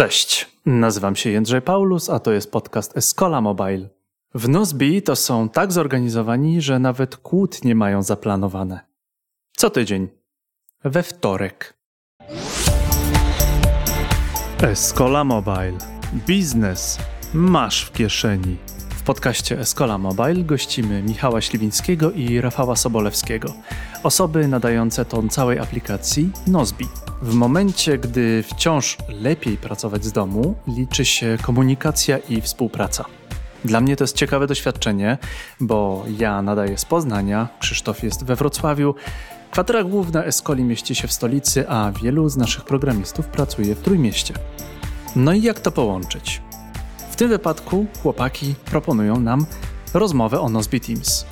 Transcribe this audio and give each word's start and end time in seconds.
Cześć, 0.00 0.48
nazywam 0.66 1.16
się 1.16 1.30
Jędrzej 1.30 1.62
Paulus, 1.62 2.10
a 2.10 2.20
to 2.20 2.32
jest 2.32 2.52
podcast 2.52 2.96
Escola 2.96 3.40
Mobile. 3.40 3.88
W 4.34 4.48
Nozbi 4.48 5.02
to 5.02 5.16
są 5.16 5.48
tak 5.48 5.72
zorganizowani, 5.72 6.60
że 6.60 6.78
nawet 6.78 7.16
kłótnie 7.16 7.74
mają 7.74 8.02
zaplanowane. 8.02 8.80
Co 9.56 9.70
tydzień. 9.70 10.08
We 10.84 11.02
wtorek. 11.02 11.74
Escola 14.62 15.24
Mobile. 15.24 15.78
Biznes 16.26 16.98
masz 17.34 17.84
w 17.84 17.92
kieszeni. 17.92 18.56
Podcaście 19.10 19.58
Escola 19.58 19.98
Mobile 19.98 20.44
gościmy 20.44 21.02
Michała 21.02 21.40
Śliwińskiego 21.40 22.10
i 22.10 22.40
Rafała 22.40 22.76
Sobolewskiego, 22.76 23.52
osoby 24.02 24.48
nadające 24.48 25.04
ton 25.04 25.28
całej 25.28 25.58
aplikacji 25.58 26.30
Nozbi. 26.46 26.88
W 27.22 27.34
momencie, 27.34 27.98
gdy 27.98 28.42
wciąż 28.42 28.96
lepiej 29.08 29.56
pracować 29.56 30.04
z 30.04 30.12
domu, 30.12 30.54
liczy 30.66 31.04
się 31.04 31.38
komunikacja 31.42 32.18
i 32.18 32.40
współpraca. 32.40 33.04
Dla 33.64 33.80
mnie 33.80 33.96
to 33.96 34.04
jest 34.04 34.16
ciekawe 34.16 34.46
doświadczenie, 34.46 35.18
bo 35.60 36.04
ja 36.18 36.42
nadaję 36.42 36.78
z 36.78 36.84
Poznania, 36.84 37.48
Krzysztof 37.60 38.02
jest 38.02 38.24
we 38.24 38.36
Wrocławiu, 38.36 38.94
kwatera 39.50 39.84
główna 39.84 40.24
Escoli 40.24 40.64
mieści 40.64 40.94
się 40.94 41.08
w 41.08 41.12
stolicy, 41.12 41.68
a 41.68 41.92
wielu 42.02 42.28
z 42.28 42.36
naszych 42.36 42.64
programistów 42.64 43.26
pracuje 43.26 43.74
w 43.74 43.80
Trójmieście. 43.80 44.34
No 45.16 45.32
i 45.32 45.42
jak 45.42 45.60
to 45.60 45.72
połączyć? 45.72 46.42
Tym 47.20 47.28
wypadku 47.28 47.86
chłopaki 48.02 48.54
proponują 48.64 49.20
nam 49.20 49.46
rozmowę 49.94 50.40
o 50.40 50.48
Nozbe 50.48 50.80
Teams. 50.80 51.26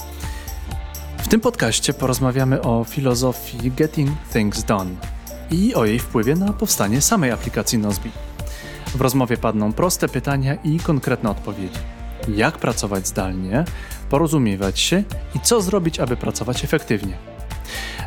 W 1.18 1.28
tym 1.28 1.40
podcaście 1.40 1.94
porozmawiamy 1.94 2.62
o 2.62 2.84
filozofii 2.84 3.70
Getting 3.70 4.10
Things 4.32 4.64
Done 4.64 4.90
i 5.50 5.74
o 5.74 5.84
jej 5.84 5.98
wpływie 5.98 6.34
na 6.34 6.52
powstanie 6.52 7.00
samej 7.00 7.30
aplikacji 7.30 7.78
Nozbe. 7.78 8.08
W 8.86 9.00
rozmowie 9.00 9.36
padną 9.36 9.72
proste 9.72 10.08
pytania 10.08 10.54
i 10.54 10.78
konkretne 10.78 11.30
odpowiedzi. 11.30 11.80
Jak 12.34 12.58
pracować 12.58 13.06
zdalnie, 13.06 13.64
porozumiewać 14.10 14.80
się 14.80 15.02
i 15.34 15.40
co 15.40 15.60
zrobić, 15.60 16.00
aby 16.00 16.16
pracować 16.16 16.64
efektywnie. 16.64 17.16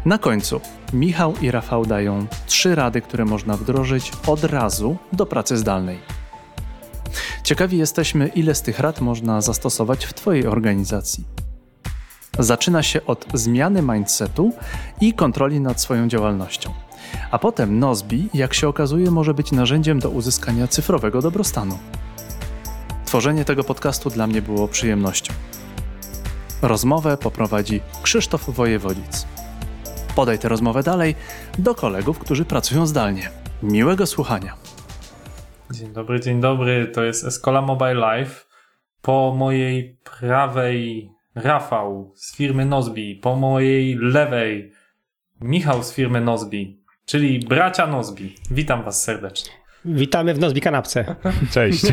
Na 0.06 0.18
końcu 0.18 0.62
Michał 0.94 1.34
i 1.42 1.52
Rafał 1.52 1.86
dają 1.86 2.26
trzy 2.46 2.76
rady, 2.76 3.02
które 3.02 3.26
można 3.26 3.58
wdrożyć 3.58 4.12
od 4.28 4.44
razu 4.44 4.98
do 5.14 5.26
pracy 5.26 5.58
zdalnej. 5.58 6.21
Ciekawi 7.44 7.78
jesteśmy, 7.78 8.28
ile 8.28 8.56
z 8.56 8.62
tych 8.62 8.80
rad 8.80 9.02
można 9.02 9.42
zastosować 9.42 10.06
w 10.06 10.14
Twojej 10.14 10.48
organizacji. 10.48 11.24
Zaczyna 12.40 12.84
się 12.84 13.06
od 13.06 13.26
zmiany 13.34 13.82
mindsetu 13.82 14.54
i 15.02 15.14
kontroli 15.14 15.60
nad 15.60 15.82
swoją 15.82 16.08
działalnością. 16.08 16.74
A 17.32 17.40
potem 17.40 17.80
Nozbi, 17.80 18.30
jak 18.34 18.54
się 18.54 18.68
okazuje, 18.68 19.12
może 19.12 19.34
być 19.34 19.52
narzędziem 19.52 20.00
do 20.00 20.10
uzyskania 20.10 20.68
cyfrowego 20.68 21.22
dobrostanu. 21.22 21.80
Tworzenie 23.06 23.46
tego 23.46 23.64
podcastu 23.64 24.10
dla 24.10 24.28
mnie 24.28 24.42
było 24.42 24.68
przyjemnością. 24.68 25.34
Rozmowę 26.62 27.18
poprowadzi 27.18 27.82
Krzysztof 28.04 28.50
Wojewodzic. 28.50 29.26
Podaj 30.16 30.40
tę 30.40 30.50
rozmowę 30.50 30.84
dalej 30.84 31.16
do 31.58 31.76
kolegów, 31.76 32.20
którzy 32.20 32.46
pracują 32.46 32.88
zdalnie. 32.88 33.30
Miłego 33.64 34.06
słuchania. 34.06 34.56
Dzień 35.74 35.94
dobry, 35.94 36.20
dzień 36.20 36.42
dobry. 36.42 36.88
To 36.88 37.04
jest 37.04 37.26
Escola 37.26 37.62
Mobile 37.62 37.94
Live. 37.94 38.48
Po 39.02 39.36
mojej 39.38 39.98
prawej 40.20 41.12
Rafał 41.36 42.12
z 42.16 42.36
firmy 42.36 42.66
Nozbi, 42.66 43.16
po 43.16 43.36
mojej 43.36 43.96
lewej 43.96 44.72
Michał 45.42 45.84
z 45.84 45.94
firmy 45.94 46.22
Nozbi, 46.22 46.84
czyli 47.06 47.40
bracia 47.40 47.88
Nozbi. 47.88 48.36
Witam 48.52 48.84
was 48.84 49.04
serdecznie. 49.04 49.52
Witamy 49.86 50.34
w 50.34 50.40
Nozbi 50.40 50.62
Kanapce. 50.62 51.16
Cześć. 51.54 51.84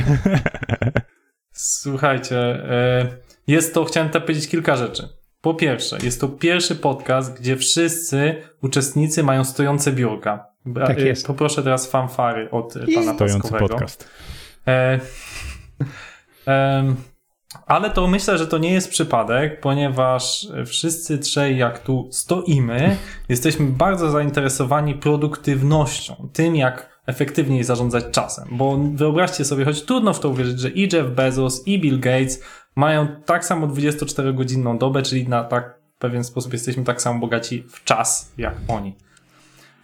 Słuchajcie, 1.53 2.39
e, 2.39 3.07
jest 3.47 3.75
to, 3.75 3.85
chciałem 3.85 4.09
tutaj 4.09 4.23
powiedzieć 4.23 4.49
kilka 4.49 4.77
rzeczy. 4.77 5.09
Po 5.41 5.55
pierwsze, 5.55 5.99
jest 6.03 6.21
to 6.21 6.29
pierwszy 6.29 6.77
podcast, 6.77 7.41
gdzie 7.41 7.57
wszyscy 7.57 8.43
uczestnicy 8.63 9.23
mają 9.23 9.45
stojące 9.45 9.93
biurka. 9.93 10.47
Tak 10.75 10.99
jest. 10.99 11.27
Poproszę 11.27 11.63
teraz 11.63 11.91
fanfary 11.91 12.51
od 12.51 12.77
I 12.89 12.95
pana 12.95 13.15
stojący 13.15 13.43
Paskowego. 13.43 13.69
podcast. 13.69 14.09
E, 14.67 15.01
em, 16.47 16.97
ale 17.67 17.91
to 17.91 18.07
myślę, 18.07 18.39
że 18.39 18.47
to 18.47 18.59
nie 18.59 18.73
jest 18.73 18.91
przypadek, 18.91 19.61
ponieważ 19.61 20.49
wszyscy 20.67 21.19
trzej, 21.19 21.59
jak 21.59 21.79
tu 21.79 22.09
stoimy, 22.13 22.97
jesteśmy 23.29 23.67
bardzo 23.67 24.11
zainteresowani 24.11 24.95
produktywnością, 24.95 26.29
tym 26.33 26.57
jak 26.57 26.99
efektywniej 27.07 27.65
zarządzać 27.65 28.05
czasem. 28.11 28.49
Bo 28.51 28.79
wyobraźcie 28.95 29.45
sobie, 29.45 29.65
choć 29.65 29.83
trudno 29.83 30.13
w 30.13 30.21
to 30.21 30.29
uwierzyć, 30.29 30.61
że 30.61 30.71
i 30.71 30.89
Jeff 30.93 31.11
Bezos, 31.11 31.67
i 31.67 31.81
Bill 31.81 32.01
Gates 32.01 32.43
mają 32.77 33.07
tak 33.25 33.45
samo 33.45 33.67
24-godzinną 33.67 34.79
dobę, 34.79 35.03
czyli 35.03 35.29
na 35.29 35.45
tak 35.45 35.79
w 35.97 36.01
pewien 36.01 36.25
sposób 36.25 36.53
jesteśmy 36.53 36.85
tak 36.85 37.03
samo 37.03 37.21
bogaci 37.21 37.65
w 37.69 37.85
czas 37.85 38.33
jak 38.39 38.55
oni. 38.69 38.97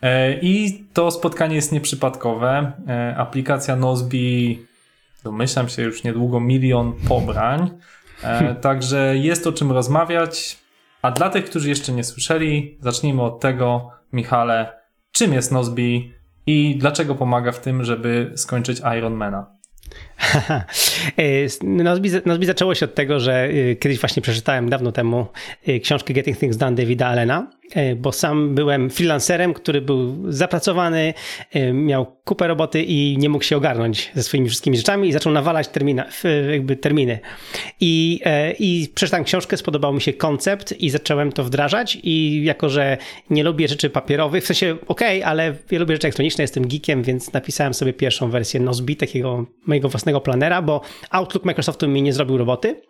E, 0.04 0.38
I 0.42 0.84
to 0.92 1.10
spotkanie 1.10 1.56
jest 1.56 1.72
nieprzypadkowe. 1.72 2.72
E, 2.88 3.16
Aplikacja 3.16 3.76
Nozbi, 3.76 4.66
domyślam 5.22 5.68
się 5.68 5.82
już 5.82 6.04
niedługo 6.04 6.40
milion 6.40 6.92
pobrań. 7.08 7.70
E, 8.22 8.54
Także 8.54 9.16
jest 9.16 9.46
o 9.46 9.52
czym 9.52 9.72
rozmawiać. 9.72 10.58
A 11.02 11.10
dla 11.10 11.30
tych, 11.30 11.44
którzy 11.44 11.68
jeszcze 11.68 11.92
nie 11.92 12.04
słyszeli, 12.04 12.78
zacznijmy 12.80 13.22
od 13.22 13.40
tego, 13.40 13.90
Michale, 14.12 14.72
czym 15.12 15.32
jest 15.32 15.52
Nozbi 15.52 16.12
i 16.46 16.76
dlaczego 16.78 17.14
pomaga 17.14 17.52
w 17.52 17.60
tym, 17.60 17.84
żeby 17.84 18.32
skończyć 18.36 18.82
Ironmana? 18.98 19.46
Nozbi, 21.62 22.10
Nozbi 22.24 22.46
zaczęło 22.46 22.74
się 22.74 22.86
od 22.86 22.94
tego, 22.94 23.20
że 23.20 23.48
y, 23.48 23.76
kiedyś 23.80 24.00
właśnie 24.00 24.22
przeczytałem 24.22 24.70
dawno 24.70 24.92
temu 24.92 25.26
y, 25.68 25.80
książkę 25.80 26.14
Getting 26.14 26.38
Things 26.38 26.56
Done 26.56 26.76
Davida 26.76 27.06
Allena, 27.06 27.50
bo 27.96 28.12
sam 28.12 28.54
byłem 28.54 28.90
freelancerem, 28.90 29.54
który 29.54 29.80
był 29.80 30.32
zapracowany, 30.32 31.14
miał 31.72 32.06
kupę 32.24 32.48
roboty 32.48 32.82
i 32.82 33.18
nie 33.18 33.28
mógł 33.28 33.44
się 33.44 33.56
ogarnąć 33.56 34.10
ze 34.14 34.22
swoimi 34.22 34.48
wszystkimi 34.48 34.76
rzeczami 34.76 35.08
i 35.08 35.12
zaczął 35.12 35.32
nawalać 35.32 35.68
termina, 35.68 36.06
jakby 36.52 36.76
terminy. 36.76 37.18
I, 37.80 38.20
I 38.58 38.88
przeczytałem 38.94 39.24
książkę, 39.24 39.56
spodobał 39.56 39.92
mi 39.92 40.00
się 40.00 40.12
koncept 40.12 40.72
i 40.72 40.90
zacząłem 40.90 41.32
to 41.32 41.44
wdrażać 41.44 41.98
i 42.02 42.44
jako, 42.44 42.68
że 42.68 42.96
nie 43.30 43.44
lubię 43.44 43.68
rzeczy 43.68 43.90
papierowych, 43.90 44.44
w 44.44 44.46
sensie 44.46 44.76
okej, 44.88 45.18
okay, 45.18 45.30
ale 45.30 45.54
ja 45.70 45.78
lubię 45.78 45.94
rzeczy 45.94 46.06
elektroniczne, 46.06 46.44
jestem 46.44 46.68
geekiem, 46.68 47.02
więc 47.02 47.32
napisałem 47.32 47.74
sobie 47.74 47.92
pierwszą 47.92 48.30
wersję 48.30 48.60
Nozbi, 48.60 48.96
takiego 48.96 49.46
mojego 49.66 49.88
własnego 49.88 50.03
planera, 50.24 50.62
bo 50.62 50.80
Outlook 51.10 51.44
Microsoftu 51.44 51.88
mi 51.88 52.02
nie 52.02 52.12
zrobił 52.12 52.38
roboty. 52.38 52.80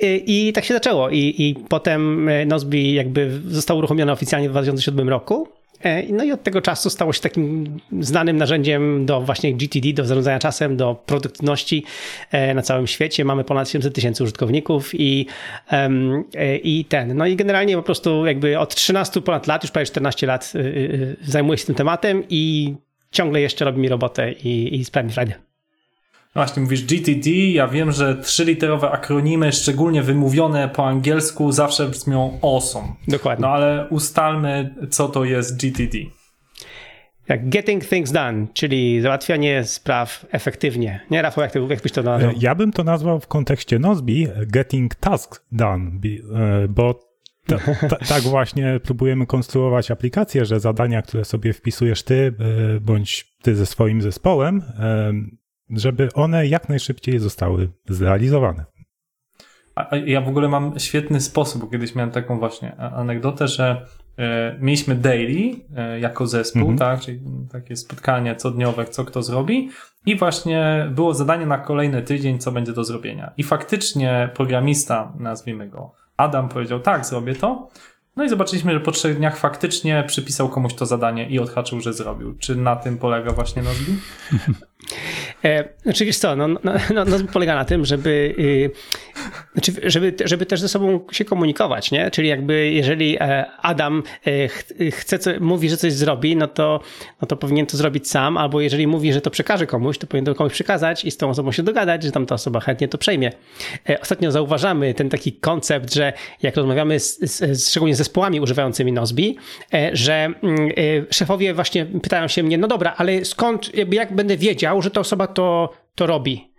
I, 0.00 0.48
i 0.48 0.52
tak 0.52 0.64
się 0.64 0.74
zaczęło. 0.74 1.10
I, 1.10 1.34
I 1.38 1.54
potem 1.68 2.30
Nozbi 2.46 2.94
jakby 2.94 3.40
został 3.48 3.78
uruchomiony 3.78 4.12
oficjalnie 4.12 4.48
w 4.48 4.52
2007 4.52 5.08
roku. 5.08 5.48
No 6.12 6.24
i 6.24 6.32
od 6.32 6.42
tego 6.42 6.62
czasu 6.62 6.90
stało 6.90 7.12
się 7.12 7.20
takim 7.20 7.76
znanym 8.00 8.36
narzędziem 8.36 9.06
do 9.06 9.20
właśnie 9.20 9.54
GTD, 9.54 9.92
do 9.92 10.04
zarządzania 10.04 10.38
czasem, 10.38 10.76
do 10.76 11.02
produktywności 11.06 11.84
na 12.54 12.62
całym 12.62 12.86
świecie. 12.86 13.24
Mamy 13.24 13.44
ponad 13.44 13.68
700 13.68 13.94
tysięcy 13.94 14.22
użytkowników 14.22 14.90
i, 14.94 15.26
i 16.62 16.84
ten. 16.84 17.16
No 17.16 17.26
i 17.26 17.36
generalnie 17.36 17.76
po 17.76 17.82
prostu 17.82 18.26
jakby 18.26 18.58
od 18.58 18.74
13 18.74 19.22
ponad 19.22 19.46
lat, 19.46 19.62
już 19.62 19.70
prawie 19.70 19.86
14 19.86 20.26
lat 20.26 20.52
zajmuję 21.22 21.58
się 21.58 21.66
tym 21.66 21.74
tematem 21.74 22.24
i 22.30 22.74
ciągle 23.10 23.40
jeszcze 23.40 23.64
robi 23.64 23.80
mi 23.80 23.88
robotę 23.88 24.32
i, 24.32 24.80
i 24.80 24.84
sprawia 24.84 25.06
mi 25.06 25.12
frajdę. 25.12 25.45
No 26.36 26.42
właśnie, 26.42 26.62
mówisz 26.62 26.84
GTD, 26.84 27.30
ja 27.30 27.68
wiem, 27.68 27.92
że 27.92 28.16
trzyliterowe 28.16 28.90
akronimy, 28.90 29.52
szczególnie 29.52 30.02
wymówione 30.02 30.68
po 30.68 30.86
angielsku, 30.86 31.52
zawsze 31.52 31.88
brzmią 31.88 32.38
awesome. 32.42 32.88
Dokładnie. 33.08 33.42
No 33.42 33.48
ale 33.48 33.86
ustalmy, 33.90 34.74
co 34.90 35.08
to 35.08 35.24
jest 35.24 35.60
GTD. 35.60 35.98
Jak 37.28 37.48
getting 37.48 37.84
things 37.84 38.12
done, 38.12 38.46
czyli 38.54 39.00
załatwianie 39.00 39.64
spraw 39.64 40.26
efektywnie. 40.30 41.00
Nie, 41.10 41.22
Rafał, 41.22 41.42
jak, 41.42 41.52
ty, 41.52 41.60
jak 41.68 41.82
byś 41.82 41.92
to 41.92 42.02
nazwał? 42.02 42.32
Ja 42.40 42.54
bym 42.54 42.72
to 42.72 42.84
nazwał 42.84 43.20
w 43.20 43.26
kontekście 43.26 43.78
Nozbi 43.78 44.28
getting 44.46 44.94
tasks 44.94 45.40
done, 45.52 45.90
bo 46.68 47.00
tak 48.08 48.22
właśnie 48.34 48.80
próbujemy 48.82 49.26
konstruować 49.26 49.90
aplikacje, 49.90 50.44
że 50.44 50.60
zadania, 50.60 51.02
które 51.02 51.24
sobie 51.24 51.52
wpisujesz 51.52 52.02
ty, 52.02 52.34
bądź 52.80 53.36
ty 53.42 53.56
ze 53.56 53.66
swoim 53.66 54.02
zespołem, 54.02 54.62
żeby 55.70 56.08
one 56.14 56.46
jak 56.46 56.68
najszybciej 56.68 57.18
zostały 57.18 57.68
zrealizowane. 57.88 58.64
Ja 60.06 60.20
w 60.20 60.28
ogóle 60.28 60.48
mam 60.48 60.78
świetny 60.78 61.20
sposób, 61.20 61.60
bo 61.60 61.66
kiedyś 61.66 61.94
miałem 61.94 62.10
taką 62.10 62.38
właśnie 62.38 62.76
anegdotę, 62.76 63.48
że 63.48 63.86
e, 64.18 64.56
mieliśmy 64.60 64.94
daily 64.94 65.54
e, 65.76 66.00
jako 66.00 66.26
zespół, 66.26 66.70
mhm. 66.70 66.78
tak, 66.78 67.00
czyli 67.00 67.20
takie 67.52 67.76
spotkanie 67.76 68.34
codniowe, 68.34 68.84
co 68.84 69.04
kto 69.04 69.22
zrobi 69.22 69.70
i 70.06 70.16
właśnie 70.16 70.88
było 70.90 71.14
zadanie 71.14 71.46
na 71.46 71.58
kolejny 71.58 72.02
tydzień, 72.02 72.38
co 72.38 72.52
będzie 72.52 72.72
do 72.72 72.84
zrobienia. 72.84 73.32
I 73.36 73.42
faktycznie 73.42 74.30
programista, 74.34 75.12
nazwijmy 75.18 75.68
go 75.68 75.92
Adam, 76.16 76.48
powiedział 76.48 76.80
tak, 76.80 77.06
zrobię 77.06 77.34
to. 77.34 77.68
No 78.16 78.24
i 78.24 78.28
zobaczyliśmy, 78.28 78.72
że 78.72 78.80
po 78.80 78.90
trzech 78.90 79.16
dniach 79.16 79.36
faktycznie 79.36 80.04
przypisał 80.06 80.48
komuś 80.48 80.74
to 80.74 80.86
zadanie 80.86 81.28
i 81.28 81.38
odhaczył, 81.38 81.80
że 81.80 81.92
zrobił. 81.92 82.34
Czy 82.38 82.56
na 82.56 82.76
tym 82.76 82.98
polega 82.98 83.32
właśnie 83.32 83.62
Nozbi? 83.62 83.92
E, 85.44 85.68
znaczy 85.82 86.04
wiesz 86.04 86.18
co, 86.18 86.36
no, 86.36 86.48
no, 86.48 86.58
no, 86.94 87.04
no 87.04 87.18
polega 87.32 87.54
na 87.54 87.64
tym, 87.64 87.84
żeby, 87.84 88.34
y, 88.38 88.70
znaczy, 89.52 89.72
żeby, 89.90 90.14
żeby 90.24 90.46
też 90.46 90.60
ze 90.60 90.68
sobą 90.68 91.00
się 91.12 91.24
komunikować, 91.24 91.90
nie? 91.90 92.10
Czyli 92.10 92.28
jakby 92.28 92.70
jeżeli 92.70 93.16
e, 93.20 93.44
Adam 93.62 94.02
e, 94.26 94.48
ch, 94.48 94.64
chce, 94.92 95.18
co, 95.18 95.30
mówi, 95.40 95.70
że 95.70 95.76
coś 95.76 95.92
zrobi, 95.92 96.36
no 96.36 96.48
to, 96.48 96.80
no 97.22 97.28
to 97.28 97.36
powinien 97.36 97.66
to 97.66 97.76
zrobić 97.76 98.10
sam, 98.10 98.36
albo 98.36 98.60
jeżeli 98.60 98.86
mówi, 98.86 99.12
że 99.12 99.20
to 99.20 99.30
przekaże 99.30 99.66
komuś, 99.66 99.98
to 99.98 100.06
powinien 100.06 100.24
to 100.24 100.34
komuś 100.34 100.52
przekazać 100.52 101.04
i 101.04 101.10
z 101.10 101.16
tą 101.16 101.30
osobą 101.30 101.52
się 101.52 101.62
dogadać, 101.62 102.02
że 102.02 102.12
tam 102.12 102.26
ta 102.26 102.34
osoba 102.34 102.60
chętnie 102.60 102.88
to 102.88 102.98
przejmie. 102.98 103.32
E, 103.88 104.00
ostatnio 104.00 104.30
zauważamy 104.30 104.94
ten 104.94 105.08
taki 105.08 105.32
koncept, 105.32 105.94
że 105.94 106.12
jak 106.42 106.56
rozmawiamy 106.56 107.00
z, 107.00 107.18
z, 107.20 107.68
szczególnie 107.70 107.94
z 107.94 107.98
zespołami 107.98 108.40
używającymi 108.40 108.92
Nozbi, 108.92 109.36
e, 109.74 109.90
że 109.92 110.14
mm, 110.42 110.68
e, 110.68 110.72
szefowie 111.10 111.54
właśnie 111.54 111.86
pytają 111.86 112.28
się 112.28 112.42
mnie, 112.42 112.58
no 112.58 112.68
dobra, 112.68 112.94
ale 112.96 113.24
skąd, 113.24 113.74
jakby 113.74 113.96
jak 113.96 114.14
będę 114.14 114.36
wiedział, 114.36 114.65
że 114.82 114.90
ta 114.90 115.00
osoba 115.00 115.26
to, 115.26 115.72
to 115.94 116.06
robi? 116.06 116.56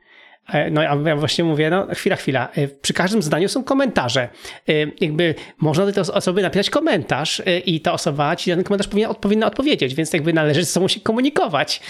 E, 0.48 0.72
no 0.72 0.82
ja 0.82 1.16
właśnie 1.16 1.44
mówię, 1.44 1.70
no 1.70 1.88
chwila, 1.92 2.16
chwila. 2.16 2.50
E, 2.56 2.68
przy 2.68 2.94
każdym 2.94 3.22
zdaniu 3.22 3.50
są 3.50 3.64
komentarze. 3.64 4.30
E, 4.70 4.74
jakby 5.02 5.36
można 5.58 5.86
do 5.86 5.92
tej 5.92 6.04
osoby 6.14 6.42
napisać 6.42 6.70
komentarz 6.70 7.42
i 7.66 7.82
ta 7.82 7.94
osoba 7.94 8.36
ci 8.36 8.52
ten 8.52 8.64
komentarz 8.64 8.88
powinna, 8.88 9.14
powinna 9.14 9.48
odpowiedzieć, 9.48 9.96
więc 9.96 10.14
jakby 10.14 10.34
należy 10.34 10.64
ze 10.64 10.72
sobą 10.72 10.88
się 10.88 11.00
komunikować 11.00 11.82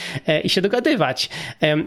i 0.44 0.50
się 0.50 0.62
dogadywać. 0.62 1.30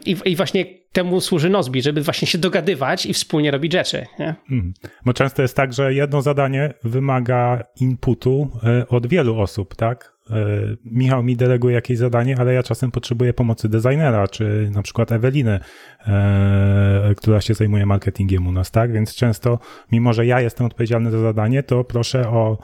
I, 0.06 0.16
i 0.24 0.36
właśnie 0.36 0.64
temu 0.92 1.20
służy 1.20 1.50
Nozbi, 1.50 1.82
żeby 1.82 2.02
właśnie 2.02 2.28
się 2.28 2.38
dogadywać 2.38 3.06
i 3.06 3.14
wspólnie 3.14 3.50
robić 3.50 3.72
rzeczy. 3.72 4.06
Nie? 4.18 4.34
Mhm. 4.50 4.74
Bo 5.04 5.12
często 5.12 5.42
jest 5.42 5.56
tak, 5.56 5.72
że 5.72 5.94
jedno 5.94 6.22
zadanie 6.22 6.74
wymaga 6.84 7.64
inputu 7.80 8.48
od 8.88 9.06
wielu 9.06 9.40
osób, 9.40 9.74
tak? 9.74 10.12
E, 10.30 10.76
Michał 10.84 11.22
mi 11.22 11.36
deleguje 11.36 11.74
jakieś 11.74 11.98
zadanie, 11.98 12.36
ale 12.38 12.54
ja 12.54 12.62
czasem 12.62 12.90
potrzebuję 12.90 13.34
pomocy 13.34 13.68
designera, 13.68 14.28
czy 14.28 14.70
na 14.72 14.82
przykład 14.82 15.12
Eweliny, 15.12 15.60
e, 16.06 17.14
która 17.16 17.40
się 17.40 17.54
zajmuje 17.54 17.86
marketingiem 17.86 18.46
u 18.46 18.52
nas, 18.52 18.70
tak? 18.70 18.92
Więc 18.92 19.14
często, 19.14 19.58
mimo 19.92 20.12
że 20.12 20.26
ja 20.26 20.40
jestem 20.40 20.66
odpowiedzialny 20.66 21.10
za 21.10 21.20
zadanie, 21.20 21.62
to 21.62 21.84
proszę 21.84 22.28
o, 22.28 22.58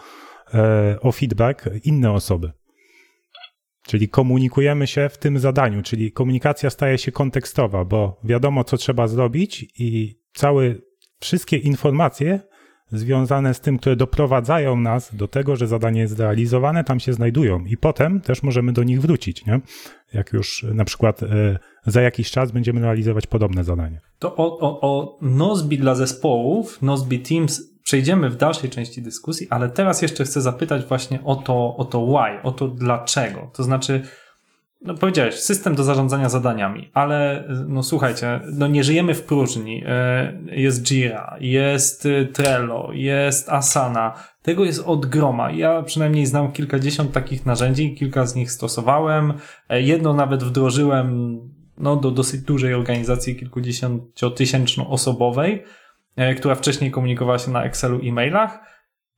e, 0.54 0.96
o 1.00 1.12
feedback 1.12 1.68
inne 1.84 2.12
osoby. 2.12 2.52
Czyli 3.86 4.08
komunikujemy 4.08 4.86
się 4.86 5.08
w 5.08 5.18
tym 5.18 5.38
zadaniu, 5.38 5.82
czyli 5.82 6.12
komunikacja 6.12 6.70
staje 6.70 6.98
się 6.98 7.12
kontekstowa, 7.12 7.84
bo 7.84 8.20
wiadomo, 8.24 8.64
co 8.64 8.76
trzeba 8.76 9.08
zrobić 9.08 9.66
i 9.78 10.20
całe, 10.34 10.74
wszystkie 11.20 11.56
informacje 11.56 12.40
związane 12.92 13.54
z 13.54 13.60
tym, 13.60 13.78
które 13.78 13.96
doprowadzają 13.96 14.76
nas 14.76 15.14
do 15.14 15.28
tego, 15.28 15.56
że 15.56 15.66
zadanie 15.66 16.00
jest 16.00 16.16
zrealizowane, 16.16 16.84
tam 16.84 17.00
się 17.00 17.12
znajdują 17.12 17.64
i 17.64 17.76
potem 17.76 18.20
też 18.20 18.42
możemy 18.42 18.72
do 18.72 18.82
nich 18.82 19.00
wrócić, 19.00 19.46
nie? 19.46 19.60
Jak 20.12 20.32
już 20.32 20.66
na 20.74 20.84
przykład 20.84 21.22
e, 21.22 21.58
za 21.86 22.02
jakiś 22.02 22.30
czas 22.30 22.52
będziemy 22.52 22.80
realizować 22.80 23.26
podobne 23.26 23.64
zadanie. 23.64 24.00
To 24.18 24.36
o, 24.36 24.58
o, 24.58 24.80
o 24.80 25.18
Nozbi 25.22 25.78
dla 25.78 25.94
zespołów, 25.94 26.82
Nozbi 26.82 27.20
Teams 27.20 27.76
przejdziemy 27.82 28.30
w 28.30 28.36
dalszej 28.36 28.70
części 28.70 29.02
dyskusji, 29.02 29.46
ale 29.50 29.68
teraz 29.68 30.02
jeszcze 30.02 30.24
chcę 30.24 30.40
zapytać 30.40 30.84
właśnie 30.84 31.24
o 31.24 31.36
to, 31.36 31.76
o 31.76 31.84
to 31.84 32.06
why, 32.06 32.42
o 32.42 32.52
to 32.52 32.68
dlaczego. 32.68 33.50
To 33.54 33.62
znaczy, 33.62 34.02
no 34.86 34.94
powiedziałeś, 34.94 35.34
system 35.34 35.74
do 35.74 35.84
zarządzania 35.84 36.28
zadaniami, 36.28 36.90
ale 36.94 37.44
no 37.68 37.82
słuchajcie, 37.82 38.40
no 38.52 38.66
nie 38.66 38.84
żyjemy 38.84 39.14
w 39.14 39.22
próżni. 39.22 39.82
E, 39.86 40.32
jest 40.46 40.82
Jira, 40.82 41.36
jest 41.40 42.06
y, 42.06 42.28
Trello, 42.32 42.90
jest 42.92 43.48
Asana. 43.48 44.14
Tego 44.42 44.64
jest 44.64 44.82
od 44.86 45.06
groma. 45.06 45.50
Ja 45.50 45.82
przynajmniej 45.82 46.26
znam 46.26 46.52
kilkadziesiąt 46.52 47.12
takich 47.12 47.46
narzędzi, 47.46 47.94
kilka 47.94 48.26
z 48.26 48.34
nich 48.34 48.52
stosowałem. 48.52 49.32
E, 49.68 49.82
jedno 49.82 50.14
nawet 50.14 50.44
wdrożyłem 50.44 51.38
no, 51.78 51.96
do 51.96 52.10
dosyć 52.10 52.40
dużej 52.40 52.74
organizacji 52.74 53.36
kilkudziesięciotysięczno 53.36 54.90
osobowej, 54.90 55.64
e, 56.16 56.34
która 56.34 56.54
wcześniej 56.54 56.90
komunikowała 56.90 57.38
się 57.38 57.50
na 57.50 57.64
Excelu 57.64 57.98
i 57.98 58.12
mailach. 58.12 58.60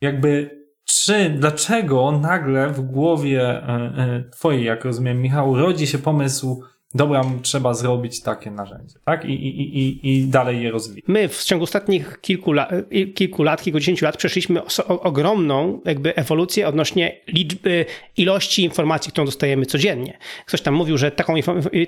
Jakby 0.00 0.57
czy, 0.88 1.30
dlaczego 1.30 2.12
nagle 2.12 2.72
w 2.72 2.80
głowie 2.80 3.42
e, 3.42 3.68
e, 3.68 4.24
twojej, 4.30 4.64
jak 4.64 4.84
rozumiem, 4.84 5.22
Michał, 5.22 5.56
rodzi 5.56 5.86
się 5.86 5.98
pomysł, 5.98 6.62
dobra, 6.94 7.24
trzeba 7.42 7.74
zrobić 7.74 8.22
takie 8.22 8.50
narzędzie, 8.50 8.94
tak? 9.04 9.24
I, 9.24 9.32
i, 9.32 9.78
i, 9.78 10.16
i 10.16 10.24
dalej 10.24 10.62
je 10.62 10.70
rozwijać. 10.70 11.04
My 11.08 11.28
w 11.28 11.44
ciągu 11.44 11.64
ostatnich 11.64 12.20
kilku, 12.20 12.52
la, 12.52 12.68
kilku 13.14 13.42
lat, 13.42 13.62
kilkudziesięciu 13.62 14.04
lat 14.04 14.16
przeszliśmy 14.16 14.62
ogromną 14.88 15.80
jakby 15.84 16.14
ewolucję 16.14 16.68
odnośnie 16.68 17.20
liczby, 17.26 17.86
ilości 18.16 18.64
informacji, 18.64 19.12
którą 19.12 19.24
dostajemy 19.24 19.66
codziennie. 19.66 20.18
Ktoś 20.46 20.60
tam 20.60 20.74
mówił, 20.74 20.98
że 20.98 21.10
taką, 21.10 21.34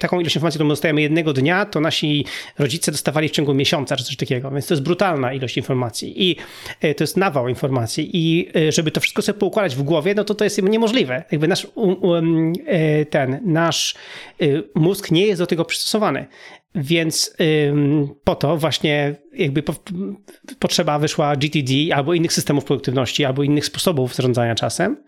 taką 0.00 0.20
ilość 0.20 0.36
informacji, 0.36 0.58
którą 0.58 0.68
dostajemy 0.68 1.02
jednego 1.02 1.32
dnia, 1.32 1.64
to 1.64 1.80
nasi 1.80 2.24
rodzice 2.58 2.92
dostawali 2.92 3.28
w 3.28 3.32
ciągu 3.32 3.54
miesiąca, 3.54 3.96
czy 3.96 4.04
coś 4.04 4.16
takiego, 4.16 4.50
więc 4.50 4.66
to 4.66 4.74
jest 4.74 4.84
brutalna 4.84 5.32
ilość 5.32 5.56
informacji 5.56 6.30
i 6.30 6.36
e, 6.80 6.94
to 6.94 7.04
jest 7.04 7.16
nawał 7.16 7.48
informacji 7.48 8.10
i 8.12 8.48
e, 8.56 8.72
żeby 8.72 8.90
to 8.90 9.00
wszystko 9.00 9.22
sobie 9.22 9.38
poukładać 9.38 9.76
w 9.76 9.82
głowie, 9.82 10.14
no 10.14 10.24
to 10.24 10.34
to 10.34 10.44
jest 10.44 10.62
niemożliwe. 10.62 11.24
Jakby 11.30 11.48
nasz, 11.48 11.66
um, 11.74 12.52
ten, 13.10 13.40
nasz 13.44 13.94
mózg 14.74 14.89
nie 15.10 15.26
jest 15.26 15.42
do 15.42 15.46
tego 15.46 15.64
przystosowany. 15.64 16.26
Więc 16.74 17.34
ym, 17.68 18.14
po 18.24 18.34
to 18.34 18.56
właśnie 18.56 19.16
jakby 19.32 19.62
po, 19.62 19.74
potrzeba 20.58 20.98
wyszła 20.98 21.36
GTD 21.36 21.72
albo 21.94 22.14
innych 22.14 22.32
systemów 22.32 22.64
produktywności, 22.64 23.24
albo 23.24 23.42
innych 23.42 23.64
sposobów 23.64 24.14
zarządzania 24.14 24.54
czasem, 24.54 25.04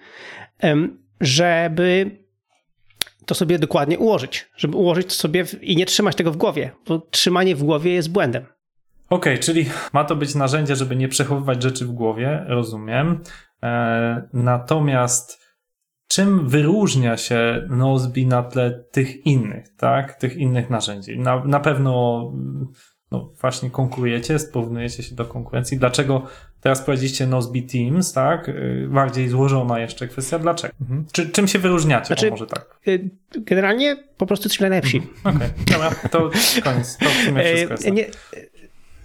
ym, 0.65 1.03
żeby 1.21 2.11
to 3.27 3.35
sobie 3.35 3.59
dokładnie 3.59 3.99
ułożyć, 3.99 4.49
żeby 4.57 4.77
ułożyć 4.77 5.07
to 5.07 5.15
sobie 5.15 5.45
w, 5.45 5.63
i 5.63 5.77
nie 5.77 5.87
trzymać 5.87 6.17
tego 6.17 6.33
w 6.33 6.37
głowie, 6.37 6.71
bo 6.87 6.99
trzymanie 6.99 7.57
w 7.57 7.63
głowie 7.63 7.93
jest 7.93 8.11
błędem. 8.13 8.43
Okej, 9.11 9.33
okay, 9.35 9.39
czyli 9.39 9.67
ma 9.93 10.05
to 10.05 10.17
być 10.17 10.35
narzędzie, 10.35 10.77
żeby 10.77 10.97
nie 10.97 11.09
przechowywać 11.09 11.63
rzeczy 11.63 11.87
w 11.87 11.93
głowie, 11.93 12.45
rozumiem. 12.49 13.21
E, 13.63 14.29
natomiast 14.33 15.42
czym 16.13 16.49
wyróżnia 16.49 17.17
się 17.17 17.67
Nozbi 17.71 18.27
na 18.27 18.43
tle 18.43 18.85
tych 18.91 19.27
innych, 19.27 19.77
tak? 19.77 20.15
Tych 20.15 20.37
innych 20.37 20.71
narzędzi? 20.71 21.19
Na, 21.19 21.45
na 21.45 21.61
pewno 21.61 22.33
no 23.11 23.33
właśnie 23.41 23.71
konkurujecie, 23.71 24.37
porównujecie 24.53 25.03
się 25.03 25.15
do 25.15 25.25
konkurencji. 25.25 25.79
Dlaczego 25.79 26.23
teraz 26.61 26.83
prowadziliście 26.83 27.27
Nozbi 27.27 27.63
Teams, 27.63 28.13
tak? 28.13 28.49
Y, 28.49 28.89
bardziej 28.91 29.29
złożona 29.29 29.81
jeszcze 29.81 30.09
kwestia. 30.09 30.39
Dlaczego? 30.39 30.75
Mhm. 30.81 31.07
Czy, 31.13 31.31
czym 31.31 31.49
się 31.49 31.59
wyróżniacie? 31.59 32.07
Znaczy, 32.07 32.31
może 32.31 32.47
tak? 32.47 32.79
Y, 32.89 33.11
generalnie 33.39 33.97
po 34.17 34.27
prostu 34.27 34.47
jesteśmy 34.47 34.69
najlepsi. 34.69 34.97
Mhm. 34.97 35.37
Okej, 35.37 35.49
okay. 35.49 35.65
dobra, 35.73 36.09
to 36.09 36.31
koniec. 36.65 36.99
To 36.99 37.09
w 37.09 37.25
sumie 37.27 37.45
wszystko 37.55 37.73
jest. 37.73 37.91
Nie, 37.93 38.07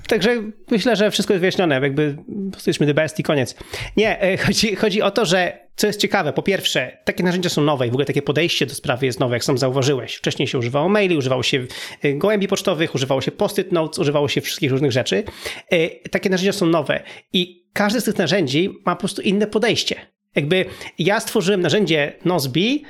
Także 0.07 0.43
myślę, 0.71 0.95
że 0.95 1.11
wszystko 1.11 1.33
jest 1.33 1.39
wyjaśnione, 1.39 1.79
jakby 1.79 2.15
jesteśmy 2.55 2.85
the 2.85 2.93
best 2.93 3.19
i 3.19 3.23
koniec. 3.23 3.55
Nie, 3.97 4.21
e, 4.21 4.37
chodzi, 4.37 4.75
chodzi 4.75 5.01
o 5.01 5.11
to, 5.11 5.25
że 5.25 5.67
co 5.75 5.87
jest 5.87 6.01
ciekawe, 6.01 6.33
po 6.33 6.41
pierwsze, 6.41 6.97
takie 7.03 7.23
narzędzia 7.23 7.49
są 7.49 7.61
nowe 7.61 7.87
i 7.87 7.89
w 7.89 7.93
ogóle 7.93 8.05
takie 8.05 8.21
podejście 8.21 8.65
do 8.65 8.75
sprawy 8.75 9.05
jest 9.05 9.19
nowe, 9.19 9.35
jak 9.35 9.43
sam 9.43 9.57
zauważyłeś. 9.57 10.15
Wcześniej 10.15 10.47
się 10.47 10.57
używało 10.57 10.89
maili, 10.89 11.17
używało 11.17 11.43
się 11.43 11.65
e, 12.01 12.13
gołębi 12.13 12.47
pocztowych, 12.47 12.95
używało 12.95 13.21
się 13.21 13.31
post-it 13.31 13.71
notes, 13.71 13.99
używało 13.99 14.27
się 14.27 14.41
wszystkich 14.41 14.71
różnych 14.71 14.91
rzeczy. 14.91 15.23
E, 15.69 15.89
takie 16.09 16.29
narzędzia 16.29 16.53
są 16.53 16.65
nowe 16.65 17.03
i 17.33 17.67
każde 17.73 18.01
z 18.01 18.03
tych 18.03 18.17
narzędzi 18.17 18.69
ma 18.85 18.95
po 18.95 18.99
prostu 18.99 19.21
inne 19.21 19.47
podejście. 19.47 19.95
Jakby 20.35 20.65
ja 20.99 21.19
stworzyłem 21.19 21.61
narzędzie 21.61 22.13
Nozbi 22.25 22.83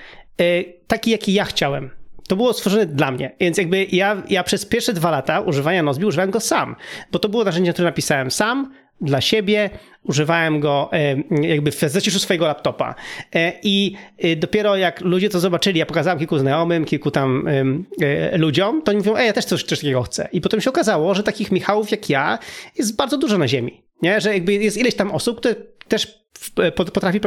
taki, 0.88 1.12
jaki 1.12 1.34
ja 1.34 1.46
chciałem 1.46 1.90
to 2.28 2.36
było 2.36 2.54
stworzone 2.54 2.86
dla 2.86 3.12
mnie. 3.12 3.32
Więc 3.40 3.58
jakby 3.58 3.88
ja, 3.92 4.24
ja 4.30 4.44
przez 4.44 4.66
pierwsze 4.66 4.94
dwa 4.94 5.12
lata 5.12 5.40
używania 5.40 5.84
Nozbi 5.84 6.06
używałem 6.06 6.32
go 6.32 6.40
sam, 6.40 6.76
bo 7.12 7.20
to 7.20 7.30
było 7.30 7.44
narzędzie, 7.44 7.74
które 7.74 7.86
napisałem 7.86 8.32
sam, 8.32 8.72
dla 9.02 9.22
siebie, 9.22 9.70
używałem 10.04 10.60
go 10.60 10.90
jakby 11.42 11.72
w 11.72 11.80
zaciszu 11.80 12.20
swojego 12.20 12.48
laptopa. 12.48 12.96
E, 13.36 13.54
I 13.64 13.96
e, 14.18 14.36
dopiero 14.36 14.76
jak 14.76 15.02
ludzie 15.02 15.30
to 15.30 15.40
zobaczyli, 15.40 15.80
ja 15.80 15.86
pokazałem 15.86 16.20
kilku 16.20 16.40
znajomym, 16.40 16.86
kilku 16.86 17.12
tam 17.12 17.48
e, 18.02 18.38
ludziom, 18.38 18.82
to 18.82 18.92
oni 18.92 18.98
mówią, 18.98 19.16
ej, 19.16 19.28
ja 19.28 19.34
też 19.34 19.46
coś, 19.46 19.64
coś 19.64 19.80
takiego 19.80 20.02
chcę. 20.02 20.30
I 20.32 20.42
potem 20.42 20.62
się 20.62 20.70
okazało, 20.70 21.16
że 21.16 21.24
takich 21.24 21.52
Michałów 21.52 21.92
jak 21.92 22.10
ja 22.10 22.40
jest 22.78 22.96
bardzo 22.96 23.18
dużo 23.18 23.38
na 23.38 23.48
ziemi. 23.48 23.82
Nie? 24.02 24.22
Że 24.22 24.34
jakby 24.34 24.54
jest 24.54 24.78
ileś 24.78 24.96
tam 24.96 25.12
osób, 25.12 25.38
które 25.38 25.56
też 25.88 26.28
potrafi, 26.76 27.20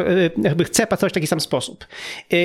jakby 0.43 0.65
chce 0.65 0.87
pracować 0.87 1.13
w 1.13 1.15
taki 1.15 1.27
sam 1.27 1.41
sposób. 1.41 1.87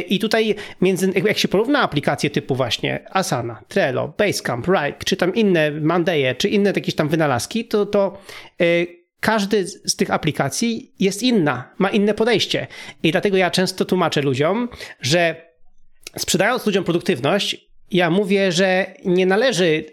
I 0.09 0.19
tutaj 0.19 0.55
między, 0.81 1.11
jak 1.25 1.37
się 1.37 1.47
porówna 1.47 1.81
aplikacje 1.81 2.29
typu 2.29 2.55
właśnie 2.55 3.05
Asana, 3.09 3.61
Trello, 3.67 4.13
Basecamp, 4.17 4.67
Ripe, 4.67 5.03
czy 5.05 5.17
tam 5.17 5.35
inne 5.35 5.71
Monday, 5.71 6.35
czy 6.35 6.49
inne 6.49 6.71
jakieś 6.75 6.95
tam 6.95 7.09
wynalazki, 7.09 7.65
to, 7.65 7.85
to 7.85 8.17
każdy 9.19 9.67
z 9.67 9.95
tych 9.95 10.11
aplikacji 10.11 10.93
jest 10.99 11.23
inna, 11.23 11.73
ma 11.77 11.89
inne 11.89 12.13
podejście. 12.13 12.67
I 13.03 13.11
dlatego 13.11 13.37
ja 13.37 13.51
często 13.51 13.85
tłumaczę 13.85 14.21
ludziom, 14.21 14.69
że 15.01 15.35
sprzedając 16.17 16.65
ludziom 16.65 16.83
produktywność, 16.83 17.65
ja 17.91 18.09
mówię, 18.09 18.51
że 18.51 18.85
nie 19.05 19.25
należy 19.25 19.85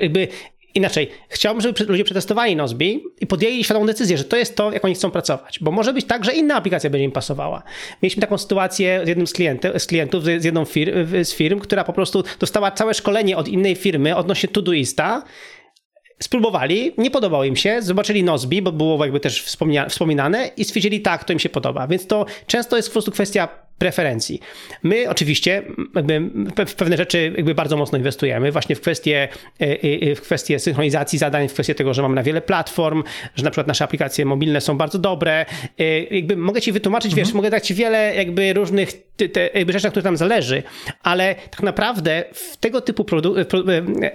jakby 0.00 0.28
inaczej, 0.74 1.10
chciałbym, 1.28 1.60
żeby 1.60 1.84
ludzie 1.84 2.04
przetestowali 2.04 2.56
Nozbi 2.56 3.04
i 3.20 3.26
podjęli 3.26 3.64
świadomą 3.64 3.86
decyzję, 3.86 4.18
że 4.18 4.24
to 4.24 4.36
jest 4.36 4.56
to, 4.56 4.72
jak 4.72 4.84
oni 4.84 4.94
chcą 4.94 5.10
pracować, 5.10 5.58
bo 5.60 5.70
może 5.70 5.92
być 5.92 6.06
tak, 6.06 6.24
że 6.24 6.32
inna 6.32 6.54
aplikacja 6.54 6.90
będzie 6.90 7.04
im 7.04 7.12
pasowała. 7.12 7.62
Mieliśmy 8.02 8.20
taką 8.20 8.38
sytuację 8.38 9.00
z 9.04 9.08
jednym 9.08 9.26
z, 9.26 9.32
klientów, 9.32 9.70
z 9.78 9.86
klientów, 9.86 10.24
z 10.24 10.44
jedną 10.44 10.64
fir 10.64 11.06
z 11.22 11.34
firm, 11.34 11.60
która 11.60 11.84
po 11.84 11.92
prostu 11.92 12.24
dostała 12.40 12.70
całe 12.70 12.94
szkolenie 12.94 13.36
od 13.36 13.48
innej 13.48 13.74
firmy 13.74 14.16
odnośnie 14.16 14.48
Todoista, 14.48 15.22
spróbowali, 16.22 16.92
nie 16.98 17.10
podobało 17.10 17.44
im 17.44 17.56
się, 17.56 17.82
zobaczyli 17.82 18.24
Nozbi, 18.24 18.62
bo 18.62 18.72
było 18.72 19.04
jakby 19.04 19.20
też 19.20 19.42
wspominane 19.88 20.50
i 20.56 20.64
stwierdzili 20.64 21.00
tak, 21.00 21.24
to 21.24 21.32
im 21.32 21.38
się 21.38 21.48
podoba. 21.48 21.86
Więc 21.86 22.06
to 22.06 22.26
często 22.46 22.76
jest 22.76 22.88
po 22.88 22.92
prostu 22.92 23.10
kwestia 23.10 23.63
preferencji. 23.78 24.40
My 24.82 25.08
oczywiście 25.08 25.62
w 26.66 26.74
pewne 26.74 26.96
rzeczy 26.96 27.32
jakby 27.36 27.54
bardzo 27.54 27.76
mocno 27.76 27.98
inwestujemy, 27.98 28.52
właśnie 28.52 28.76
w 28.76 28.80
kwestie, 28.80 29.28
e, 29.60 29.82
e, 29.82 30.14
w 30.14 30.20
kwestie 30.20 30.58
synchronizacji 30.58 31.18
zadań, 31.18 31.48
w 31.48 31.52
kwestie 31.52 31.74
tego, 31.74 31.94
że 31.94 32.02
mamy 32.02 32.14
na 32.14 32.22
wiele 32.22 32.40
platform, 32.40 33.02
że 33.34 33.44
na 33.44 33.50
przykład 33.50 33.66
nasze 33.66 33.84
aplikacje 33.84 34.24
mobilne 34.24 34.60
są 34.60 34.76
bardzo 34.76 34.98
dobre. 34.98 35.46
E, 35.78 36.00
jakby 36.00 36.36
mogę 36.36 36.60
ci 36.60 36.72
wytłumaczyć, 36.72 37.12
mhm. 37.12 37.26
wiesz, 37.26 37.34
mogę 37.34 37.50
dać 37.50 37.66
ci 37.66 37.74
wiele 37.74 38.14
jakby 38.14 38.52
różnych 38.52 38.92
te, 39.32 39.50
jakby 39.54 39.72
rzeczy, 39.72 39.84
na 39.84 39.90
których 39.90 40.04
nam 40.04 40.16
zależy, 40.16 40.62
ale 41.02 41.34
tak 41.34 41.62
naprawdę 41.62 42.24
w 42.32 42.56
tego 42.56 42.80
typu 42.80 43.06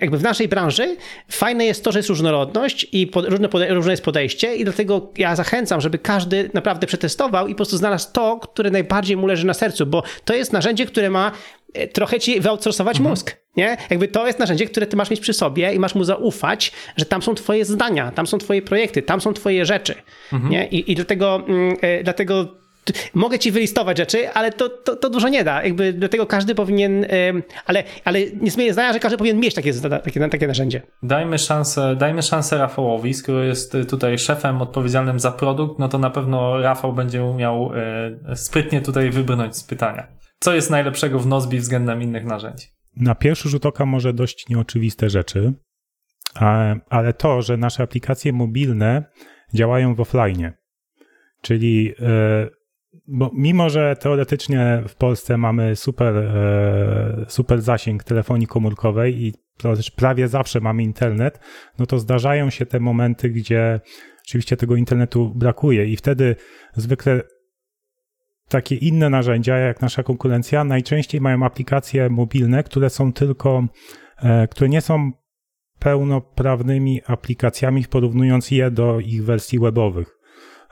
jakby 0.02 0.18
w 0.18 0.24
naszej 0.24 0.48
branży 0.48 0.96
fajne 1.32 1.66
jest 1.66 1.84
to, 1.84 1.92
że 1.92 2.00
jest 2.00 2.10
różnorodność 2.10 2.88
i 2.92 3.08
pod, 3.08 3.26
różne, 3.26 3.50
pode, 3.50 3.74
różne 3.74 3.92
jest 3.92 4.04
podejście 4.04 4.56
i 4.56 4.64
dlatego 4.64 5.12
ja 5.18 5.36
zachęcam, 5.36 5.82
żeby 5.82 5.98
każdy 5.98 6.50
naprawdę 6.54 6.88
przetestował 6.88 7.48
i 7.48 7.52
po 7.52 7.56
prostu 7.56 7.78
znalazł 7.78 8.08
to, 8.14 8.38
które 8.38 8.72
najbardziej 8.72 9.18
mu 9.18 9.28
leży 9.28 9.46
na 9.50 9.54
sercu, 9.54 9.86
bo 9.86 10.04
to 10.26 10.34
jest 10.34 10.54
narzędzie, 10.54 10.86
które 10.86 11.10
ma 11.10 11.32
e, 11.74 11.88
trochę 11.88 12.20
ci 12.20 12.42
wyoutsourcować 12.42 12.98
mhm. 12.98 13.10
mózg, 13.10 13.36
nie? 13.58 13.78
Jakby 13.90 14.08
to 14.08 14.28
jest 14.28 14.40
narzędzie, 14.40 14.66
które 14.66 14.88
ty 14.88 14.98
masz 14.98 15.10
mieć 15.10 15.20
przy 15.20 15.34
sobie 15.34 15.74
i 15.74 15.80
masz 15.80 15.96
mu 15.96 16.04
zaufać, 16.04 16.72
że 16.98 17.06
tam 17.06 17.22
są 17.22 17.36
twoje 17.36 17.66
zdania, 17.66 18.12
tam 18.12 18.28
są 18.28 18.38
twoje 18.38 18.62
projekty, 18.62 19.02
tam 19.02 19.22
są 19.22 19.34
twoje 19.34 19.66
rzeczy, 19.66 19.96
mhm. 20.34 20.52
nie? 20.52 20.68
I, 20.68 20.92
i 20.92 20.96
dlatego, 20.96 21.44
mm, 21.48 21.78
e, 21.82 22.04
dlatego 22.04 22.59
mogę 23.14 23.40
ci 23.40 23.52
wylistować 23.52 23.98
rzeczy, 23.98 24.30
ale 24.30 24.52
to, 24.52 24.70
to, 24.70 24.96
to, 24.96 25.10
dużo 25.10 25.30
nie 25.30 25.44
da. 25.44 25.64
Jakby 25.64 25.94
dlatego 25.94 26.26
każdy 26.26 26.56
powinien, 26.56 27.06
ale, 27.66 27.84
ale 28.06 28.20
nie 28.42 28.52
zmienię 28.52 28.74
zdania, 28.74 28.94
że 28.94 29.00
każdy 29.00 29.18
powinien 29.18 29.40
mieć 29.40 29.54
takie, 29.54 29.74
takie, 29.74 30.30
takie 30.30 30.48
narzędzie. 30.48 30.82
Dajmy 31.04 31.38
szansę, 31.38 31.96
dajmy 31.96 32.22
szansę 32.22 32.58
Rafałowi, 32.58 33.14
skoro 33.14 33.44
jest 33.44 33.78
tutaj 33.90 34.18
szefem 34.18 34.62
odpowiedzialnym 34.62 35.20
za 35.20 35.32
produkt, 35.32 35.80
no 35.80 35.90
to 35.90 36.00
na 36.00 36.10
pewno 36.10 36.62
Rafał 36.62 36.94
będzie 36.94 37.24
umiał 37.24 37.72
e, 38.30 38.36
sprytnie 38.36 38.82
tutaj 38.82 39.10
wybrnąć 39.10 39.58
z 39.58 39.64
pytania. 39.64 40.08
Co 40.40 40.54
jest 40.54 40.70
najlepszego 40.70 41.20
w 41.20 41.28
Nozbi 41.28 41.60
względem 41.60 42.02
innych 42.02 42.26
narzędzi? 42.26 42.68
Na 42.96 43.16
pierwszy 43.16 43.50
rzut 43.50 43.66
oka 43.66 43.86
może 43.86 44.14
dość 44.14 44.50
nieoczywiste 44.50 45.10
rzeczy, 45.10 45.54
ale 46.90 47.14
to, 47.14 47.42
że 47.42 47.58
nasze 47.58 47.84
aplikacje 47.84 48.34
mobilne 48.34 49.04
działają 49.54 49.96
w 49.96 50.02
offline, 50.02 50.52
czyli 51.42 51.94
e, 52.00 52.59
bo 53.12 53.32
mimo, 53.34 53.70
że 53.70 53.96
teoretycznie 53.96 54.84
w 54.88 54.96
Polsce 54.96 55.38
mamy 55.38 55.76
super, 55.76 56.18
e, 56.18 57.26
super 57.28 57.62
zasięg 57.62 58.04
telefonii 58.04 58.48
komórkowej 58.48 59.24
i 59.26 59.34
prawie 59.96 60.28
zawsze 60.28 60.60
mamy 60.60 60.84
internet, 60.84 61.40
no 61.80 61.86
to 61.86 62.00
zdarzają 62.00 62.50
się 62.50 62.66
te 62.66 62.80
momenty, 62.80 63.30
gdzie 63.30 63.80
oczywiście 64.26 64.58
tego 64.58 64.76
internetu 64.76 65.32
brakuje 65.36 65.86
i 65.86 65.98
wtedy 65.98 66.36
zwykle 66.74 67.22
takie 68.50 68.76
inne 68.76 69.10
narzędzia, 69.10 69.58
jak 69.58 69.82
nasza 69.82 70.04
konkurencja, 70.04 70.64
najczęściej 70.64 71.22
mają 71.22 71.46
aplikacje 71.46 72.10
mobilne, 72.10 72.64
które 72.64 72.90
są 72.90 73.14
tylko, 73.14 73.68
e, 74.18 74.48
które 74.48 74.70
nie 74.70 74.82
są 74.82 75.12
pełnoprawnymi 75.80 77.02
aplikacjami, 77.08 77.86
porównując 77.90 78.52
je 78.52 78.72
do 78.72 79.00
ich 79.00 79.26
wersji 79.26 79.60
webowych. 79.60 80.19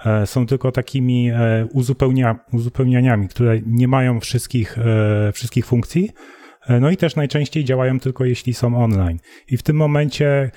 E, 0.06 0.28
są 0.28 0.46
tylko 0.46 0.72
takimi 0.72 1.30
e, 1.30 1.68
uzupełnia, 1.74 2.40
uzupełnianiami, 2.54 3.28
które 3.28 3.60
nie 3.66 3.88
mają 3.88 4.20
wszystkich, 4.20 4.78
e, 4.78 5.32
wszystkich 5.32 5.66
funkcji. 5.66 6.12
No 6.82 6.92
i 6.92 6.98
też 6.98 7.16
najczęściej 7.16 7.64
działają 7.64 8.00
tylko 8.00 8.26
jeśli 8.26 8.54
są 8.54 8.84
online. 8.84 9.20
I 9.48 9.58
w 9.58 9.64
tym 9.64 9.76
momencie 9.76 10.52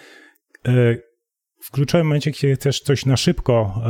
w 1.62 1.70
kluczowym 1.70 2.06
momencie, 2.06 2.32
kiedy 2.32 2.54
chcesz 2.54 2.80
coś 2.80 3.06
na 3.06 3.16
szybko 3.16 3.82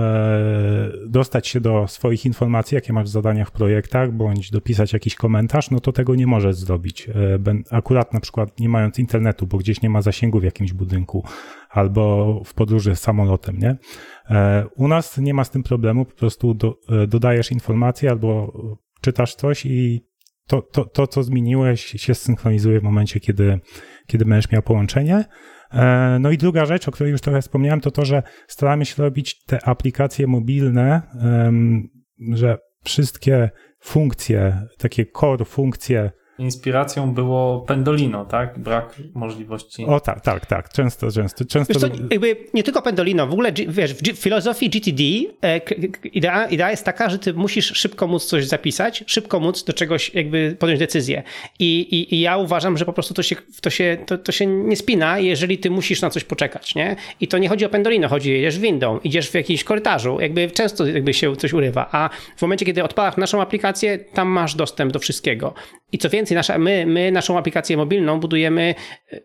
dostać 1.07 1.49
się 1.49 1.61
do 1.61 1.89
swoich 1.89 2.27
informacji, 2.27 2.75
jakie 2.75 2.93
masz 2.93 3.09
w 3.09 3.13
zadaniach 3.13 3.49
w 3.49 3.53
projektach, 3.53 4.13
bądź 4.13 4.51
dopisać 4.51 4.93
jakiś 4.93 5.15
komentarz, 5.15 5.71
no 5.71 5.81
to 5.81 5.93
tego 5.93 6.15
nie 6.15 6.27
możesz 6.27 6.57
zrobić. 6.57 7.09
Akurat 7.71 8.15
na 8.15 8.21
przykład 8.21 8.61
nie 8.61 8.69
mając 8.69 8.99
internetu, 8.99 9.47
bo 9.47 9.59
gdzieś 9.59 9.83
nie 9.83 9.91
ma 9.91 10.03
zasięgu 10.03 10.41
w 10.41 10.45
jakimś 10.45 10.73
budynku, 10.73 11.25
albo 11.71 12.43
w 12.45 12.55
podróży 12.55 12.97
samolotem, 12.97 13.59
nie? 13.59 13.77
E, 14.31 14.67
u 14.77 14.89
nas 14.89 15.19
nie 15.19 15.35
ma 15.35 15.45
z 15.45 15.51
tym 15.51 15.63
problemu, 15.63 16.05
po 16.05 16.15
prostu 16.15 16.55
do, 16.55 16.77
e, 16.89 17.07
dodajesz 17.07 17.53
informacje 17.53 18.11
albo 18.11 18.53
czytasz 19.01 19.35
coś 19.35 19.67
i 19.67 20.07
to, 20.47 20.63
to, 20.63 20.85
to, 20.85 21.07
co 21.07 21.23
zmieniłeś, 21.23 21.85
się 21.85 22.15
synchronizuje 22.15 22.81
w 22.81 22.83
momencie, 22.83 23.21
kiedy, 23.21 23.61
kiedy 24.07 24.25
będziesz 24.25 24.53
miał 24.53 24.63
połączenie. 24.63 25.25
E, 25.73 26.19
no 26.21 26.31
i 26.31 26.39
druga 26.39 26.67
rzecz, 26.67 26.89
o 26.89 26.91
której 26.91 27.11
już 27.11 27.21
trochę 27.21 27.43
wspomniałem, 27.43 27.81
to 27.81 27.91
to, 27.91 28.05
że 28.05 28.23
staramy 28.49 28.87
się 28.87 29.03
robić 29.03 29.45
te 29.45 29.69
aplikacje 29.69 30.27
mobilne, 30.27 31.03
że 32.33 32.59
wszystkie 32.85 33.51
funkcje, 33.81 34.67
takie 34.79 35.07
core 35.21 35.45
funkcje 35.45 36.11
inspiracją 36.41 37.15
było 37.15 37.61
Pendolino, 37.61 38.25
tak? 38.25 38.59
Brak 38.59 38.95
możliwości. 39.15 39.87
O 39.87 40.01
tak, 40.01 40.21
tak, 40.21 40.47
tak. 40.47 40.73
Często, 40.73 41.13
często. 41.13 41.45
często... 41.45 41.75
Wiesz 41.75 41.83
co, 41.83 42.05
jakby 42.11 42.37
nie 42.55 42.63
tylko 42.63 42.83
Pendolino, 42.83 43.27
w 43.27 43.33
ogóle 43.33 43.53
wiesz, 43.53 43.95
w 43.95 44.19
filozofii 44.19 44.71
GTD 44.71 45.03
e, 45.43 45.61
idea, 46.05 46.47
idea 46.47 46.71
jest 46.71 46.85
taka, 46.85 47.11
że 47.11 47.19
ty 47.19 47.35
musisz 47.35 47.67
szybko 47.67 48.07
móc 48.07 48.25
coś 48.25 48.47
zapisać, 48.47 49.05
szybko 49.07 49.41
móc 49.41 49.65
do 49.65 49.73
czegoś 49.73 50.15
jakby 50.15 50.57
podjąć 50.59 50.79
decyzję. 50.81 51.23
I, 51.59 51.81
i, 51.81 52.15
i 52.15 52.21
ja 52.21 52.37
uważam, 52.37 52.79
że 52.79 52.85
po 52.85 52.93
prostu 52.93 53.15
to 53.15 53.23
się, 53.23 53.37
to, 53.61 53.71
się, 53.71 53.99
to, 54.07 54.19
to 54.19 54.33
się 54.33 54.47
nie 54.47 54.77
spina, 54.77 55.19
jeżeli 55.19 55.59
ty 55.59 55.71
musisz 55.71 56.03
na 56.03 56.11
coś 56.11 56.25
poczekać, 56.25 56.75
nie? 56.75 56.97
I 57.21 57.29
to 57.29 57.39
nie 57.39 57.49
chodzi 57.49 57.65
o 57.65 57.69
Pendolino, 57.69 58.09
chodzi, 58.09 58.31
jedziesz 58.31 58.59
windą, 58.59 58.99
idziesz 59.05 59.31
w 59.31 59.35
jakimś 59.35 59.65
korytarzu, 59.65 60.21
jakby 60.21 60.51
często 60.51 60.87
jakby 60.87 61.15
się 61.15 61.37
coś 61.37 61.53
urywa, 61.53 61.89
a 61.93 62.11
w 62.37 62.43
momencie, 62.43 62.67
kiedy 62.67 62.85
odpalasz 62.85 63.17
naszą 63.17 63.43
aplikację, 63.43 63.99
tam 63.99 64.29
masz 64.29 64.55
dostęp 64.55 64.93
do 64.93 64.99
wszystkiego. 64.99 65.55
I 65.93 65.99
co 65.99 66.11
więcej, 66.11 66.30
nasza, 66.35 66.59
my, 66.59 66.87
my 66.87 67.13
naszą 67.13 67.39
aplikację 67.39 67.77
mobilną 67.77 68.21
budujemy 68.21 68.75
e, 69.13 69.21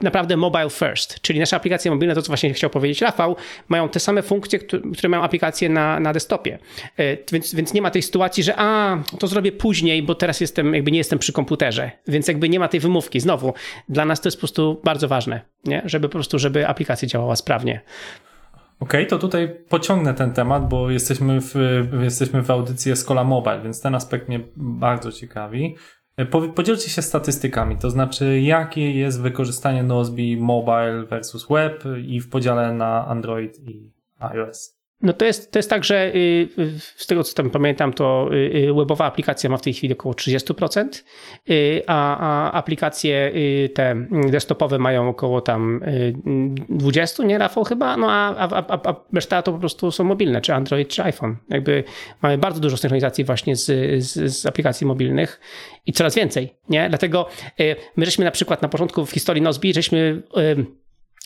naprawdę 0.00 0.36
mobile 0.36 0.70
first, 0.70 1.20
czyli 1.20 1.40
nasze 1.40 1.56
aplikacje 1.56 1.90
mobilne, 1.90 2.14
to 2.14 2.22
co 2.22 2.28
właśnie 2.28 2.54
chciał 2.54 2.70
powiedzieć 2.70 3.00
Rafał, 3.00 3.36
mają 3.68 3.88
te 3.88 4.00
same 4.00 4.22
funkcje, 4.22 4.58
które 4.58 5.08
mają 5.08 5.22
aplikacje 5.22 5.68
na, 5.68 6.00
na 6.00 6.12
desktopie. 6.12 6.58
E, 6.96 7.16
więc, 7.32 7.54
więc 7.54 7.74
nie 7.74 7.82
ma 7.82 7.90
tej 7.90 8.02
sytuacji, 8.02 8.42
że 8.42 8.54
a, 8.56 8.98
to 9.18 9.26
zrobię 9.26 9.52
później, 9.52 10.02
bo 10.02 10.14
teraz 10.14 10.40
jestem, 10.40 10.74
jakby 10.74 10.90
nie 10.90 10.98
jestem 10.98 11.18
przy 11.18 11.32
komputerze, 11.32 11.90
więc 12.08 12.28
jakby 12.28 12.48
nie 12.48 12.58
ma 12.58 12.68
tej 12.68 12.80
wymówki. 12.80 13.20
Znowu, 13.20 13.54
dla 13.88 14.04
nas 14.04 14.20
to 14.20 14.28
jest 14.28 14.36
po 14.36 14.40
prostu 14.40 14.80
bardzo 14.84 15.08
ważne, 15.08 15.40
nie? 15.64 15.82
żeby 15.84 16.08
po 16.08 16.12
prostu, 16.12 16.38
żeby 16.38 16.68
aplikacja 16.68 17.08
działała 17.08 17.36
sprawnie. 17.36 17.80
Okej, 18.80 19.00
okay, 19.00 19.06
to 19.06 19.18
tutaj 19.18 19.56
pociągnę 19.68 20.14
ten 20.14 20.32
temat, 20.32 20.68
bo 20.68 20.90
jesteśmy 20.90 21.40
w, 21.40 21.54
jesteśmy 22.02 22.42
w 22.42 22.50
audycji 22.50 22.92
Escola 22.92 23.24
Mobile, 23.24 23.60
więc 23.60 23.80
ten 23.80 23.94
aspekt 23.94 24.28
mnie 24.28 24.40
bardzo 24.56 25.12
ciekawi. 25.12 25.76
Podzielcie 26.54 26.90
się 26.90 27.02
statystykami, 27.02 27.76
to 27.76 27.90
znaczy 27.90 28.40
jakie 28.40 28.92
jest 28.92 29.20
wykorzystanie 29.20 29.82
Nozbe 29.82 30.22
mobile 30.38 31.04
versus 31.04 31.46
web 31.50 31.84
i 32.06 32.20
w 32.20 32.28
podziale 32.28 32.72
na 32.72 33.06
Android 33.06 33.58
i 33.58 33.92
iOS. 34.18 34.73
No 35.04 35.12
to 35.12 35.24
jest, 35.24 35.52
to 35.52 35.58
jest 35.58 35.70
tak, 35.70 35.84
że 35.84 36.14
y, 36.14 36.48
z 36.96 37.06
tego 37.06 37.24
co 37.24 37.34
tam 37.34 37.50
pamiętam, 37.50 37.92
to 37.92 38.28
y, 38.32 38.36
y, 38.36 38.74
webowa 38.74 39.04
aplikacja 39.04 39.50
ma 39.50 39.56
w 39.56 39.62
tej 39.62 39.72
chwili 39.74 39.92
około 39.92 40.14
30%, 40.14 40.84
a, 41.86 42.18
a 42.18 42.52
aplikacje 42.52 43.32
te 43.74 44.06
desktopowe 44.30 44.78
mają 44.78 45.08
około 45.08 45.40
tam 45.40 45.80
20%, 46.70 47.24
nie 47.24 47.38
Rafał 47.38 47.64
chyba? 47.64 47.96
No 47.96 48.10
a, 48.10 48.34
a, 48.36 48.64
a, 48.68 48.90
a 48.90 48.94
reszta 49.12 49.42
to 49.42 49.52
po 49.52 49.58
prostu 49.58 49.90
są 49.90 50.04
mobilne, 50.04 50.40
czy 50.40 50.54
Android, 50.54 50.88
czy 50.88 51.02
iPhone. 51.02 51.36
Jakby 51.48 51.84
mamy 52.22 52.38
bardzo 52.38 52.60
dużo 52.60 52.76
synchronizacji 52.76 53.24
właśnie 53.24 53.56
z, 53.56 53.66
z, 54.04 54.36
z 54.36 54.46
aplikacji 54.46 54.86
mobilnych 54.86 55.40
i 55.86 55.92
coraz 55.92 56.14
więcej, 56.14 56.54
nie? 56.68 56.88
Dlatego 56.88 57.28
my 57.96 58.04
żeśmy 58.04 58.24
na 58.24 58.30
przykład 58.30 58.62
na 58.62 58.68
początku 58.68 59.06
w 59.06 59.10
historii 59.10 59.42
Nozbi, 59.42 59.74
żeśmy 59.74 60.22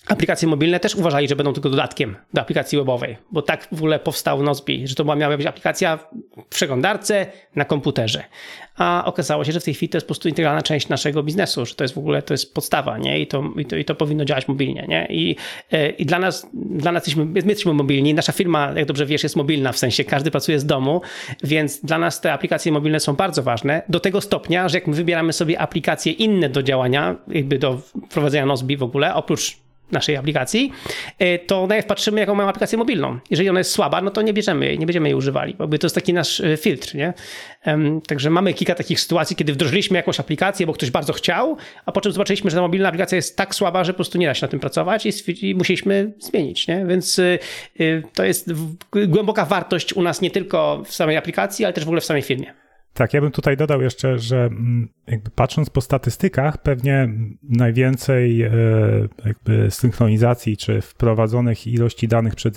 aplikacje 0.08 0.48
mobilne 0.48 0.80
też 0.80 0.94
uważali, 0.94 1.28
że 1.28 1.36
będą 1.36 1.52
tylko 1.52 1.70
dodatkiem 1.70 2.16
do 2.34 2.40
aplikacji 2.40 2.78
webowej, 2.78 3.16
bo 3.32 3.42
tak 3.42 3.68
w 3.72 3.76
ogóle 3.76 3.98
powstał 3.98 4.42
Nozbe, 4.42 4.72
że 4.84 4.94
to 4.94 5.16
miała 5.16 5.36
być 5.36 5.46
aplikacja 5.46 5.96
w 5.96 6.44
przeglądarce 6.48 7.26
na 7.56 7.64
komputerze. 7.64 8.24
A 8.76 9.02
okazało 9.06 9.44
się, 9.44 9.52
że 9.52 9.60
w 9.60 9.64
tej 9.64 9.74
chwili 9.74 9.88
to 9.88 9.96
jest 9.96 10.06
po 10.06 10.08
prostu 10.08 10.28
integralna 10.28 10.62
część 10.62 10.88
naszego 10.88 11.22
biznesu, 11.22 11.66
że 11.66 11.74
to 11.74 11.84
jest 11.84 11.94
w 11.94 11.98
ogóle 11.98 12.22
to 12.22 12.34
jest 12.34 12.54
podstawa, 12.54 12.98
nie? 12.98 13.20
I 13.20 13.26
to, 13.26 13.44
i 13.56 13.64
to, 13.64 13.76
i 13.76 13.84
to 13.84 13.94
powinno 13.94 14.24
działać 14.24 14.48
mobilnie, 14.48 14.84
nie? 14.88 15.06
I, 15.10 15.36
e, 15.72 15.90
i 15.90 16.06
dla 16.06 16.18
nas, 16.18 16.48
dla 16.54 16.92
nas 16.92 17.06
jesteśmy, 17.06 17.24
my 17.24 17.40
jesteśmy 17.46 17.72
mobilni, 17.72 18.14
nasza 18.14 18.32
firma, 18.32 18.72
jak 18.76 18.86
dobrze 18.86 19.06
wiesz, 19.06 19.22
jest 19.22 19.36
mobilna, 19.36 19.72
w 19.72 19.78
sensie 19.78 20.04
każdy 20.04 20.30
pracuje 20.30 20.60
z 20.60 20.66
domu, 20.66 21.00
więc 21.44 21.80
dla 21.80 21.98
nas 21.98 22.20
te 22.20 22.32
aplikacje 22.32 22.72
mobilne 22.72 23.00
są 23.00 23.16
bardzo 23.16 23.42
ważne, 23.42 23.82
do 23.88 24.00
tego 24.00 24.20
stopnia, 24.20 24.68
że 24.68 24.78
jak 24.78 24.86
my 24.86 24.94
wybieramy 24.94 25.32
sobie 25.32 25.60
aplikacje 25.60 26.12
inne 26.12 26.48
do 26.48 26.62
działania, 26.62 27.16
jakby 27.28 27.58
do 27.58 27.80
prowadzenia 28.10 28.46
Nozbe 28.46 28.76
w 28.76 28.82
ogóle, 28.82 29.14
oprócz 29.14 29.67
naszej 29.92 30.16
aplikacji, 30.16 30.73
e, 31.18 31.38
to 31.38 31.66
najpierw 31.66 31.87
patrzymy, 31.87 32.21
jaką 32.21 32.35
mamy 32.35 32.49
aplikację 32.49 32.78
mobilną. 32.78 33.18
Jeżeli 33.30 33.49
ona 33.49 33.61
jest 33.61 33.71
słaba, 33.71 34.02
no 34.02 34.11
to 34.11 34.23
nie 34.23 34.33
bierzemy 34.33 34.66
jej, 34.66 34.78
nie 34.78 34.87
będziemy 34.87 35.09
jej 35.09 35.14
używali. 35.14 35.57
Jakby 35.61 35.78
to 35.78 35.87
jest 35.87 35.95
taki 35.95 36.12
nasz 36.12 36.40
e, 36.40 36.57
filtr, 36.57 36.95
nie? 36.95 37.12
Także 38.07 38.30
mamy 38.30 38.54
kilka 38.54 38.75
takich 38.75 39.00
sytuacji, 39.00 39.37
kiedy 39.37 39.52
wdrożyliśmy 39.52 39.97
jakąś 39.97 40.21
aplikację, 40.21 40.66
bo 40.66 40.73
ktoś 40.73 40.90
bardzo 40.90 41.12
chciał, 41.12 41.57
a 41.87 41.92
po 41.92 42.00
czym 42.00 42.12
zobaczyliśmy, 42.12 42.50
że 42.50 42.57
ta 42.57 42.62
mobilna 42.62 42.88
aplikacja 42.88 43.16
jest 43.16 43.37
tak 43.37 43.54
słaba, 43.54 43.85
że 43.85 43.92
po 43.92 43.97
prostu 43.97 44.18
nie 44.18 44.26
da 44.26 44.35
się 44.35 44.47
na 44.47 44.49
tym 44.49 44.61
pracować 44.61 45.07
i, 45.42 45.54
musieliśmy 45.54 46.12
zmienić, 46.18 46.68
nie? 46.68 46.87
Więc 46.87 47.18
y, 47.18 47.38
to 48.14 48.25
jest 48.25 48.52
głęboka 48.92 49.45
wartość 49.45 49.92
u 49.92 50.02
nas 50.02 50.21
nie 50.21 50.30
tylko 50.30 50.83
w 50.85 50.95
samej 50.95 51.16
aplikacji, 51.16 51.64
ale 51.64 51.75
też 51.75 51.85
w 51.85 51.88
ogóle 51.88 52.00
w 52.00 52.04
samej 52.04 52.23
firmie. 52.23 52.67
Tak, 52.99 53.14
ja 53.14 53.21
bym 53.21 53.31
tutaj 53.31 53.57
dodał 53.57 53.83
jeszcze, 53.83 54.19
że 54.19 54.45
mm, 54.45 54.88
jakby 55.07 55.31
patrząc 55.31 55.71
po 55.71 55.81
statystykach, 55.81 56.62
pewnie 56.62 57.09
najwięcej 57.43 58.43
e, 58.43 58.50
jakby 59.25 59.71
synchronizacji 59.71 60.57
czy 60.57 60.81
wprowadzonych 60.81 61.67
ilości 61.67 62.09
danych 62.09 62.35
przez 62.35 62.52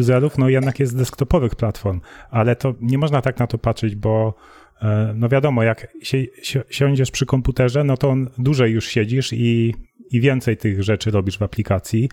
userów, 0.00 0.38
no 0.38 0.48
jednak 0.48 0.80
jest 0.80 0.92
z 0.92 0.94
desktopowych 0.94 1.54
platform, 1.54 2.00
ale 2.30 2.56
to 2.56 2.74
nie 2.80 2.98
można 2.98 3.22
tak 3.22 3.38
na 3.38 3.46
to 3.46 3.58
patrzeć, 3.58 3.96
bo 3.96 4.34
e, 4.82 5.14
no 5.16 5.28
wiadomo, 5.28 5.62
jak 5.62 5.92
si 6.02 6.30
siądziesz 6.70 7.10
przy 7.10 7.26
komputerze, 7.26 7.84
no 7.84 7.96
to 7.96 8.16
dłużej 8.38 8.72
już 8.72 8.86
siedzisz 8.86 9.32
i, 9.32 9.74
i 10.10 10.20
więcej 10.20 10.56
tych 10.56 10.82
rzeczy 10.82 11.10
robisz 11.10 11.38
w 11.38 11.42
aplikacji, 11.42 12.08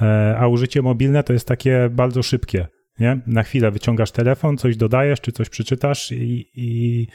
e, 0.00 0.36
a 0.38 0.48
użycie 0.48 0.82
mobilne 0.82 1.22
to 1.22 1.32
jest 1.32 1.48
takie 1.48 1.88
bardzo 1.90 2.22
szybkie 2.22 2.75
nie? 3.00 3.20
Na 3.26 3.42
chwilę 3.42 3.70
wyciągasz 3.70 4.10
telefon, 4.10 4.56
coś 4.56 4.76
dodajesz, 4.76 5.20
czy 5.20 5.32
coś 5.32 5.48
przeczytasz 5.48 6.12
i, 6.12 6.50
i 6.54 7.06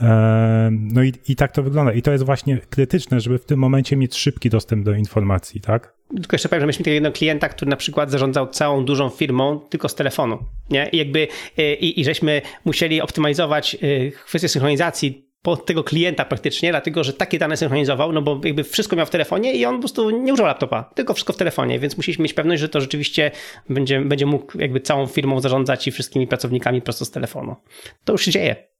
e, 0.00 0.68
no 0.72 1.02
i, 1.02 1.12
i 1.28 1.36
tak 1.36 1.52
to 1.52 1.62
wygląda. 1.62 1.92
I 1.92 2.02
to 2.02 2.12
jest 2.12 2.24
właśnie 2.24 2.58
krytyczne, 2.58 3.20
żeby 3.20 3.38
w 3.38 3.44
tym 3.44 3.58
momencie 3.58 3.96
mieć 3.96 4.16
szybki 4.16 4.50
dostęp 4.50 4.84
do 4.84 4.94
informacji, 4.94 5.60
tak? 5.60 5.94
Tylko 6.16 6.34
jeszcze 6.34 6.48
powiem, 6.48 6.60
że 6.60 6.66
mieliśmy 6.66 6.84
takiego 6.84 7.12
klienta, 7.12 7.48
który 7.48 7.70
na 7.70 7.76
przykład 7.76 8.10
zarządzał 8.10 8.46
całą 8.46 8.84
dużą 8.84 9.08
firmą 9.08 9.60
tylko 9.60 9.88
z 9.88 9.94
telefonu. 9.94 10.38
Nie? 10.70 10.88
I 10.92 10.96
jakby 10.96 11.28
e, 11.58 11.74
i, 11.74 12.00
i 12.00 12.04
żeśmy 12.04 12.42
musieli 12.64 13.00
optymalizować 13.00 13.74
e, 13.74 14.10
kwestię 14.10 14.48
synchronizacji 14.48 15.31
pod 15.42 15.66
tego 15.66 15.84
klienta 15.84 16.24
praktycznie, 16.24 16.70
dlatego 16.70 17.04
że 17.04 17.12
takie 17.12 17.38
dane 17.38 17.56
synchronizował, 17.56 18.12
no 18.12 18.22
bo 18.22 18.40
jakby 18.44 18.64
wszystko 18.64 18.96
miał 18.96 19.06
w 19.06 19.10
telefonie 19.10 19.54
i 19.54 19.66
on 19.66 19.74
po 19.74 19.80
prostu 19.80 20.10
nie 20.10 20.32
używał 20.32 20.46
laptopa, 20.46 20.82
tylko 20.94 21.14
wszystko 21.14 21.32
w 21.32 21.36
telefonie, 21.36 21.78
więc 21.78 21.96
musieliśmy 21.96 22.22
mieć 22.22 22.34
pewność, 22.34 22.60
że 22.60 22.68
to 22.68 22.80
rzeczywiście 22.80 23.30
będzie, 23.68 24.00
będzie 24.00 24.26
mógł 24.26 24.58
jakby 24.58 24.80
całą 24.80 25.06
firmą 25.06 25.40
zarządzać 25.40 25.86
i 25.86 25.90
wszystkimi 25.90 26.26
pracownikami 26.26 26.82
prosto 26.82 27.04
z 27.04 27.10
telefonu. 27.10 27.56
To 28.04 28.12
już 28.12 28.24
się 28.24 28.30
dzieje. 28.30 28.72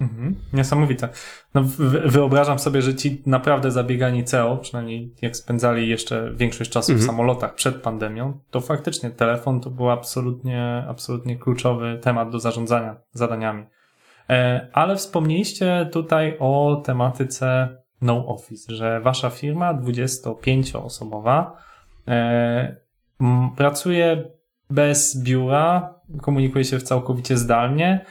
Mhm, 0.00 0.34
niesamowite. 0.52 1.08
No, 1.54 1.64
wyobrażam 2.04 2.58
sobie, 2.58 2.82
że 2.82 2.94
ci 2.94 3.22
naprawdę 3.26 3.70
zabiegani 3.70 4.24
CEO, 4.24 4.56
przynajmniej 4.56 5.14
jak 5.22 5.36
spędzali 5.36 5.88
jeszcze 5.88 6.32
większość 6.34 6.70
czasu 6.70 6.92
mhm. 6.92 7.04
w 7.04 7.10
samolotach 7.10 7.54
przed 7.54 7.76
pandemią, 7.76 8.40
to 8.50 8.60
faktycznie 8.60 9.10
telefon 9.10 9.60
to 9.60 9.70
był 9.70 9.90
absolutnie, 9.90 10.84
absolutnie 10.88 11.36
kluczowy 11.36 11.98
temat 12.02 12.30
do 12.30 12.40
zarządzania 12.40 12.96
zadaniami. 13.12 13.64
E, 14.30 14.68
ale 14.72 14.96
wspomnieliście 14.96 15.88
tutaj 15.92 16.36
o 16.38 16.82
tematyce 16.84 17.68
no 18.00 18.26
office, 18.26 18.74
że 18.74 19.00
wasza 19.00 19.30
firma 19.30 19.74
25-osobowa 19.74 21.52
e, 22.08 22.76
pracuje 23.56 24.24
bez 24.70 25.22
biura, 25.22 25.94
komunikuje 26.22 26.64
się 26.64 26.78
całkowicie 26.78 27.36
zdalnie, 27.36 28.04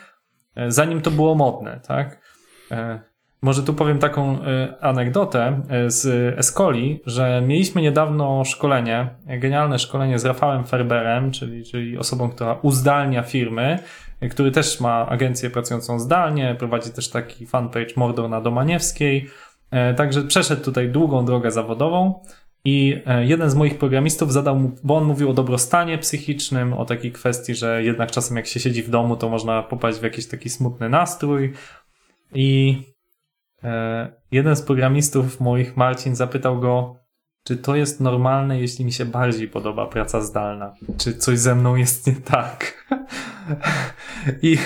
e, 0.55 0.71
zanim 0.71 1.01
to 1.01 1.11
było 1.11 1.35
modne, 1.35 1.79
tak? 1.87 2.27
Może 3.41 3.63
tu 3.63 3.73
powiem 3.73 3.99
taką 3.99 4.39
anegdotę 4.81 5.61
z 5.87 6.05
Escoli, 6.39 7.01
że 7.05 7.41
mieliśmy 7.41 7.81
niedawno 7.81 8.45
szkolenie, 8.45 9.09
genialne 9.25 9.79
szkolenie 9.79 10.19
z 10.19 10.25
Rafałem 10.25 10.65
Ferberem, 10.65 11.31
czyli, 11.31 11.65
czyli 11.65 11.97
osobą, 11.97 12.29
która 12.29 12.59
uzdalnia 12.61 13.23
firmy, 13.23 13.79
który 14.31 14.51
też 14.51 14.79
ma 14.79 15.07
agencję 15.07 15.49
pracującą 15.49 15.99
zdalnie, 15.99 16.55
prowadzi 16.59 16.91
też 16.91 17.09
taki 17.09 17.47
fanpage 17.47 17.93
Mordor 17.95 18.29
na 18.29 18.41
Domaniewskiej. 18.41 19.29
E, 19.71 19.93
także 19.93 20.23
przeszedł 20.23 20.63
tutaj 20.63 20.89
długą 20.89 21.25
drogę 21.25 21.51
zawodową 21.51 22.23
i 22.65 23.01
e, 23.05 23.25
jeden 23.25 23.49
z 23.49 23.55
moich 23.55 23.77
programistów 23.77 24.33
zadał 24.33 24.59
mu, 24.59 24.71
bo 24.83 24.97
on 24.97 25.03
mówił 25.03 25.29
o 25.29 25.33
dobrostanie 25.33 25.97
psychicznym, 25.97 26.73
o 26.73 26.85
takiej 26.85 27.11
kwestii, 27.11 27.55
że 27.55 27.83
jednak 27.83 28.11
czasem 28.11 28.37
jak 28.37 28.47
się 28.47 28.59
siedzi 28.59 28.83
w 28.83 28.89
domu, 28.89 29.15
to 29.15 29.29
można 29.29 29.63
popaść 29.63 29.99
w 29.99 30.03
jakiś 30.03 30.27
taki 30.27 30.49
smutny 30.49 30.89
nastrój. 30.89 31.53
I 32.33 32.81
e, 33.63 34.07
jeden 34.31 34.55
z 34.55 34.61
programistów 34.61 35.39
moich, 35.39 35.77
Marcin, 35.77 36.15
zapytał 36.15 36.59
go, 36.59 36.95
czy 37.47 37.57
to 37.57 37.75
jest 37.75 37.99
normalne, 37.99 38.59
jeśli 38.59 38.85
mi 38.85 38.91
się 38.91 39.05
bardziej 39.05 39.47
podoba 39.47 39.85
praca 39.85 40.21
zdalna? 40.21 40.73
Czy 40.97 41.13
coś 41.13 41.39
ze 41.39 41.55
mną 41.55 41.75
jest 41.75 42.07
nie 42.07 42.15
tak? 42.15 42.85
I, 44.41 44.57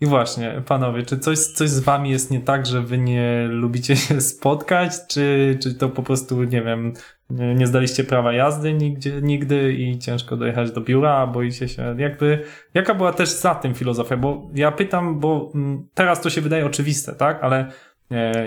I 0.00 0.06
właśnie, 0.06 0.62
panowie, 0.66 1.02
czy 1.02 1.18
coś, 1.18 1.38
coś 1.38 1.70
z 1.70 1.80
wami 1.80 2.10
jest 2.10 2.30
nie 2.30 2.40
tak, 2.40 2.66
że 2.66 2.82
wy 2.82 2.98
nie 2.98 3.46
lubicie 3.50 3.96
się 3.96 4.20
spotkać, 4.20 4.92
czy, 5.08 5.58
czy 5.62 5.74
to 5.74 5.88
po 5.88 6.02
prostu, 6.02 6.44
nie 6.44 6.62
wiem, 6.62 6.92
nie, 7.30 7.66
zdaliście 7.66 8.04
prawa 8.04 8.32
jazdy 8.32 8.72
nigdzie, 8.72 9.20
nigdy 9.22 9.72
i 9.72 9.98
ciężko 9.98 10.36
dojechać 10.36 10.72
do 10.72 10.80
biura, 10.80 11.26
boicie 11.26 11.68
się, 11.68 11.94
jakby, 11.98 12.44
jaka 12.74 12.94
była 12.94 13.12
też 13.12 13.28
za 13.28 13.54
tym 13.54 13.74
filozofia? 13.74 14.16
Bo 14.16 14.50
ja 14.54 14.72
pytam, 14.72 15.20
bo 15.20 15.52
mm, 15.54 15.88
teraz 15.94 16.20
to 16.20 16.30
się 16.30 16.40
wydaje 16.40 16.66
oczywiste, 16.66 17.12
tak? 17.12 17.38
Ale 17.42 17.72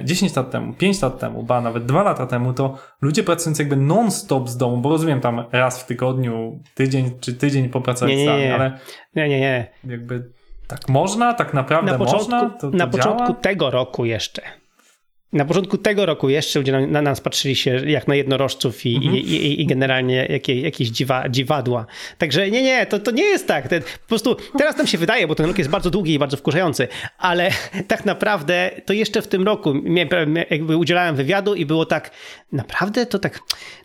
10 0.03 0.35
lat 0.35 0.51
temu, 0.51 0.73
5 0.73 1.01
lat 1.01 1.19
temu, 1.19 1.43
ba 1.43 1.61
nawet 1.61 1.85
2 1.85 2.03
lata 2.03 2.27
temu, 2.27 2.53
to 2.53 2.77
ludzie 3.01 3.23
pracujący 3.23 3.61
jakby 3.61 3.75
non-stop 3.75 4.49
z 4.49 4.57
domu, 4.57 4.77
bo 4.77 4.89
rozumiem 4.89 5.21
tam 5.21 5.45
raz 5.51 5.81
w 5.81 5.85
tygodniu, 5.85 6.59
tydzień 6.75 7.11
czy 7.19 7.33
tydzień 7.33 7.69
popracować 7.69 8.15
nie, 8.15 8.25
nie, 8.25 8.37
nie. 8.37 8.55
ale 8.55 8.79
nie, 9.15 9.29
nie, 9.29 9.39
nie. 9.39 9.67
jakby 9.83 10.29
tak 10.67 10.89
można, 10.89 11.33
tak 11.33 11.53
naprawdę 11.53 11.91
na 11.91 11.97
początku, 11.97 12.31
można? 12.31 12.49
To, 12.49 12.71
to 12.71 12.77
na 12.77 12.87
początku 12.87 13.27
działa? 13.27 13.39
tego 13.39 13.71
roku 13.71 14.05
jeszcze 14.05 14.41
na 15.33 15.45
początku 15.45 15.77
tego 15.77 16.05
roku 16.05 16.29
jeszcze 16.29 16.59
ludzie 16.59 16.71
na, 16.71 16.87
na 16.87 17.01
nas 17.01 17.21
patrzyli 17.21 17.55
się 17.55 17.89
jak 17.89 18.07
na 18.07 18.15
jednorożców 18.15 18.85
i, 18.85 18.95
mhm. 18.95 19.15
i, 19.15 19.19
i, 19.19 19.61
i, 19.61 19.65
generalnie 19.65 20.27
jakie, 20.29 20.61
jakieś 20.61 20.89
dziwa, 20.89 21.29
dziwadła. 21.29 21.85
Także 22.17 22.51
nie, 22.51 22.63
nie, 22.63 22.85
to, 22.85 22.99
to 22.99 23.11
nie 23.11 23.23
jest 23.23 23.47
tak. 23.47 23.67
Ten, 23.67 23.81
po 23.81 24.07
prostu 24.07 24.35
teraz 24.57 24.77
nam 24.77 24.87
się 24.87 24.97
wydaje, 24.97 25.27
bo 25.27 25.35
ten 25.35 25.45
rok 25.45 25.57
jest 25.57 25.69
bardzo 25.69 25.89
długi 25.89 26.13
i 26.13 26.19
bardzo 26.19 26.37
wkurzający, 26.37 26.87
ale 27.17 27.51
tak 27.87 28.05
naprawdę 28.05 28.71
to 28.85 28.93
jeszcze 28.93 29.21
w 29.21 29.27
tym 29.27 29.43
roku 29.43 29.73
jakby 30.49 30.77
udzielałem 30.77 31.15
wywiadu 31.15 31.55
i 31.55 31.65
było 31.65 31.85
tak, 31.85 32.11
naprawdę 32.51 33.05
to 33.05 33.19
tak, 33.19 33.39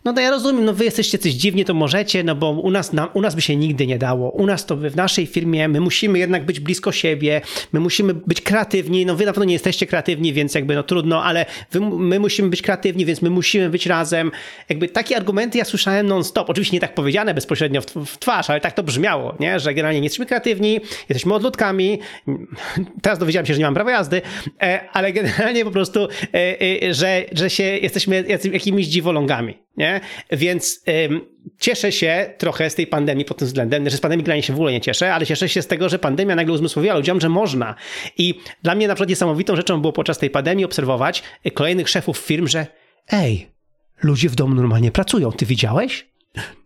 no 0.05 0.13
to 0.13 0.21
ja 0.21 0.29
rozumiem, 0.29 0.65
no 0.65 0.73
wy 0.73 0.85
jesteście 0.85 1.17
coś 1.17 1.31
dziwnie, 1.31 1.65
to 1.65 1.73
możecie, 1.73 2.23
no 2.23 2.35
bo 2.35 2.51
u 2.51 2.71
nas, 2.71 2.93
na, 2.93 3.05
u 3.05 3.21
nas 3.21 3.35
by 3.35 3.41
się 3.41 3.55
nigdy 3.55 3.87
nie 3.87 3.97
dało. 3.97 4.31
U 4.31 4.45
nas 4.45 4.65
to 4.65 4.77
w 4.77 4.95
naszej 4.95 5.25
firmie, 5.25 5.67
my 5.67 5.79
musimy 5.79 6.19
jednak 6.19 6.45
być 6.45 6.59
blisko 6.59 6.91
siebie, 6.91 7.41
my 7.73 7.79
musimy 7.79 8.13
być 8.13 8.41
kreatywni, 8.41 9.05
no 9.05 9.15
wy 9.15 9.25
na 9.25 9.33
pewno 9.33 9.45
nie 9.45 9.53
jesteście 9.53 9.87
kreatywni, 9.87 10.33
więc 10.33 10.55
jakby 10.55 10.75
no 10.75 10.83
trudno, 10.83 11.23
ale 11.23 11.38
wy, 11.71 11.79
my 11.81 12.19
musimy 12.19 12.49
być 12.49 12.61
kreatywni, 12.61 13.05
więc 13.05 13.21
my 13.21 13.29
musimy 13.29 13.69
być 13.69 13.85
razem. 13.85 14.31
Jakby 14.69 14.89
takie 14.89 15.17
argumenty 15.17 15.57
ja 15.57 15.65
słyszałem 15.65 16.07
non-stop. 16.07 16.49
Oczywiście 16.49 16.77
nie 16.77 16.81
tak 16.81 16.93
powiedziane 16.93 17.33
bezpośrednio 17.33 17.81
w, 17.81 17.85
w 18.05 18.17
twarz, 18.17 18.49
ale 18.49 18.61
tak 18.61 18.73
to 18.73 18.83
brzmiało, 18.83 19.35
nie? 19.39 19.59
że 19.59 19.73
generalnie 19.73 19.99
nie 19.99 20.05
jesteśmy 20.05 20.25
kreatywni, 20.25 20.79
jesteśmy 21.09 21.33
odlutkami. 21.33 21.99
Teraz 23.01 23.19
dowiedziałem 23.19 23.45
się, 23.45 23.53
że 23.53 23.59
nie 23.59 23.65
mam 23.65 23.73
prawa 23.73 23.91
jazdy, 23.91 24.21
e, 24.61 24.89
ale 24.93 25.13
generalnie 25.13 25.65
po 25.65 25.71
prostu, 25.71 26.07
e, 26.33 26.61
e, 26.83 26.93
że, 26.93 27.23
że 27.31 27.49
się 27.49 27.63
jesteśmy 27.63 28.23
jakimiś 28.51 28.87
dziwolągami. 28.87 29.57
Nie? 29.79 30.01
Więc 30.31 30.83
ym, 31.05 31.21
cieszę 31.59 31.91
się 31.91 32.33
trochę 32.37 32.69
z 32.69 32.75
tej 32.75 32.87
pandemii 32.87 33.25
pod 33.25 33.37
tym 33.37 33.47
względem, 33.47 33.89
że 33.89 33.97
z 33.97 34.01
pandemii 34.01 34.23
generalnie 34.23 34.43
się 34.43 34.53
w 34.53 34.55
ogóle 34.55 34.71
nie 34.71 34.81
cieszę, 34.81 35.13
ale 35.13 35.25
cieszę 35.25 35.49
się 35.49 35.61
z 35.61 35.67
tego, 35.67 35.89
że 35.89 35.99
pandemia 35.99 36.35
nagle 36.35 36.53
uzmysłowiła 36.53 36.95
ludziom, 36.95 37.21
że 37.21 37.29
można. 37.29 37.75
I 38.17 38.39
dla 38.63 38.75
mnie 38.75 38.87
na 38.87 38.95
przykład 38.95 39.09
niesamowitą 39.09 39.55
rzeczą 39.55 39.81
było 39.81 39.93
podczas 39.93 40.17
tej 40.17 40.29
pandemii 40.29 40.65
obserwować 40.65 41.23
kolejnych 41.53 41.89
szefów 41.89 42.17
firm, 42.17 42.47
że 42.47 42.67
ej, 43.11 43.47
ludzie 44.03 44.29
w 44.29 44.35
domu 44.35 44.55
normalnie 44.55 44.91
pracują. 44.91 45.31
Ty 45.31 45.45
widziałeś? 45.45 46.09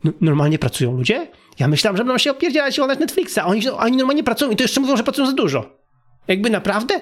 N 0.05 0.13
normalnie 0.21 0.59
pracują 0.59 0.97
ludzie? 0.97 1.27
Ja 1.59 1.67
myślałem, 1.67 1.97
że 1.97 2.03
będą 2.03 2.17
się 2.17 2.31
opierdzielać 2.31 2.77
i 2.77 2.81
oglądać 2.81 2.99
Netflixa. 2.99 3.39
Oni, 3.45 3.69
oni 3.69 3.97
normalnie 3.97 4.23
pracują 4.23 4.51
i 4.51 4.55
to 4.55 4.63
jeszcze 4.63 4.81
mówią, 4.81 4.97
że 4.97 5.03
pracują 5.03 5.27
za 5.27 5.33
dużo. 5.33 5.79
Jakby 6.27 6.49
naprawdę? 6.49 7.01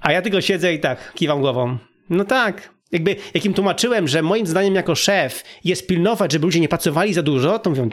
A 0.00 0.12
ja 0.12 0.22
tylko 0.22 0.40
siedzę 0.40 0.74
i 0.74 0.80
tak 0.80 1.12
kiwam 1.14 1.40
głową. 1.40 1.78
No 2.10 2.24
tak, 2.24 2.77
jakby, 2.92 3.16
jak 3.34 3.44
im 3.44 3.54
tłumaczyłem, 3.54 4.08
że 4.08 4.22
moim 4.22 4.46
zdaniem 4.46 4.74
jako 4.74 4.94
szef 4.94 5.44
jest 5.64 5.86
pilnować, 5.86 6.32
żeby 6.32 6.46
ludzie 6.46 6.60
nie 6.60 6.68
pracowali 6.68 7.14
za 7.14 7.22
dużo, 7.22 7.58
to 7.58 7.70
mówią, 7.70 7.88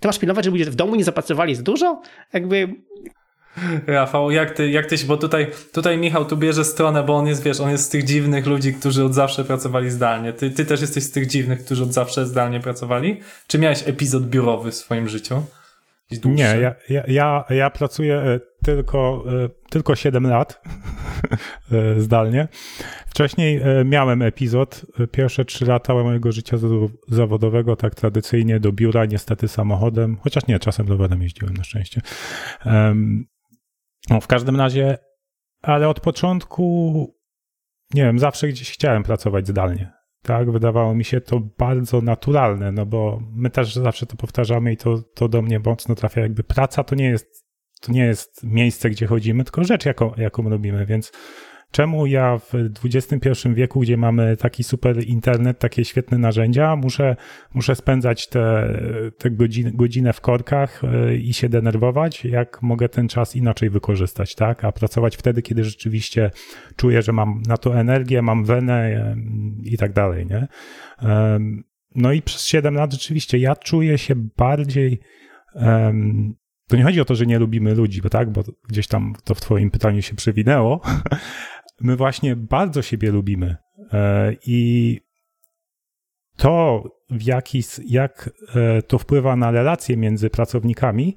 ty 0.00 0.08
masz 0.08 0.18
pilnować, 0.18 0.44
żeby 0.44 0.58
ludzie 0.58 0.70
w 0.70 0.74
domu 0.74 0.96
nie 0.96 1.04
zapracowali 1.04 1.54
za 1.54 1.62
dużo? 1.62 2.02
Jakby... 2.32 2.74
Rafał, 3.86 4.30
jak 4.30 4.50
ty, 4.50 4.70
jak 4.70 4.86
ty, 4.86 4.96
bo 5.06 5.16
tutaj, 5.16 5.46
tutaj 5.72 5.98
Michał 5.98 6.24
tu 6.24 6.36
bierze 6.36 6.64
stronę, 6.64 7.02
bo 7.02 7.16
on 7.16 7.26
jest, 7.26 7.42
wiesz, 7.42 7.60
on 7.60 7.70
jest 7.70 7.84
z 7.84 7.88
tych 7.88 8.04
dziwnych 8.04 8.46
ludzi, 8.46 8.74
którzy 8.74 9.04
od 9.04 9.14
zawsze 9.14 9.44
pracowali 9.44 9.90
zdalnie. 9.90 10.32
Ty, 10.32 10.50
ty 10.50 10.64
też 10.64 10.80
jesteś 10.80 11.04
z 11.04 11.10
tych 11.10 11.26
dziwnych, 11.26 11.64
którzy 11.64 11.82
od 11.82 11.92
zawsze 11.92 12.26
zdalnie 12.26 12.60
pracowali? 12.60 13.20
Czy 13.46 13.58
miałeś 13.58 13.88
epizod 13.88 14.26
biurowy 14.26 14.70
w 14.70 14.74
swoim 14.74 15.08
życiu? 15.08 15.42
Nie, 16.24 16.42
ja, 16.42 16.74
ja, 16.88 17.02
ja, 17.08 17.44
ja 17.50 17.70
pracuję 17.70 18.16
e, 18.16 18.40
tylko, 18.64 19.24
e, 19.44 19.48
tylko 19.70 19.96
7 19.96 20.26
lat 20.26 20.62
e, 21.72 22.00
zdalnie. 22.00 22.48
Wcześniej 23.06 23.60
miałem 23.84 24.22
epizod, 24.22 24.86
pierwsze 25.12 25.44
3 25.44 25.66
lata 25.66 25.94
mojego 25.94 26.32
życia 26.32 26.56
zawodowego, 27.08 27.76
tak 27.76 27.94
tradycyjnie 27.94 28.60
do 28.60 28.72
biura, 28.72 29.04
niestety 29.04 29.48
samochodem, 29.48 30.16
chociaż 30.20 30.46
nie, 30.46 30.58
czasem 30.58 30.88
rowerem 30.88 31.22
jeździłem 31.22 31.54
na 31.54 31.64
szczęście. 31.64 32.00
No, 34.10 34.20
w 34.20 34.26
każdym 34.26 34.56
razie, 34.56 34.98
ale 35.62 35.88
od 35.88 36.00
początku, 36.00 37.14
nie 37.94 38.02
wiem, 38.02 38.18
zawsze 38.18 38.48
gdzieś 38.48 38.70
chciałem 38.70 39.02
pracować 39.02 39.48
zdalnie. 39.48 39.95
Tak, 40.26 40.50
wydawało 40.50 40.94
mi 40.94 41.04
się 41.04 41.20
to 41.20 41.40
bardzo 41.58 42.00
naturalne, 42.00 42.72
no 42.72 42.86
bo 42.86 43.22
my 43.32 43.50
też 43.50 43.74
zawsze 43.74 44.06
to 44.06 44.16
powtarzamy 44.16 44.72
i 44.72 44.76
to, 44.76 44.98
to 45.14 45.28
do 45.28 45.42
mnie 45.42 45.60
mocno 45.64 45.94
trafia. 45.94 46.20
Jakby 46.20 46.44
praca 46.44 46.84
to 46.84 46.94
nie 46.94 47.04
jest, 47.04 47.46
to 47.80 47.92
nie 47.92 48.04
jest 48.04 48.44
miejsce, 48.44 48.90
gdzie 48.90 49.06
chodzimy, 49.06 49.44
tylko 49.44 49.64
rzecz, 49.64 49.84
jaką, 49.84 50.12
jaką 50.16 50.48
robimy, 50.48 50.86
więc 50.86 51.12
Czemu 51.70 52.06
ja 52.06 52.38
w 52.38 52.52
XXI 52.84 53.48
wieku, 53.54 53.80
gdzie 53.80 53.96
mamy 53.96 54.36
taki 54.36 54.64
super 54.64 55.04
internet, 55.04 55.58
takie 55.58 55.84
świetne 55.84 56.18
narzędzia, 56.18 56.76
muszę, 56.76 57.16
muszę 57.54 57.74
spędzać 57.74 58.28
te, 58.28 58.74
te 59.18 59.30
godziny, 59.30 59.72
godzinę 59.74 60.12
w 60.12 60.20
korkach 60.20 60.82
e, 60.84 61.16
i 61.16 61.34
się 61.34 61.48
denerwować, 61.48 62.24
jak 62.24 62.62
mogę 62.62 62.88
ten 62.88 63.08
czas 63.08 63.36
inaczej 63.36 63.70
wykorzystać, 63.70 64.34
tak? 64.34 64.64
A 64.64 64.72
pracować 64.72 65.16
wtedy, 65.16 65.42
kiedy 65.42 65.64
rzeczywiście 65.64 66.30
czuję, 66.76 67.02
że 67.02 67.12
mam 67.12 67.42
na 67.48 67.56
to 67.56 67.80
energię, 67.80 68.22
mam 68.22 68.44
wenę 68.44 68.74
e, 68.74 69.16
i 69.62 69.76
tak 69.76 69.92
dalej, 69.92 70.26
nie? 70.26 70.48
No 71.94 72.12
i 72.12 72.22
przez 72.22 72.46
7 72.46 72.74
lat 72.74 72.92
rzeczywiście 72.92 73.38
ja 73.38 73.56
czuję 73.56 73.98
się 73.98 74.14
bardziej 74.36 75.00
to 76.68 76.76
nie 76.76 76.84
chodzi 76.84 77.00
o 77.00 77.04
to, 77.04 77.14
że 77.14 77.26
nie 77.26 77.38
lubimy 77.38 77.74
ludzi, 77.74 78.02
bo 78.02 78.08
tak, 78.08 78.32
bo 78.32 78.44
gdzieś 78.68 78.86
tam 78.86 79.14
to 79.24 79.34
w 79.34 79.40
Twoim 79.40 79.70
pytaniu 79.70 80.02
się 80.02 80.16
przewinęło, 80.16 80.80
my 81.80 81.96
właśnie 81.96 82.36
bardzo 82.36 82.82
siebie 82.82 83.10
lubimy. 83.10 83.56
E, 83.92 84.32
i 84.46 85.00
to, 86.36 86.84
w 87.10 87.22
jaki, 87.22 87.62
jak 87.86 88.30
e, 88.54 88.82
to 88.82 88.98
wpływa 88.98 89.36
na 89.36 89.50
relacje 89.50 89.96
między 89.96 90.30
pracownikami, 90.30 91.16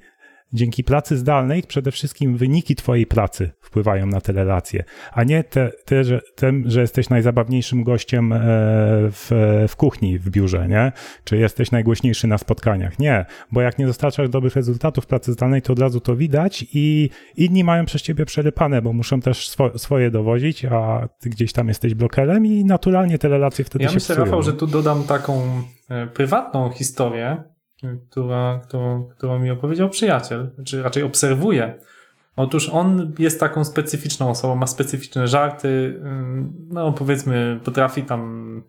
dzięki 0.54 0.84
pracy 0.84 1.18
zdalnej 1.18 1.64
przede 1.64 1.92
wszystkim 1.92 2.38
wyniki 2.38 2.76
twojej 2.76 3.06
pracy 3.06 3.52
wpływają 3.62 4.06
na 4.06 4.22
te 4.22 4.34
relacje, 4.34 4.84
a 5.12 5.24
nie 5.24 5.44
te, 5.44 5.72
te, 5.86 6.04
że, 6.04 6.22
tym, 6.36 6.64
że 6.68 6.82
jesteś 6.82 7.10
najzabawniejszym 7.10 7.84
gościem 7.84 8.34
e, 8.34 8.38
w, 9.12 9.30
w 9.68 9.76
kuchni 9.76 10.20
w 10.20 10.30
biurze, 10.30 10.68
nie? 10.68 10.92
Czy 11.24 11.38
jesteś 11.38 11.72
najgłośniejszy 11.72 12.28
na 12.28 12.38
spotkaniach. 12.38 13.00
Nie, 13.00 13.26
bo 13.52 13.62
jak 13.62 13.80
nie 13.80 13.86
dostarczasz 13.86 14.30
dobrych 14.30 14.56
rezultatów 14.56 15.06
pracy 15.06 15.34
zdalnej, 15.34 15.62
to 15.62 15.74
od 15.74 15.80
razu 15.80 16.00
to 16.00 16.16
widać 16.16 16.66
i 16.74 17.10
inni 17.38 17.64
mają 17.64 17.86
przez 17.86 18.02
ciebie 18.02 18.26
przerypane, 18.26 18.82
bo 18.82 18.94
muszą 18.94 19.22
też 19.22 19.50
swo, 19.50 19.80
swoje 19.80 20.12
dowozić, 20.12 20.66
a 20.66 21.08
ty 21.20 21.30
gdzieś 21.30 21.54
tam 21.54 21.68
jesteś 21.68 21.94
blokerem 21.94 22.46
i 22.46 22.66
naturalnie 22.66 23.18
te 23.18 23.30
relacje 23.30 23.66
wtedy 23.66 23.84
ja 23.84 23.90
się 23.90 23.96
myślę, 23.96 24.16
psują. 24.16 24.26
Rafał, 24.26 24.44
że 24.44 24.54
tu 24.54 24.68
dodam 24.68 25.04
taką 25.04 25.42
e, 25.90 26.08
prywatną 26.08 26.70
historię, 26.70 27.44
która, 28.10 28.60
którą, 28.64 29.04
którą 29.04 29.40
mi 29.40 29.52
opowiedział 29.52 29.90
przyjaciel, 29.90 30.50
czy 30.66 30.84
raczej 30.84 31.04
obserwuje. 31.04 31.80
Otóż 32.36 32.70
on 32.70 33.14
jest 33.20 33.40
taką 33.40 33.64
specyficzną 33.64 34.30
osobą, 34.30 34.56
ma 34.56 34.68
specyficzne 34.68 35.28
żarty, 35.28 36.02
no 36.70 36.94
powiedzmy, 36.94 37.60
potrafi 37.64 38.04
tam 38.04 38.64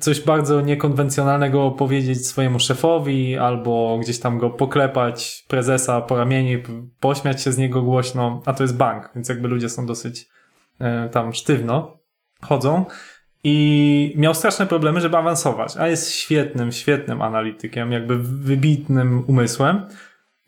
coś 0.00 0.20
bardzo 0.20 0.60
niekonwencjonalnego 0.60 1.70
powiedzieć 1.70 2.26
swojemu 2.26 2.60
szefowi, 2.60 3.38
albo 3.38 3.98
gdzieś 4.00 4.20
tam 4.20 4.38
go 4.38 4.50
poklepać 4.50 5.44
prezesa 5.48 6.00
po 6.00 6.16
ramieniu, 6.16 6.58
pośmiać 7.00 7.42
się 7.42 7.52
z 7.52 7.58
niego 7.58 7.82
głośno, 7.82 8.42
a 8.46 8.52
to 8.52 8.64
jest 8.64 8.76
bank, 8.76 9.10
więc 9.14 9.28
jakby 9.28 9.48
ludzie 9.48 9.68
są 9.68 9.86
dosyć 9.86 10.28
e, 10.78 11.08
tam 11.08 11.32
sztywno 11.32 11.98
chodzą 12.42 12.84
i 13.44 14.14
miał 14.16 14.34
straszne 14.34 14.66
problemy, 14.66 15.00
żeby 15.00 15.16
awansować, 15.16 15.76
a 15.76 15.88
jest 15.88 16.12
świetnym, 16.12 16.72
świetnym 16.72 17.22
analitykiem, 17.22 17.92
jakby 17.92 18.18
wybitnym 18.18 19.24
umysłem. 19.26 19.86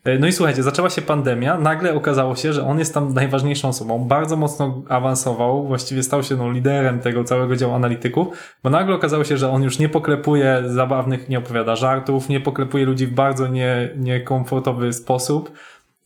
E, 0.03 0.19
no 0.19 0.27
i 0.27 0.31
słuchajcie, 0.31 0.63
zaczęła 0.63 0.89
się 0.89 1.01
pandemia, 1.01 1.57
nagle 1.57 1.93
okazało 1.93 2.35
się, 2.35 2.53
że 2.53 2.65
on 2.65 2.79
jest 2.79 2.93
tam 2.93 3.13
najważniejszą 3.13 3.67
osobą, 3.69 4.07
bardzo 4.07 4.37
mocno 4.37 4.83
awansował, 4.89 5.67
właściwie 5.67 6.03
stał 6.03 6.23
się 6.23 6.35
no, 6.35 6.51
liderem 6.51 6.99
tego 6.99 7.23
całego 7.23 7.55
działu 7.55 7.73
analityków, 7.73 8.27
bo 8.63 8.69
nagle 8.69 8.95
okazało 8.95 9.23
się, 9.23 9.37
że 9.37 9.49
on 9.49 9.63
już 9.63 9.79
nie 9.79 9.89
poklepuje 9.89 10.63
zabawnych, 10.65 11.29
nie 11.29 11.37
opowiada 11.37 11.75
żartów, 11.75 12.29
nie 12.29 12.39
poklepuje 12.39 12.85
ludzi 12.85 13.07
w 13.07 13.13
bardzo 13.13 13.47
nie, 13.47 13.89
niekomfortowy 13.97 14.93
sposób, 14.93 15.51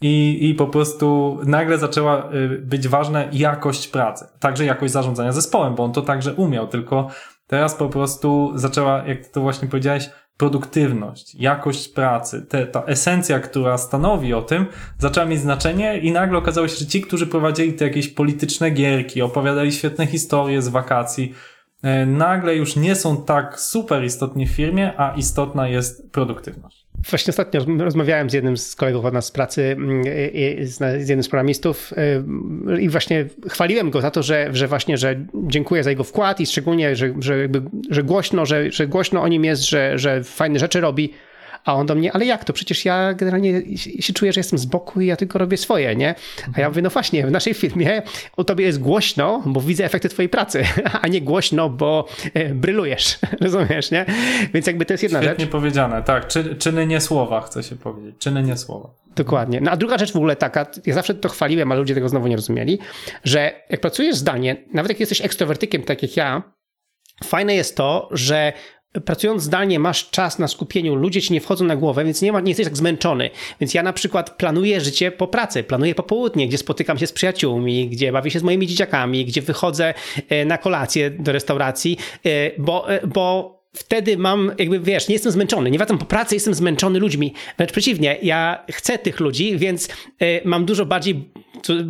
i, 0.02 0.50
I 0.50 0.54
po 0.56 0.68
prostu 0.68 1.38
nagle 1.46 1.78
zaczęła 1.78 2.34
y, 2.34 2.50
być 2.50 2.88
ważna 2.88 3.24
jakość 3.32 3.88
pracy, 3.88 4.26
także 4.40 4.66
jakość 4.66 4.94
zarządzania 4.94 5.32
zespołem, 5.32 5.76
bo 5.76 5.84
on 5.84 5.94
to 5.94 6.02
także 6.02 6.34
umiał, 6.34 6.68
tylko 6.68 7.10
teraz 7.48 7.76
po 7.76 7.90
prostu 7.90 8.52
zaczęła, 8.56 9.04
jak 9.08 9.28
to 9.28 9.42
właśnie 9.42 9.68
powiedziałeś, 9.68 10.10
produktywność, 10.38 11.36
jakość 11.36 11.88
pracy, 11.88 12.46
te, 12.50 12.68
ta 12.68 12.84
esencja, 12.84 13.40
która 13.40 13.78
stanowi 13.78 14.34
o 14.34 14.42
tym, 14.42 14.66
zaczęła 15.00 15.26
mieć 15.26 15.40
znaczenie 15.40 16.00
i 16.00 16.12
nagle 16.12 16.38
okazało 16.38 16.68
się, 16.68 16.76
że 16.76 16.86
ci, 16.86 17.02
którzy 17.02 17.28
prowadzili 17.28 17.74
te 17.74 17.86
jakieś 17.86 18.08
polityczne 18.08 18.72
gierki, 18.72 19.22
opowiadali 19.22 19.72
świetne 19.72 20.08
historie 20.08 20.62
z 20.62 20.68
wakacji, 20.68 21.34
e, 21.84 22.06
nagle 22.06 22.56
już 22.56 22.76
nie 22.76 22.96
są 22.96 23.24
tak 23.24 23.60
super 23.60 24.04
istotni 24.04 24.48
w 24.48 24.52
firmie, 24.52 24.94
a 24.98 25.14
istotna 25.16 25.68
jest 25.68 26.12
produktywność. 26.12 26.85
Właśnie 27.10 27.32
ostatnio 27.32 27.62
rozmawiałem 27.80 28.30
z 28.30 28.34
jednym 28.34 28.58
z 28.58 28.76
kolegów 28.76 29.06
od 29.06 29.14
nas 29.14 29.26
z 29.26 29.32
pracy, 29.32 29.64
mm, 29.64 30.04
z 30.66 31.10
jednym 31.10 31.24
z 31.24 31.30
programistów 31.30 31.94
y, 32.74 32.82
i 32.82 32.90
właśnie 32.90 33.26
chwaliłem 33.50 33.90
go 33.90 34.02
za 34.02 34.12
to, 34.12 34.24
że, 34.24 34.50
że 34.54 34.68
właśnie, 34.68 34.98
że 34.98 35.26
dziękuję 35.34 35.84
za 35.84 35.90
jego 35.90 36.04
wkład 36.04 36.40
i 36.40 36.46
szczególnie, 36.46 36.96
że, 36.96 37.14
że, 37.20 37.38
jakby, 37.38 37.62
że 37.90 38.04
głośno, 38.04 38.46
że, 38.46 38.72
że 38.72 38.88
głośno 38.88 39.22
o 39.22 39.28
nim 39.28 39.46
jest, 39.46 39.70
że, 39.70 39.98
że 39.98 40.24
fajne 40.24 40.60
rzeczy 40.60 40.82
robi. 40.82 41.14
A 41.66 41.74
on 41.74 41.86
do 41.86 41.96
mnie, 41.96 42.14
ale 42.14 42.26
jak 42.26 42.44
to? 42.44 42.54
Przecież 42.54 42.86
ja 42.86 43.14
generalnie 43.14 43.78
się 43.78 44.14
czuję, 44.14 44.34
że 44.34 44.40
jestem 44.40 44.60
z 44.60 44.66
boku 44.66 45.02
i 45.02 45.06
ja 45.06 45.16
tylko 45.16 45.40
robię 45.40 45.58
swoje, 45.58 45.96
nie? 45.96 46.16
A 46.54 46.62
ja 46.62 46.70
mówię, 46.70 46.82
no 46.82 46.90
właśnie, 46.90 47.28
w 47.28 47.32
naszej 47.32 47.54
firmie 47.54 48.02
o 48.38 48.44
tobie 48.44 48.66
jest 48.66 48.80
głośno, 48.80 49.44
bo 49.46 49.62
widzę 49.62 49.86
efekty 49.86 50.10
twojej 50.10 50.30
pracy, 50.30 50.64
a 51.02 51.08
nie 51.08 51.22
głośno, 51.22 51.70
bo 51.70 52.08
e, 52.34 52.50
brylujesz, 52.50 53.20
rozumiesz, 53.42 53.92
nie? 53.92 54.06
Więc 54.54 54.68
jakby 54.68 54.86
to 54.86 54.94
jest 54.94 55.04
jedna 55.04 55.20
Świetnie 55.20 55.30
rzecz. 55.30 55.40
Świetnie 55.40 55.52
powiedziane, 55.60 56.04
tak. 56.04 56.28
Czy, 56.28 56.56
czyny 56.56 56.88
nie 56.88 57.02
słowa, 57.02 57.42
chcę 57.42 57.64
się 57.64 57.76
powiedzieć. 57.76 58.16
Czyny 58.20 58.44
nie 58.44 58.58
słowa. 58.58 58.90
Dokładnie. 59.16 59.62
No 59.62 59.72
a 59.72 59.78
druga 59.78 59.98
rzecz 59.98 60.12
w 60.12 60.16
ogóle 60.16 60.36
taka, 60.36 60.66
ja 60.86 60.94
zawsze 60.94 61.16
to 61.16 61.30
chwaliłem, 61.30 61.72
ale 61.72 61.80
ludzie 61.80 61.94
tego 61.94 62.10
znowu 62.10 62.28
nie 62.28 62.36
rozumieli, 62.36 62.80
że 63.24 63.52
jak 63.70 63.82
pracujesz 63.82 64.16
zdalnie, 64.16 64.56
nawet 64.74 64.90
jak 64.90 65.00
jesteś 65.00 65.22
ekstrowertykiem, 65.22 65.84
tak 65.84 66.02
jak 66.02 66.18
ja, 66.18 66.44
fajne 67.24 67.56
jest 67.56 67.78
to, 67.78 68.10
że 68.12 68.54
pracując 69.06 69.44
zdalnie 69.44 69.80
masz 69.80 70.10
czas 70.10 70.40
na 70.40 70.48
skupieniu, 70.48 70.96
ludzie 70.96 71.22
ci 71.22 71.34
nie 71.34 71.42
wchodzą 71.42 71.66
na 71.66 71.76
głowę, 71.76 72.06
więc 72.06 72.22
nie, 72.22 72.32
ma, 72.32 72.40
nie 72.40 72.50
jesteś 72.50 72.66
tak 72.66 72.78
zmęczony. 72.78 73.30
Więc 73.60 73.74
ja 73.74 73.84
na 73.84 73.94
przykład 73.94 74.30
planuję 74.30 74.82
życie 74.82 75.12
po 75.12 75.28
pracy, 75.28 75.64
planuję 75.64 75.96
popołudnie, 75.96 76.48
gdzie 76.48 76.58
spotykam 76.58 76.98
się 76.98 77.08
z 77.08 77.12
przyjaciółmi, 77.12 77.90
gdzie 77.90 78.12
bawię 78.12 78.32
się 78.32 78.40
z 78.40 78.44
moimi 78.44 78.68
dzieciakami, 78.68 79.26
gdzie 79.26 79.42
wychodzę 79.42 79.94
e, 80.30 80.46
na 80.46 80.58
kolację 80.58 81.10
do 81.10 81.32
restauracji, 81.32 81.98
e, 82.26 82.52
bo, 82.58 82.92
e, 82.92 83.08
bo 83.08 83.56
wtedy 83.74 84.18
mam, 84.18 84.52
jakby 84.58 84.80
wiesz, 84.80 85.08
nie 85.08 85.16
jestem 85.16 85.32
zmęczony, 85.32 85.72
nie 85.72 85.78
wracam 85.78 85.98
po 85.98 86.06
pracy, 86.06 86.36
jestem 86.36 86.54
zmęczony 86.54 87.00
ludźmi. 87.00 87.34
Wręcz 87.58 87.72
przeciwnie, 87.72 88.18
ja 88.22 88.66
chcę 88.72 88.98
tych 88.98 89.20
ludzi, 89.20 89.58
więc 89.58 89.90
mam 90.46 90.66
dużo 90.66 90.86
bardziej 90.86 91.30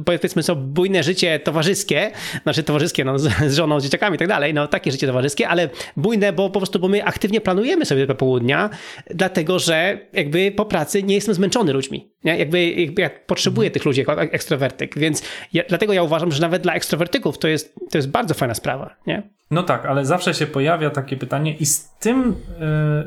powiedzmy 0.05 0.43
sobie, 0.43 0.61
bujne 0.61 1.03
życie 1.03 1.39
towarzyskie, 1.39 2.11
znaczy 2.43 2.63
towarzyskie 2.63 3.05
no, 3.05 3.19
z, 3.19 3.53
żoną, 3.53 3.79
z 3.79 3.83
dzieciakami 3.83 4.15
i 4.15 4.19
tak 4.19 4.27
dalej, 4.27 4.53
no 4.53 4.67
takie 4.67 4.91
życie 4.91 5.07
towarzyskie, 5.07 5.47
ale 5.47 5.69
bujne, 5.97 6.33
bo 6.33 6.49
po 6.49 6.59
prostu, 6.59 6.79
bo 6.79 6.87
my 6.87 7.05
aktywnie 7.05 7.41
planujemy 7.41 7.85
sobie 7.85 8.07
te 8.07 8.15
południa, 8.15 8.69
dlatego, 9.09 9.59
że 9.59 9.99
jakby 10.13 10.51
po 10.51 10.65
pracy 10.65 11.03
nie 11.03 11.15
jestem 11.15 11.35
zmęczony 11.35 11.73
ludźmi, 11.73 12.11
nie? 12.23 12.37
Jakby, 12.37 12.71
jakby 12.71 13.01
ja 13.01 13.09
potrzebuję 13.25 13.71
tych 13.71 13.85
ludzi 13.85 13.99
jako 13.99 14.21
ekstrowertyk, 14.21 14.99
więc 14.99 15.23
ja, 15.53 15.63
dlatego 15.69 15.93
ja 15.93 16.03
uważam, 16.03 16.31
że 16.31 16.41
nawet 16.41 16.61
dla 16.61 16.73
ekstrowertyków 16.73 17.37
to 17.37 17.47
jest, 17.47 17.75
to 17.91 17.97
jest 17.97 18.09
bardzo 18.09 18.33
fajna 18.33 18.53
sprawa, 18.53 18.95
nie? 19.07 19.35
No 19.51 19.63
tak, 19.63 19.85
ale 19.85 20.05
zawsze 20.05 20.33
się 20.33 20.47
pojawia 20.47 20.89
takie 20.89 21.17
pytanie 21.17 21.55
i 21.57 21.65
z 21.65 21.95
tym 21.99 22.35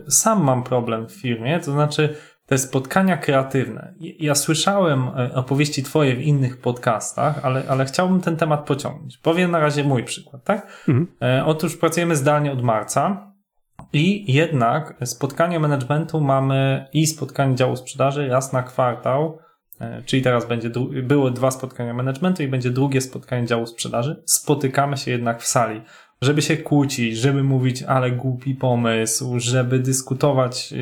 y, 0.06 0.10
sam 0.10 0.44
mam 0.44 0.64
problem 0.64 1.08
w 1.08 1.12
firmie, 1.12 1.60
to 1.60 1.72
znaczy 1.72 2.14
te 2.48 2.58
spotkania 2.58 3.16
kreatywne. 3.16 3.94
Ja 4.00 4.34
słyszałem 4.34 5.08
e, 5.08 5.34
opowieści 5.34 5.82
Twoje 5.82 6.16
w 6.16 6.20
innych 6.20 6.60
podcastach, 6.60 7.44
ale, 7.44 7.62
ale 7.68 7.84
chciałbym 7.84 8.20
ten 8.20 8.36
temat 8.36 8.66
pociągnąć. 8.66 9.18
Powiem 9.18 9.50
na 9.50 9.58
razie 9.58 9.84
mój 9.84 10.04
przykład, 10.04 10.44
tak? 10.44 10.84
Mhm. 10.88 11.06
E, 11.22 11.44
otóż 11.44 11.76
pracujemy 11.76 12.16
zdalnie 12.16 12.52
od 12.52 12.62
marca 12.62 13.32
i 13.92 14.32
jednak 14.32 14.94
spotkanie 15.04 15.60
managementu 15.60 16.20
mamy 16.20 16.86
i 16.92 17.06
spotkanie 17.06 17.54
działu 17.54 17.76
sprzedaży 17.76 18.28
raz 18.28 18.52
na 18.52 18.62
kwartał, 18.62 19.38
e, 19.80 20.02
czyli 20.02 20.22
teraz 20.22 20.46
będzie, 20.46 20.70
były 21.02 21.30
dwa 21.30 21.50
spotkania 21.50 21.94
managementu 21.94 22.42
i 22.42 22.48
będzie 22.48 22.70
drugie 22.70 23.00
spotkanie 23.00 23.46
działu 23.46 23.66
sprzedaży. 23.66 24.22
Spotykamy 24.26 24.96
się 24.96 25.10
jednak 25.10 25.42
w 25.42 25.46
sali 25.46 25.82
żeby 26.22 26.42
się 26.42 26.56
kłócić, 26.56 27.16
żeby 27.16 27.42
mówić, 27.42 27.82
ale 27.82 28.10
głupi 28.10 28.54
pomysł, 28.54 29.38
żeby 29.38 29.78
dyskutować, 29.78 30.74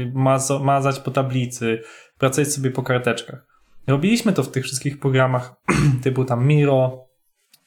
mazać 0.61 1.01
po 1.01 1.11
tablicy, 1.11 1.83
pracujecie 2.19 2.53
sobie 2.53 2.71
po 2.71 2.83
karteczkach. 2.83 3.47
Robiliśmy 3.87 4.33
to 4.33 4.43
w 4.43 4.51
tych 4.51 4.65
wszystkich 4.65 4.99
programach 4.99 5.55
typu 6.05 6.25
tam 6.25 6.47
Miro 6.47 7.07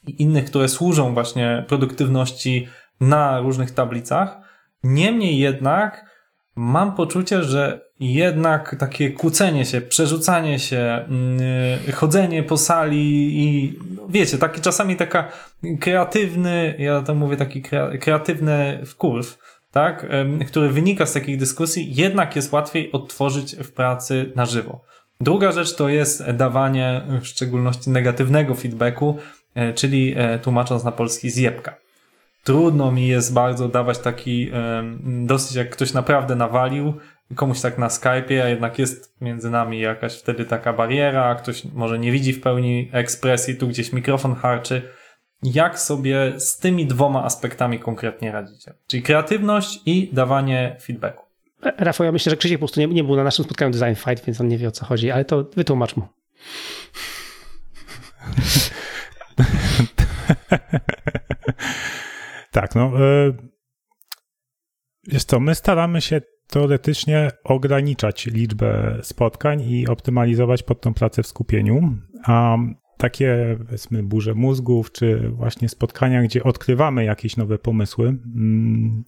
i 0.08 0.22
innych, 0.22 0.46
które 0.46 0.68
służą 0.68 1.14
właśnie 1.14 1.66
produktywności 1.68 2.68
na 3.02 3.40
różnych 3.40 3.72
tablicach. 3.72 4.38
Niemniej 4.84 5.38
jednak 5.38 6.06
mam 6.56 6.96
poczucie, 6.96 7.44
że 7.44 7.90
jednak 8.00 8.76
takie 8.80 9.12
kłócenie 9.12 9.66
się, 9.66 9.82
przerzucanie 9.82 10.60
się, 10.60 11.06
yy, 11.86 11.92
chodzenie 11.92 12.44
po 12.44 12.58
sali 12.58 13.40
i 13.44 13.80
wiecie, 14.10 14.38
taki 14.38 14.62
czasami 14.62 14.96
taka 14.96 15.32
kreatywny, 15.80 16.76
ja 16.80 17.02
to 17.02 17.16
mówię 17.16 17.38
taki 17.38 17.62
kreatywny 18.02 18.82
wkurw, 18.86 19.38
tak, 19.72 20.06
który 20.48 20.70
wynika 20.70 21.06
z 21.06 21.14
takich 21.14 21.38
dyskusji, 21.38 21.96
jednak 21.96 22.36
jest 22.36 22.52
łatwiej 22.54 22.92
odtworzyć 22.92 23.56
w 23.56 23.72
pracy 23.72 24.32
na 24.36 24.46
żywo. 24.46 24.82
Druga 25.22 25.52
rzecz 25.52 25.76
to 25.76 25.90
jest 25.90 26.32
dawanie 26.32 27.02
w 27.22 27.28
szczególności 27.28 27.90
negatywnego 27.90 28.56
feedbacku, 28.56 29.18
yy, 29.56 29.74
czyli 29.74 30.10
yy, 30.10 30.40
tłumacząc 30.40 30.84
na 30.84 30.92
polski 30.92 31.30
zjebka 31.30 31.76
trudno 32.44 32.92
mi 32.92 33.08
jest 33.08 33.34
bardzo 33.34 33.68
dawać 33.68 34.00
taki, 34.00 34.52
dosyć 35.04 35.56
jak 35.56 35.70
ktoś 35.70 35.94
naprawdę 35.94 36.36
nawalił, 36.36 36.94
komuś 37.36 37.62
tak 37.62 37.78
na 37.78 37.88
Skype'ie, 37.88 38.42
a 38.42 38.48
jednak 38.48 38.80
jest 38.80 39.22
między 39.22 39.50
nami 39.50 39.80
jakaś 39.80 40.20
wtedy 40.20 40.46
taka 40.46 40.74
bariera, 40.74 41.36
ktoś 41.36 41.66
może 41.66 42.00
nie 42.00 42.12
widzi 42.12 42.34
w 42.34 42.42
pełni 42.42 42.90
ekspresji, 42.92 43.56
tu 43.56 43.68
gdzieś 43.68 43.94
mikrofon 43.94 44.36
harczy. 44.36 44.82
Jak 45.44 45.80
sobie 45.80 46.40
z 46.40 46.58
tymi 46.58 46.86
dwoma 46.86 47.24
aspektami 47.24 47.80
konkretnie 47.80 48.32
radzicie? 48.32 48.74
Czyli 48.88 49.04
kreatywność 49.04 49.80
i 49.86 50.10
dawanie 50.14 50.78
feedbacku. 50.82 51.26
Rafał, 51.78 52.06
ja 52.06 52.12
myślę, 52.12 52.30
że 52.30 52.38
Krzysiek 52.38 52.58
po 52.58 52.66
prostu 52.66 52.80
nie, 52.80 52.88
nie 52.88 53.04
był 53.04 53.16
na 53.16 53.24
naszym 53.24 53.46
spotkaniu 53.46 53.72
Design 53.72 53.94
Fight, 53.96 54.26
więc 54.26 54.42
on 54.42 54.48
nie 54.48 54.58
wie 54.58 54.68
o 54.68 54.72
co 54.72 54.86
chodzi, 54.86 55.12
ale 55.12 55.26
to 55.26 55.44
wytłumacz 55.56 55.96
mu. 55.96 56.08
Tak, 62.52 62.76
no. 62.76 62.92
Jest 65.08 65.30
to, 65.30 65.40
my 65.40 65.56
staramy 65.56 66.02
się 66.02 66.22
teoretycznie 66.50 67.32
ograniczać 67.44 68.26
liczbę 68.26 69.00
spotkań 69.02 69.62
i 69.62 69.88
optymalizować 69.88 70.64
pod 70.64 70.82
tą 70.82 70.94
pracę 70.94 71.24
w 71.24 71.28
skupieniu, 71.28 71.98
a 72.26 72.58
takie, 72.98 73.58
powiedzmy, 73.66 74.04
burze 74.04 74.34
mózgów, 74.34 74.92
czy 74.92 75.30
właśnie 75.30 75.70
spotkania, 75.70 76.24
gdzie 76.24 76.44
odkrywamy 76.44 77.04
jakieś 77.04 77.38
nowe 77.38 77.58
pomysły, 77.58 78.08
mm, 78.08 79.04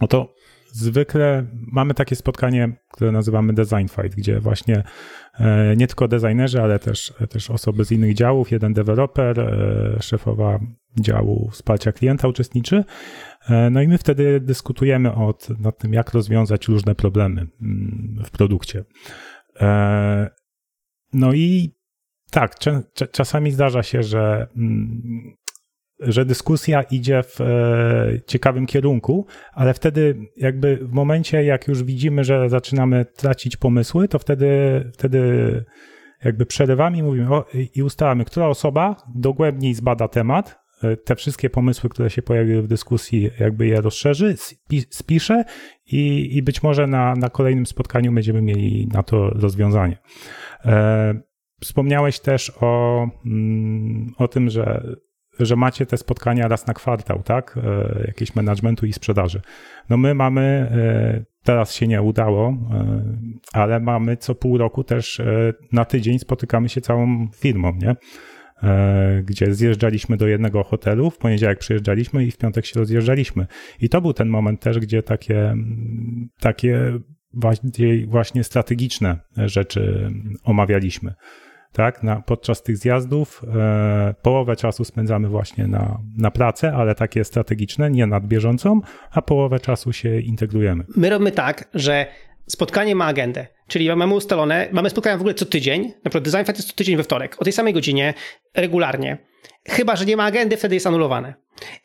no 0.00 0.06
to 0.08 0.34
zwykle 0.72 1.46
mamy 1.52 1.94
takie 1.94 2.16
spotkanie, 2.16 2.72
które 2.92 3.12
nazywamy 3.12 3.52
Design 3.52 3.86
Fight, 3.88 4.16
gdzie 4.16 4.40
właśnie 4.40 4.82
e, 5.34 5.76
nie 5.76 5.86
tylko 5.86 6.08
designerzy, 6.08 6.62
ale 6.62 6.78
też, 6.78 7.12
też 7.30 7.50
osoby 7.50 7.84
z 7.84 7.92
innych 7.92 8.14
działów, 8.14 8.50
jeden 8.50 8.72
deweloper, 8.72 9.40
e, 9.40 10.02
szefowa 10.02 10.60
działu 11.00 11.48
wsparcia 11.52 11.92
klienta 11.92 12.28
uczestniczy. 12.28 12.84
E, 13.50 13.70
no 13.70 13.82
i 13.82 13.88
my 13.88 13.98
wtedy 13.98 14.40
dyskutujemy 14.40 15.14
od, 15.14 15.48
nad 15.60 15.78
tym, 15.78 15.92
jak 15.92 16.12
rozwiązać 16.12 16.68
różne 16.68 16.94
problemy 16.94 17.46
mm, 17.62 18.22
w 18.24 18.30
produkcie. 18.30 18.84
No 21.12 21.32
i 21.32 21.74
tak, 22.30 22.54
czasami 23.12 23.50
zdarza 23.50 23.82
się, 23.82 24.02
że 24.02 24.46
mm, 24.56 25.36
że 26.02 26.24
dyskusja 26.24 26.82
idzie 26.82 27.22
w 27.22 27.40
e, 27.40 28.20
ciekawym 28.26 28.66
kierunku, 28.66 29.26
ale 29.52 29.74
wtedy 29.74 30.18
jakby 30.36 30.76
w 30.76 30.92
momencie, 30.92 31.44
jak 31.44 31.68
już 31.68 31.84
widzimy, 31.84 32.24
że 32.24 32.48
zaczynamy 32.48 33.04
tracić 33.16 33.56
pomysły, 33.56 34.08
to 34.08 34.18
wtedy, 34.18 34.50
wtedy 34.94 35.64
jakby 36.24 36.46
przerywamy 36.46 36.98
i 36.98 37.02
mówimy 37.02 37.34
o, 37.34 37.44
i 37.74 37.82
ustalamy, 37.82 38.24
która 38.24 38.46
osoba 38.46 38.96
dogłębniej 39.14 39.74
zbada 39.74 40.08
temat, 40.08 40.50
e, 40.50 40.61
te 41.04 41.16
wszystkie 41.16 41.50
pomysły, 41.50 41.90
które 41.90 42.10
się 42.10 42.22
pojawiły 42.22 42.62
w 42.62 42.66
dyskusji, 42.66 43.30
jakby 43.40 43.66
je 43.66 43.80
rozszerzy, 43.80 44.34
spisze 44.90 45.44
i, 45.86 46.36
i 46.36 46.42
być 46.42 46.62
może 46.62 46.86
na, 46.86 47.14
na 47.14 47.30
kolejnym 47.30 47.66
spotkaniu 47.66 48.12
będziemy 48.12 48.42
mieli 48.42 48.88
na 48.92 49.02
to 49.02 49.30
rozwiązanie. 49.30 49.98
E, 50.64 51.14
wspomniałeś 51.60 52.20
też 52.20 52.52
o, 52.60 53.06
mm, 53.26 54.12
o 54.18 54.28
tym, 54.28 54.50
że 54.50 54.82
że 55.40 55.56
macie 55.56 55.86
te 55.86 55.96
spotkania 55.96 56.48
raz 56.48 56.66
na 56.66 56.74
kwartał, 56.74 57.22
tak? 57.22 57.58
E, 57.64 58.04
jakieś 58.06 58.34
managementu 58.34 58.86
i 58.86 58.92
sprzedaży. 58.92 59.40
No 59.90 59.96
my 59.96 60.14
mamy, 60.14 60.40
e, 60.40 61.24
teraz 61.44 61.74
się 61.74 61.86
nie 61.86 62.02
udało, 62.02 62.48
e, 62.48 63.02
ale 63.52 63.80
mamy 63.80 64.16
co 64.16 64.34
pół 64.34 64.58
roku 64.58 64.84
też 64.84 65.22
na 65.72 65.84
tydzień 65.84 66.18
spotykamy 66.18 66.68
się 66.68 66.80
całą 66.80 67.28
firmą, 67.34 67.72
nie? 67.72 67.96
Gdzie 69.24 69.54
zjeżdżaliśmy 69.54 70.16
do 70.16 70.26
jednego 70.26 70.64
hotelu, 70.64 71.10
w 71.10 71.18
poniedziałek 71.18 71.58
przyjeżdżaliśmy 71.58 72.24
i 72.24 72.30
w 72.30 72.36
piątek 72.36 72.66
się 72.66 72.80
rozjeżdżaliśmy. 72.80 73.46
I 73.80 73.88
to 73.88 74.00
był 74.00 74.12
ten 74.12 74.28
moment 74.28 74.60
też, 74.60 74.78
gdzie 74.78 75.02
takie, 75.02 75.54
takie 76.40 76.98
właśnie 78.06 78.44
strategiczne 78.44 79.18
rzeczy 79.36 80.10
omawialiśmy 80.44 81.14
tak? 81.72 82.02
Na, 82.02 82.20
podczas 82.20 82.62
tych 82.62 82.76
zjazdów 82.76 83.44
e, 83.54 84.14
połowę 84.22 84.56
czasu 84.56 84.84
spędzamy 84.84 85.28
właśnie 85.28 85.66
na, 85.66 85.98
na 86.18 86.30
pracę, 86.30 86.72
ale 86.72 86.94
takie 86.94 87.24
strategiczne, 87.24 87.90
nie 87.90 88.06
nad 88.06 88.26
bieżącą, 88.26 88.80
a 89.10 89.22
połowę 89.22 89.60
czasu 89.60 89.92
się 89.92 90.20
integrujemy. 90.20 90.84
My 90.96 91.10
robimy 91.10 91.32
tak, 91.32 91.68
że 91.74 92.06
spotkanie 92.46 92.94
ma 92.94 93.04
agendę, 93.04 93.46
czyli 93.72 93.96
mamy 93.96 94.14
ustalone, 94.14 94.68
mamy 94.72 94.90
spotkania 94.90 95.16
w 95.16 95.20
ogóle 95.20 95.34
co 95.34 95.46
tydzień, 95.46 95.82
na 95.82 96.10
przykład 96.10 96.24
Design 96.24 96.44
Fight 96.44 96.56
jest 96.56 96.68
co 96.68 96.74
tydzień 96.74 96.96
we 96.96 97.02
wtorek, 97.02 97.36
o 97.42 97.44
tej 97.44 97.52
samej 97.52 97.74
godzinie, 97.74 98.14
regularnie. 98.54 99.18
Chyba, 99.68 99.96
że 99.96 100.06
nie 100.06 100.16
ma 100.16 100.24
agendy, 100.24 100.56
wtedy 100.56 100.74
jest 100.74 100.86
anulowane. 100.86 101.34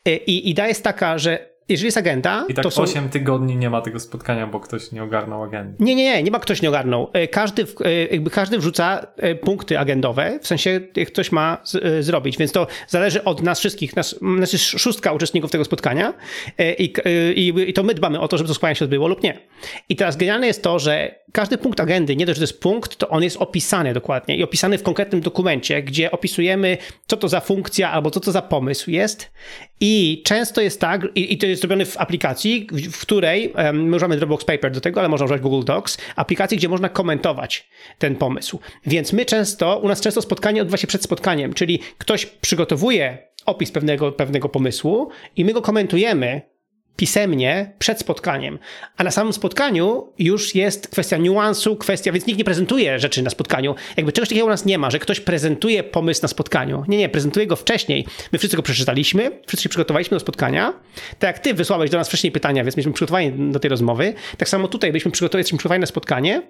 E, 0.04 0.16
I 0.16 0.50
idea 0.50 0.68
jest 0.68 0.84
taka, 0.84 1.18
że 1.18 1.50
jeżeli 1.68 1.86
jest 1.86 1.98
agenda. 1.98 2.44
I 2.48 2.54
tak 2.54 2.62
to 2.62 2.70
są... 2.70 2.82
8 2.82 3.08
tygodni 3.08 3.56
nie 3.56 3.70
ma 3.70 3.80
tego 3.80 4.00
spotkania, 4.00 4.46
bo 4.46 4.60
ktoś 4.60 4.92
nie 4.92 5.02
ogarnął 5.02 5.42
agendy. 5.42 5.84
Nie, 5.84 5.94
nie, 5.94 6.04
nie, 6.04 6.22
nie 6.22 6.30
ma 6.30 6.38
ktoś 6.38 6.62
nie 6.62 6.68
ogarnął. 6.68 7.10
E, 7.12 7.28
każdy, 7.28 7.66
e, 7.84 8.06
jakby 8.06 8.30
każdy 8.30 8.58
wrzuca 8.58 9.06
e, 9.16 9.34
punkty 9.34 9.78
agendowe, 9.78 10.38
w 10.42 10.46
sensie 10.46 10.80
ktoś 11.06 11.32
ma 11.32 11.58
z, 11.64 12.04
zrobić, 12.04 12.38
więc 12.38 12.52
to 12.52 12.66
zależy 12.88 13.24
od 13.24 13.42
nas 13.42 13.58
wszystkich. 13.58 13.96
Nas, 13.96 14.16
nas 14.22 14.52
jest 14.52 14.64
szóstka 14.64 15.12
uczestników 15.12 15.50
tego 15.50 15.64
spotkania 15.64 16.14
i, 16.78 16.92
i, 17.36 17.70
i 17.70 17.72
to 17.72 17.82
my 17.82 17.94
dbamy 17.94 18.20
o 18.20 18.28
to, 18.28 18.38
żeby 18.38 18.48
to 18.48 18.54
spotkanie 18.54 18.74
się 18.74 18.84
odbyło 18.84 19.08
lub 19.08 19.22
nie. 19.22 19.38
I 19.88 19.96
teraz 19.96 20.16
genialne 20.16 20.46
jest 20.46 20.62
to, 20.62 20.78
że 20.78 21.14
każdy 21.32 21.58
punkt 21.58 21.80
agendy, 21.80 22.16
nie 22.16 22.26
dość, 22.26 22.38
że 22.38 22.46
to 22.46 22.52
jest 22.52 22.60
punkt, 22.60 22.96
to 22.96 23.08
on 23.08 23.22
jest 23.22 23.36
opisany 23.36 23.94
dokładnie 23.94 24.36
i 24.36 24.42
opisany 24.42 24.78
w 24.78 24.82
konkretnym 24.82 25.20
dokumencie, 25.20 25.82
gdzie 25.82 26.10
opisujemy, 26.10 26.78
co 27.06 27.16
to 27.16 27.28
za 27.28 27.40
funkcja 27.40 27.90
albo 27.90 28.10
co 28.10 28.20
to 28.20 28.32
za 28.32 28.42
pomysł 28.42 28.90
jest. 28.90 29.30
I 29.80 30.22
często 30.24 30.60
jest 30.60 30.80
tak, 30.80 31.02
i, 31.14 31.32
i 31.32 31.38
to 31.38 31.46
jest 31.46 31.57
zrobione 31.60 31.84
w 31.84 31.96
aplikacji, 31.96 32.66
w, 32.72 32.90
w 32.90 33.00
której 33.00 33.52
um, 33.52 33.88
możemy 33.88 34.16
Dropbox 34.16 34.44
Paper 34.44 34.72
do 34.72 34.80
tego, 34.80 35.00
ale 35.00 35.08
można 35.08 35.24
używać 35.24 35.42
Google 35.42 35.64
Docs, 35.64 35.98
aplikacji, 36.16 36.56
gdzie 36.56 36.68
można 36.68 36.88
komentować 36.88 37.68
ten 37.98 38.16
pomysł. 38.16 38.58
Więc 38.86 39.12
my 39.12 39.26
często, 39.26 39.78
u 39.78 39.88
nas 39.88 40.00
często 40.00 40.22
spotkanie 40.22 40.62
odbywa 40.62 40.76
się 40.76 40.86
przed 40.86 41.02
spotkaniem, 41.02 41.54
czyli 41.54 41.78
ktoś 41.98 42.26
przygotowuje 42.26 43.18
opis 43.46 43.72
pewnego, 43.72 44.12
pewnego 44.12 44.48
pomysłu 44.48 45.10
i 45.36 45.44
my 45.44 45.52
go 45.52 45.62
komentujemy 45.62 46.42
pisemnie 46.98 47.72
przed 47.78 48.00
spotkaniem. 48.00 48.58
A 48.96 49.04
na 49.04 49.10
samym 49.10 49.32
spotkaniu 49.32 50.12
już 50.18 50.54
jest 50.54 50.88
kwestia 50.88 51.16
niuansu, 51.16 51.76
kwestia, 51.76 52.12
więc 52.12 52.26
nikt 52.26 52.38
nie 52.38 52.44
prezentuje 52.44 52.98
rzeczy 52.98 53.22
na 53.22 53.30
spotkaniu. 53.30 53.74
Jakby 53.96 54.12
czegoś 54.12 54.28
takiego 54.28 54.46
u 54.46 54.48
nas 54.48 54.64
nie 54.64 54.78
ma, 54.78 54.90
że 54.90 54.98
ktoś 54.98 55.20
prezentuje 55.20 55.82
pomysł 55.82 56.22
na 56.22 56.28
spotkaniu. 56.28 56.84
Nie, 56.88 56.98
nie, 56.98 57.08
prezentuje 57.08 57.46
go 57.46 57.56
wcześniej. 57.56 58.06
My 58.32 58.38
wszyscy 58.38 58.56
go 58.56 58.62
przeczytaliśmy, 58.62 59.30
wszyscy 59.46 59.62
się 59.62 59.68
przygotowaliśmy 59.68 60.14
do 60.14 60.20
spotkania. 60.20 60.72
Tak 61.18 61.36
jak 61.36 61.38
ty 61.38 61.54
wysłałeś 61.54 61.90
do 61.90 61.98
nas 61.98 62.08
wcześniej 62.08 62.32
pytania, 62.32 62.64
więc 62.64 62.74
byliśmy 62.74 62.92
przygotowani 62.92 63.52
do 63.52 63.60
tej 63.60 63.68
rozmowy. 63.68 64.14
Tak 64.38 64.48
samo 64.48 64.68
tutaj 64.68 64.92
byliśmy 64.92 65.10
przygotowani, 65.10 65.40
jesteśmy 65.40 65.58
przygotowani 65.58 65.80
na 65.80 65.86
spotkanie 65.86 66.42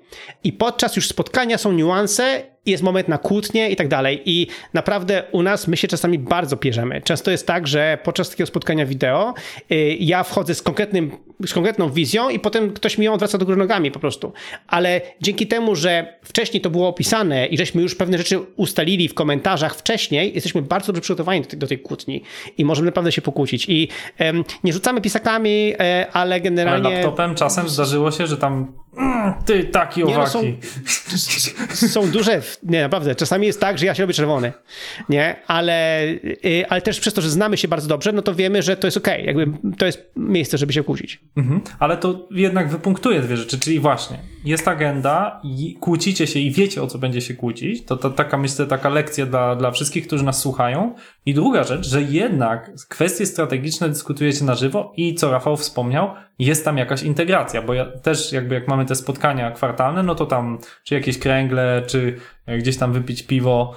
i 0.45 0.53
podczas 0.53 0.97
już 0.97 1.09
spotkania 1.09 1.59
są 1.59 1.73
niuanse 1.73 2.43
jest 2.71 2.83
moment 2.83 3.09
na 3.09 3.19
kłótnie 3.19 3.71
i 3.71 3.77
tak 3.77 3.89
dalej. 3.89 4.23
I 4.25 4.47
naprawdę 4.75 5.23
u 5.33 5.43
nas 5.43 5.69
my 5.69 5.77
się 5.77 5.89
czasami 5.89 6.19
bardzo 6.19 6.57
pierzemy. 6.57 7.01
Często 7.03 7.31
jest 7.31 7.47
tak, 7.47 7.67
że 7.67 7.99
podczas 8.05 8.31
takiego 8.31 8.47
spotkania 8.47 8.87
wideo 8.87 9.35
y, 9.73 9.97
ja 10.01 10.23
wchodzę 10.23 10.55
z, 10.55 10.63
konkretnym, 10.63 11.11
z 11.47 11.55
konkretną 11.55 11.91
wizją 11.91 12.29
i 12.29 12.39
potem 12.39 12.73
ktoś 12.73 12.99
mi 12.99 13.05
ją 13.05 13.13
odwraca 13.13 13.39
do 13.39 13.45
góry 13.45 13.57
nogami 13.57 13.91
po 13.91 13.99
prostu. 13.99 14.33
Ale 14.67 15.01
dzięki 15.21 15.47
temu, 15.47 15.77
że 15.77 16.19
wcześniej 16.23 16.61
to 16.61 16.71
było 16.71 16.89
opisane 16.89 17.47
i 17.47 17.59
żeśmy 17.59 17.83
już 17.83 17.95
pewne 17.95 18.19
rzeczy 18.19 18.39
ustalili 18.57 19.09
w 19.09 19.15
komentarzach 19.15 19.77
wcześniej, 19.77 20.35
jesteśmy 20.35 20.63
bardzo 20.63 20.87
dobrze 20.87 21.01
przygotowani 21.01 21.41
do 21.41 21.49
tej, 21.49 21.59
do 21.59 21.67
tej 21.67 21.79
kłótni 21.79 22.23
i 22.59 22.65
możemy 22.65 22.87
naprawdę 22.87 23.13
się 23.13 23.23
pokłócić. 23.23 23.67
I 23.69 23.89
um, 24.21 24.45
nie 24.65 24.73
rzucamy 24.73 25.01
pisakami, 25.01 25.73
e, 25.79 26.07
ale 26.13 26.41
generalnie... 26.41 26.87
Ale 26.87 26.97
laptopem 26.97 27.35
czasem 27.35 27.69
zdarzyło 27.69 28.11
się, 28.11 28.27
że 28.27 28.37
tam 28.37 28.73
mm, 28.97 29.35
ty 29.47 29.65
taki 29.65 30.05
Nie, 30.05 30.15
no, 30.15 30.23
owaki. 30.23 30.33
są- 30.33 31.89
są 31.95 32.11
duże, 32.11 32.43
nie 32.63 32.83
naprawdę, 32.83 33.15
czasami 33.15 33.47
jest 33.47 33.61
tak, 33.61 33.79
że 33.79 33.87
ja 33.87 33.95
się 33.95 34.03
robię 34.03 34.15
czerwony, 34.15 34.53
nie, 35.09 35.37
ale, 35.47 36.03
y, 36.45 36.65
ale 36.69 36.83
też 36.83 37.01
przez 37.01 37.15
to, 37.15 37.23
że 37.23 37.31
znamy 37.31 37.57
się 37.57 37.69
bardzo 37.69 37.89
dobrze, 37.89 38.13
no 38.13 38.23
to 38.23 38.35
wiemy, 38.35 38.63
że 38.63 38.77
to 38.77 38.87
jest 38.87 38.97
okej, 38.97 39.25
jakby 39.27 39.47
to 39.79 39.87
jest 39.87 40.11
miejsce, 40.17 40.59
żeby 40.59 40.73
się 40.73 40.85
kłócić. 40.85 41.21
Mhm. 41.37 41.61
Ale 41.79 41.97
to 41.97 42.29
jednak 42.31 42.69
wypunktuje 42.69 43.21
dwie 43.21 43.37
rzeczy, 43.37 43.61
czyli 43.61 43.81
właśnie 43.81 44.19
jest 44.45 44.69
agenda 44.69 45.41
i 45.45 45.77
kłócicie 45.81 46.27
się 46.27 46.41
i 46.41 46.51
wiecie 46.51 46.83
o 46.83 46.87
co 46.87 46.99
będzie 46.99 47.21
się 47.21 47.35
kłócić. 47.35 47.85
To, 47.85 47.97
to 47.97 48.11
taka 48.11 48.39
myślę, 48.39 48.67
taka 48.67 48.89
lekcja 48.89 49.27
dla, 49.27 49.57
dla 49.57 49.71
wszystkich, 49.71 50.07
którzy 50.07 50.25
nas 50.25 50.41
słuchają. 50.41 50.95
I 51.27 51.35
druga 51.35 51.65
rzecz, 51.65 51.89
że 51.89 52.03
jednak 52.03 52.71
kwestie 52.89 53.27
strategiczne 53.27 53.89
dyskutujecie 53.89 54.45
na 54.45 54.55
żywo 54.55 54.93
i 54.97 55.15
co 55.15 55.31
Rafał 55.31 55.57
wspomniał, 55.57 56.11
jest 56.39 56.65
tam 56.65 56.79
jakaś 56.79 57.03
integracja, 57.03 57.63
bo 57.63 57.75
ja 57.75 57.85
też 57.85 58.33
jakby 58.33 58.55
jak 58.55 58.69
mamy 58.69 58.87
te 58.87 58.95
spotkania 58.95 59.51
kwartalne, 59.51 60.03
no 60.03 60.15
to 60.15 60.27
tam 60.27 60.59
czy 60.85 60.95
jakieś 60.95 61.19
kręgle, 61.19 61.83
czy 61.87 62.17
gdzieś 62.59 62.77
tam 62.77 62.93
wypić 62.93 63.23
piwo, 63.23 63.75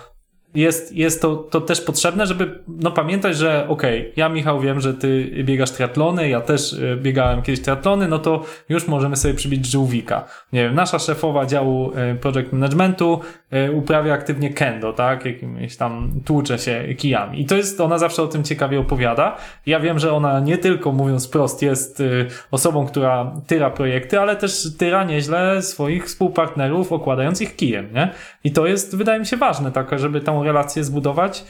jest, 0.56 0.96
jest 0.96 1.22
to, 1.22 1.36
to 1.36 1.62
też 1.62 1.82
potrzebne, 1.82 2.28
żeby 2.28 2.60
no, 2.68 2.92
pamiętać, 2.92 3.38
że 3.38 3.66
okej, 3.68 4.02
okay, 4.02 4.14
ja 4.16 4.30
Michał 4.30 4.60
wiem, 4.60 4.82
że 4.82 4.94
ty 4.94 5.32
biegasz 5.44 5.72
triatlony, 5.72 6.30
ja 6.30 6.42
też 6.42 6.74
y, 6.74 6.98
biegałem 7.02 7.42
kiedyś 7.42 7.62
triatlony, 7.62 8.08
no 8.08 8.20
to 8.20 8.44
już 8.70 8.88
możemy 8.88 9.16
sobie 9.16 9.34
przybić 9.34 9.66
żółwika. 9.66 10.26
Nie 10.54 10.64
wiem, 10.64 10.76
nasza 10.76 11.00
szefowa 11.00 11.46
działu 11.46 11.92
y, 11.92 12.16
project 12.16 12.52
managementu 12.52 13.20
y, 13.54 13.72
uprawia 13.72 14.14
aktywnie 14.14 14.54
kendo, 14.54 14.94
tak? 14.94 15.26
Jakimś 15.26 15.78
tam 15.78 16.12
tłucze 16.26 16.60
się 16.60 16.96
kijami. 16.98 17.42
I 17.42 17.46
to 17.46 17.56
jest, 17.56 17.82
ona 17.82 17.98
zawsze 17.98 18.24
o 18.24 18.28
tym 18.28 18.44
ciekawie 18.44 18.80
opowiada. 18.80 19.38
Ja 19.66 19.80
wiem, 19.80 20.00
że 20.00 20.14
ona 20.14 20.40
nie 20.40 20.58
tylko, 20.58 20.92
mówiąc 20.92 21.28
prost, 21.28 21.62
jest 21.62 22.04
osobą, 22.52 22.86
która 22.86 23.34
tyra 23.48 23.70
projekty, 23.70 24.20
ale 24.20 24.36
też 24.36 24.78
tyra 24.78 25.04
nieźle 25.04 25.62
swoich 25.62 26.06
współpartnerów, 26.06 26.92
okładając 26.92 27.42
ich 27.42 27.56
kijem, 27.56 27.88
nie? 27.94 28.10
I 28.44 28.52
to 28.52 28.68
jest, 28.68 28.98
wydaje 28.98 29.20
mi 29.20 29.26
się, 29.26 29.38
ważne, 29.38 29.72
tak, 29.72 30.00
żeby 30.00 30.22
relację 30.44 30.84
zbudować. 30.84 31.44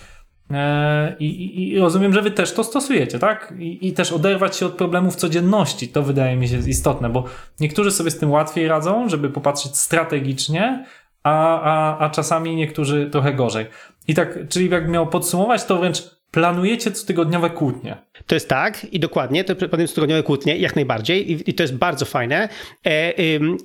I, 1.19 1.25
i, 1.25 1.73
I, 1.73 1.79
rozumiem, 1.79 2.13
że 2.13 2.21
wy 2.21 2.31
też 2.31 2.53
to 2.53 2.63
stosujecie, 2.63 3.19
tak? 3.19 3.53
I, 3.59 3.87
I, 3.87 3.93
też 3.93 4.11
oderwać 4.11 4.57
się 4.57 4.65
od 4.65 4.73
problemów 4.73 5.15
codzienności. 5.15 5.87
To 5.87 6.03
wydaje 6.03 6.35
mi 6.35 6.47
się 6.47 6.57
istotne, 6.57 7.09
bo 7.09 7.23
niektórzy 7.59 7.91
sobie 7.91 8.11
z 8.11 8.19
tym 8.19 8.31
łatwiej 8.31 8.67
radzą, 8.67 9.09
żeby 9.09 9.29
popatrzeć 9.29 9.77
strategicznie, 9.77 10.85
a, 11.23 11.61
a, 11.61 12.05
a 12.05 12.09
czasami 12.09 12.55
niektórzy 12.55 13.09
trochę 13.11 13.33
gorzej. 13.33 13.65
I 14.07 14.13
tak, 14.13 14.39
czyli 14.49 14.69
jak 14.69 14.89
miał 14.89 15.07
podsumować, 15.07 15.65
to 15.65 15.77
wręcz 15.77 16.21
planujecie 16.31 16.91
cotygodniowe 16.91 17.49
kłótnie. 17.49 17.97
To 18.27 18.35
jest 18.35 18.49
tak 18.49 18.85
i 18.85 18.99
dokładnie, 18.99 19.43
to 19.43 19.55
planujemy 19.55 19.87
cotygodniowe 19.87 20.23
kłótnie, 20.23 20.57
jak 20.57 20.75
najbardziej 20.75 21.31
i, 21.31 21.49
i, 21.49 21.53
to 21.53 21.63
jest 21.63 21.75
bardzo 21.75 22.05
fajne. 22.05 22.49
E, 22.85 23.13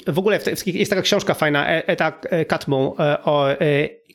w 0.07 0.19
ogóle 0.19 0.39
jest 0.67 0.91
taka 0.91 1.03
książka 1.03 1.35
fajna, 1.35 1.67
Eta 1.69 2.13
Katmu 2.49 2.97
e, 2.99 3.23
o 3.23 3.51
e, 3.51 3.57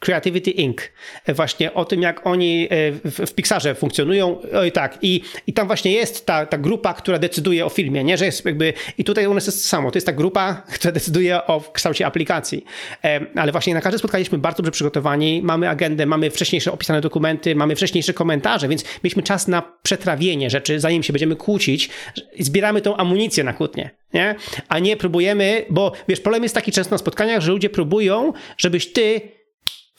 Creativity 0.02 0.52
Inc. 0.52 0.82
Właśnie 1.28 1.74
o 1.74 1.86
tym, 1.86 2.02
jak 2.02 2.28
oni 2.28 2.68
e, 2.70 2.92
w, 2.92 3.30
w 3.30 3.34
Pixarze 3.34 3.76
funkcjonują. 3.76 4.42
Oj, 4.56 4.72
tak. 4.72 4.98
I, 5.02 5.22
I 5.48 5.54
tam 5.54 5.68
właśnie 5.68 5.92
jest 5.92 6.26
ta, 6.26 6.46
ta 6.46 6.58
grupa, 6.58 6.94
która 6.94 7.20
decyduje 7.20 7.66
o 7.66 7.70
filmie, 7.70 8.04
nie? 8.04 8.18
Że 8.18 8.26
jest 8.26 8.46
jakby, 8.46 8.74
i 8.98 9.04
tutaj 9.04 9.28
u 9.28 9.34
nas 9.34 9.46
jest 9.46 9.64
to 9.64 9.70
samo. 9.70 9.92
To 9.92 9.98
jest 9.98 10.06
ta 10.06 10.14
grupa, 10.14 10.54
która 10.76 10.92
decyduje 10.92 11.46
o 11.46 11.62
kształcie 11.74 12.06
aplikacji. 12.06 12.66
Ale 13.36 13.52
właśnie 13.52 13.74
na 13.74 13.82
każde 13.82 14.00
spotkanie 14.00 14.22
jesteśmy 14.22 14.38
bardzo 14.38 14.58
dobrze 14.58 14.72
przygotowani. 14.72 15.42
Mamy 15.44 15.70
agendę, 15.70 16.06
mamy 16.06 16.30
wcześniejsze 16.30 16.72
opisane 16.72 17.02
dokumenty, 17.02 17.56
mamy 17.56 17.76
wcześniejsze 17.76 18.14
komentarze, 18.14 18.68
więc 18.68 18.84
mieliśmy 19.04 19.24
czas 19.24 19.48
na 19.48 19.62
przetrawienie 19.84 20.50
rzeczy, 20.50 20.80
zanim 20.80 21.04
się 21.04 21.14
będziemy 21.14 21.36
kłócić. 21.36 21.90
Zbieramy 22.40 22.82
tą 22.82 22.98
amunicję 22.98 23.44
na 23.44 23.54
kłótnie, 23.54 23.90
nie? 24.14 24.36
A 24.70 24.80
nie 24.80 24.98
próbujemy, 24.98 25.66
bo 25.70 25.92
wiesz, 26.08 26.20
problem 26.20 26.44
jest 26.44 26.56
taki 26.56 26.72
często 26.72 26.94
na 26.94 26.98
spotkaniach, 26.98 27.42
że 27.42 27.52
ludzie 27.52 27.70
próbują, 27.70 28.34
żebyś 28.58 28.94
ty 28.94 29.22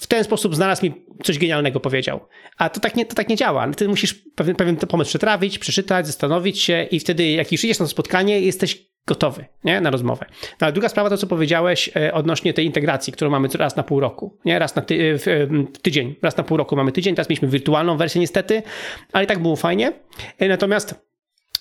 w 0.02 0.06
ten 0.06 0.24
sposób 0.24 0.54
znalazł 0.54 0.84
mi 0.84 0.94
coś 1.24 1.38
genialnego 1.38 1.80
powiedział. 1.80 2.20
A 2.58 2.70
to 2.70 2.80
tak 2.80 2.96
nie, 2.96 3.06
to 3.06 3.14
tak 3.14 3.28
nie 3.28 3.36
działa. 3.36 3.68
Ty 3.68 3.88
musisz 3.88 4.14
pewien, 4.14 4.56
pewien 4.56 4.76
pomysł 4.76 5.08
przetrawić, 5.08 5.58
przeczytać, 5.58 6.06
zastanowić 6.06 6.60
się 6.60 6.86
i 6.90 7.00
wtedy 7.00 7.30
jak 7.30 7.52
już 7.52 7.64
idziesz 7.64 7.78
na 7.78 7.86
spotkanie, 7.86 8.40
jesteś 8.40 8.92
gotowy 9.06 9.44
nie? 9.64 9.80
na 9.80 9.90
rozmowę. 9.90 10.26
No, 10.30 10.56
ale 10.60 10.72
druga 10.72 10.88
sprawa 10.88 11.10
to, 11.10 11.16
co 11.16 11.26
powiedziałeś 11.26 11.90
e, 11.96 12.14
odnośnie 12.14 12.54
tej 12.54 12.66
integracji, 12.66 13.12
którą 13.12 13.30
mamy 13.30 13.48
raz 13.54 13.76
na 13.76 13.82
pół 13.82 14.00
roku. 14.00 14.38
Nie? 14.44 14.58
Raz 14.58 14.76
na 14.76 14.82
ty, 14.82 15.18
w, 15.18 15.24
w, 15.24 15.78
tydzień. 15.78 16.14
Raz 16.22 16.36
na 16.36 16.44
pół 16.44 16.56
roku 16.56 16.76
mamy 16.76 16.92
tydzień, 16.92 17.14
teraz 17.14 17.28
mieliśmy 17.28 17.48
wirtualną 17.48 17.96
wersję 17.96 18.20
niestety, 18.20 18.62
ale 19.12 19.24
i 19.24 19.26
tak 19.26 19.38
było 19.38 19.56
fajnie. 19.56 19.92
E, 20.38 20.48
natomiast 20.48 21.11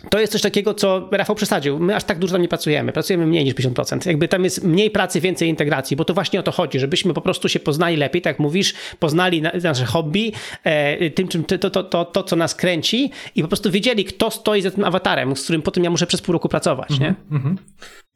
to 0.09 0.19
jest 0.19 0.33
coś 0.33 0.41
takiego, 0.41 0.73
co 0.73 1.09
Rafał 1.11 1.35
przesadził. 1.35 1.79
My 1.79 1.95
aż 1.95 2.03
tak 2.03 2.19
dużo 2.19 2.31
tam 2.33 2.41
nie 2.41 2.47
pracujemy. 2.47 2.91
Pracujemy 2.91 3.25
mniej 3.25 3.45
niż 3.45 3.55
50%. 3.55 4.07
Jakby 4.07 4.27
tam 4.27 4.43
jest 4.43 4.63
mniej 4.63 4.91
pracy, 4.91 5.21
więcej 5.21 5.49
integracji, 5.49 5.97
bo 5.97 6.05
to 6.05 6.13
właśnie 6.13 6.39
o 6.39 6.43
to 6.43 6.51
chodzi, 6.51 6.79
żebyśmy 6.79 7.13
po 7.13 7.21
prostu 7.21 7.49
się 7.49 7.59
poznali 7.59 7.97
lepiej, 7.97 8.21
tak 8.21 8.31
jak 8.31 8.39
mówisz, 8.39 8.73
poznali 8.99 9.41
nasze 9.41 9.85
hobby, 9.85 10.31
e, 10.63 11.09
tym, 11.09 11.27
czym 11.27 11.43
to, 11.43 11.69
to, 11.69 11.83
to, 11.83 12.05
to, 12.05 12.23
co 12.23 12.35
nas 12.35 12.55
kręci 12.55 13.11
i 13.35 13.41
po 13.41 13.47
prostu 13.47 13.71
wiedzieli, 13.71 14.05
kto 14.05 14.31
stoi 14.31 14.61
za 14.61 14.71
tym 14.71 14.83
awatarem, 14.83 15.35
z 15.35 15.43
którym 15.43 15.61
potem 15.61 15.83
ja 15.83 15.89
muszę 15.89 16.07
przez 16.07 16.21
pół 16.21 16.33
roku 16.33 16.49
pracować, 16.49 16.99
nie? 16.99 17.15
Mm-hmm. 17.31 17.55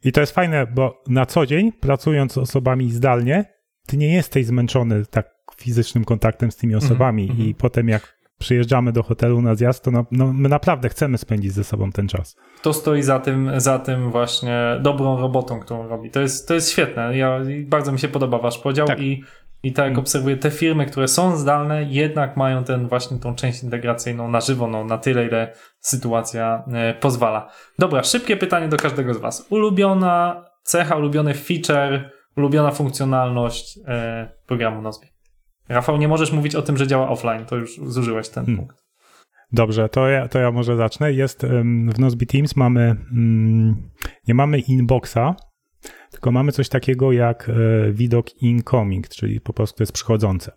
I 0.04 0.12
to 0.12 0.22
jest 0.22 0.34
fajne, 0.34 0.68
bo 0.68 1.04
na 1.08 1.26
co 1.26 1.46
dzień, 1.46 1.72
pracując 1.72 2.34
z 2.34 2.38
osobami 2.38 2.92
zdalnie, 2.92 3.46
ty 3.88 3.98
nie 3.98 4.14
jesteś 4.14 4.46
zmęczony 4.46 5.06
tak 5.06 5.30
fizycznym 5.58 6.06
kontaktem 6.06 6.52
z 6.52 6.56
tymi 6.56 6.76
osobami 6.76 7.32
mm-hmm. 7.32 7.42
i 7.42 7.56
potem 7.56 7.90
jak 7.90 8.16
przyjeżdżamy 8.40 8.92
do 8.92 9.04
hotelu 9.04 9.42
na 9.42 9.56
zjazd, 9.56 9.84
to 9.84 9.92
no, 9.92 10.06
no, 10.12 10.34
my 10.34 10.50
naprawdę 10.50 10.90
chcemy 10.90 11.18
spędzić 11.18 11.54
ze 11.54 11.64
sobą 11.64 11.92
ten 11.92 12.08
czas. 12.08 12.36
To 12.62 12.74
stoi 12.74 13.02
za 13.02 13.20
tym, 13.20 13.52
za 13.58 13.80
tym 13.80 14.12
właśnie 14.12 14.78
dobrą 14.82 15.20
robotą, 15.20 15.60
którą 15.60 15.88
robi. 15.88 16.12
To 16.12 16.22
jest, 16.22 16.48
to 16.48 16.54
jest 16.54 16.72
świetne. 16.72 17.18
Ja, 17.18 17.40
bardzo 17.66 17.92
mi 17.92 18.00
się 18.00 18.08
podoba 18.08 18.40
wasz 18.40 18.58
podział 18.58 18.88
tak. 18.88 19.00
i, 19.00 19.24
i 19.64 19.74
tak 19.74 19.90
jak 19.90 19.98
obserwuję, 19.98 20.38
te 20.38 20.52
firmy, 20.52 20.86
które 20.86 21.08
są 21.08 21.38
zdalne, 21.38 21.84
jednak 21.84 22.38
mają 22.38 22.64
ten 22.64 22.88
właśnie 22.88 23.20
tą 23.20 23.36
część 23.36 23.64
integracyjną 23.64 24.28
na 24.32 24.42
żywo, 24.42 24.68
no, 24.68 24.84
na 24.84 24.98
tyle, 24.98 25.26
ile 25.28 25.54
sytuacja 25.80 26.64
e, 26.74 26.94
pozwala. 26.94 27.50
Dobra, 27.80 28.04
szybkie 28.04 28.38
pytanie 28.38 28.68
do 28.68 28.78
każdego 28.78 29.14
z 29.14 29.18
was. 29.18 29.48
Ulubiona 29.50 30.46
cecha, 30.64 30.96
ulubiony 30.96 31.34
feature, 31.34 32.12
ulubiona 32.38 32.72
funkcjonalność 32.72 33.80
e, 33.88 34.30
programu 34.48 34.82
Nozbi. 34.82 35.15
Rafał, 35.70 35.98
nie 35.98 36.08
możesz 36.08 36.32
mówić 36.32 36.56
o 36.56 36.62
tym, 36.62 36.78
że 36.78 36.88
działa 36.88 37.10
offline, 37.10 37.46
to 37.46 37.56
już 37.56 37.80
zużyłeś 37.88 38.30
ten 38.30 38.46
hmm. 38.46 38.58
punkt. 38.66 38.86
Dobrze, 39.52 39.90
to 39.90 40.08
ja, 40.08 40.28
to 40.28 40.40
ja 40.40 40.52
może 40.52 40.76
zacznę. 40.76 41.14
Jest 41.14 41.46
w 41.94 42.00
Nozbe 42.00 42.26
Teams 42.26 42.56
mamy, 42.56 42.96
mm, 43.12 43.76
nie 44.28 44.34
mamy 44.34 44.60
inboxa, 44.60 45.36
tylko 46.12 46.32
mamy 46.32 46.52
coś 46.52 46.70
takiego 46.70 47.12
jak 47.12 47.50
e, 47.50 47.54
widok 47.92 48.42
incoming, 48.42 49.10
czyli 49.10 49.42
po 49.42 49.54
prostu 49.54 49.78
to 49.78 49.84
jest 49.84 49.94
przychodzące. 49.94 50.52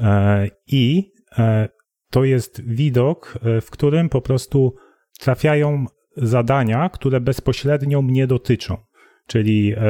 E, 0.00 0.48
I 0.66 1.12
e, 1.38 1.68
to 2.10 2.24
jest 2.24 2.62
widok, 2.64 3.38
w 3.62 3.70
którym 3.70 4.08
po 4.08 4.20
prostu 4.20 4.74
trafiają 5.20 5.86
zadania, 6.16 6.88
które 6.88 7.20
bezpośrednio 7.20 8.02
mnie 8.02 8.26
dotyczą. 8.26 8.76
Czyli 9.32 9.74
e, 9.76 9.80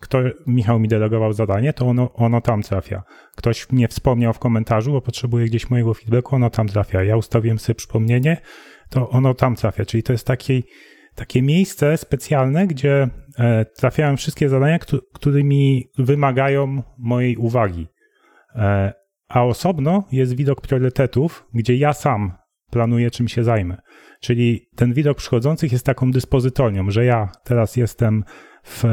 kto, 0.00 0.18
Michał 0.46 0.78
mi 0.78 0.88
delegował 0.88 1.32
zadanie, 1.32 1.72
to 1.72 1.86
ono, 1.86 2.12
ono 2.14 2.40
tam 2.40 2.62
trafia. 2.62 3.02
Ktoś 3.36 3.70
mnie 3.70 3.88
wspomniał 3.88 4.32
w 4.32 4.38
komentarzu, 4.38 4.92
bo 4.92 5.00
potrzebuje 5.00 5.46
gdzieś 5.46 5.70
mojego 5.70 5.94
feedbacku, 5.94 6.36
ono 6.36 6.50
tam 6.50 6.68
trafia. 6.68 7.02
Ja 7.02 7.16
ustawiłem 7.16 7.58
sobie 7.58 7.74
przypomnienie, 7.74 8.36
to 8.90 9.10
ono 9.10 9.34
tam 9.34 9.56
trafia. 9.56 9.84
Czyli 9.84 10.02
to 10.02 10.12
jest 10.12 10.26
takie, 10.26 10.62
takie 11.14 11.42
miejsce 11.42 11.96
specjalne, 11.96 12.66
gdzie 12.66 13.08
e, 13.38 13.64
trafiają 13.64 14.16
wszystkie 14.16 14.48
zadania, 14.48 14.78
którymi 15.12 15.90
wymagają 15.98 16.82
mojej 16.98 17.36
uwagi. 17.36 17.86
E, 18.54 18.92
a 19.28 19.44
osobno 19.44 20.04
jest 20.12 20.36
widok 20.36 20.60
priorytetów, 20.60 21.46
gdzie 21.54 21.76
ja 21.76 21.92
sam 21.92 22.32
planuję, 22.70 23.10
czym 23.10 23.28
się 23.28 23.44
zajmę. 23.44 23.76
Czyli 24.20 24.68
ten 24.76 24.92
widok 24.92 25.18
przychodzących 25.18 25.72
jest 25.72 25.86
taką 25.86 26.10
dyspozytornią, 26.10 26.90
że 26.90 27.04
ja 27.04 27.28
teraz 27.44 27.76
jestem 27.76 28.24
w 28.70 28.84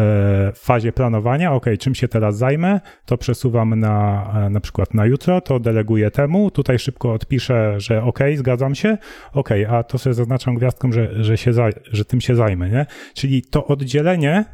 fazie 0.55 0.91
planowania, 0.91 1.53
ok, 1.53 1.65
czym 1.79 1.95
się 1.95 2.07
teraz 2.07 2.37
zajmę, 2.37 2.79
to 3.05 3.17
przesuwam 3.17 3.79
na 3.79 4.49
na 4.49 4.59
przykład 4.59 4.93
na 4.93 5.05
jutro, 5.05 5.41
to 5.41 5.59
deleguję 5.59 6.11
temu, 6.11 6.51
tutaj 6.51 6.79
szybko 6.79 7.13
odpiszę, 7.13 7.79
że 7.79 8.03
ok, 8.03 8.19
zgadzam 8.35 8.75
się, 8.75 8.97
ok, 9.33 9.49
a 9.69 9.83
to 9.83 9.97
sobie 9.97 10.13
zaznaczam 10.13 10.55
gwiazdką, 10.55 10.91
że, 10.91 11.23
że, 11.23 11.37
się 11.37 11.51
że 11.91 12.05
tym 12.05 12.21
się 12.21 12.35
zajmę, 12.35 12.69
nie? 12.69 12.85
Czyli 13.13 13.41
to 13.41 13.67
oddzielenie 13.67 14.45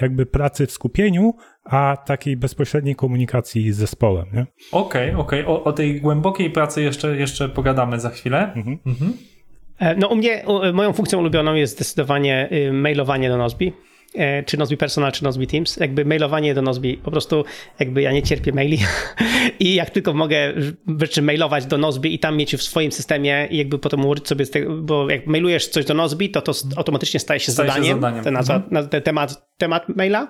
jakby 0.00 0.26
pracy 0.26 0.66
w 0.66 0.72
skupieniu, 0.72 1.34
a 1.64 1.96
takiej 2.06 2.36
bezpośredniej 2.36 2.94
komunikacji 2.94 3.72
z 3.72 3.76
zespołem, 3.76 4.26
nie? 4.32 4.46
Okej, 4.72 5.10
okay, 5.10 5.20
okej, 5.20 5.42
okay. 5.42 5.54
o, 5.54 5.64
o, 5.64 5.72
tej 5.72 6.00
głębokiej 6.00 6.50
pracy 6.50 6.82
jeszcze, 6.82 7.16
jeszcze 7.16 7.48
pogadamy 7.48 8.00
za 8.00 8.10
chwilę. 8.10 8.52
Mhm. 8.56 8.78
Mhm. 8.86 9.12
E, 9.78 9.96
no 9.96 10.08
u 10.08 10.16
mnie, 10.16 10.44
moją 10.74 10.92
funkcją 10.92 11.18
ulubioną 11.18 11.54
jest 11.54 11.74
zdecydowanie 11.74 12.48
y, 12.52 12.72
mailowanie 12.72 13.28
do 13.28 13.36
Nozbi. 13.36 13.72
E, 14.14 14.42
czy 14.42 14.56
Nozbi 14.56 14.76
Personal, 14.76 15.12
czy 15.12 15.24
Nozbi 15.24 15.46
Teams, 15.46 15.76
jakby 15.76 16.04
mailowanie 16.04 16.54
do 16.54 16.62
Nozbi, 16.62 16.96
po 16.96 17.10
prostu 17.10 17.44
jakby 17.78 18.02
ja 18.02 18.12
nie 18.12 18.22
cierpię 18.22 18.52
maili 18.52 18.78
i 19.60 19.74
jak 19.74 19.90
tylko 19.90 20.14
mogę 20.14 20.52
rzeczy 21.00 21.22
mailować 21.22 21.66
do 21.66 21.78
Nozbi 21.78 22.14
i 22.14 22.18
tam 22.18 22.36
mieć 22.36 22.56
w 22.56 22.62
swoim 22.62 22.92
systemie 22.92 23.48
i 23.50 23.56
jakby 23.56 23.78
potem 23.78 24.04
ułożyć 24.04 24.28
sobie 24.28 24.44
z 24.44 24.50
tego, 24.50 24.74
bo 24.74 25.10
jak 25.10 25.26
mailujesz 25.26 25.68
coś 25.68 25.84
do 25.84 25.94
Nozbi, 25.94 26.30
to 26.30 26.42
to 26.42 26.52
automatycznie 26.76 27.20
staje 27.20 27.40
się 27.40 27.52
staje 27.52 27.68
zadaniem, 27.68 27.88
się 27.88 27.94
zadaniem. 27.94 28.24
Ten, 28.24 28.34
nazwa, 28.34 28.54
mhm. 28.54 28.88
ten 28.88 29.02
temat 29.02 29.48
temat 29.58 29.88
maila, 29.88 30.28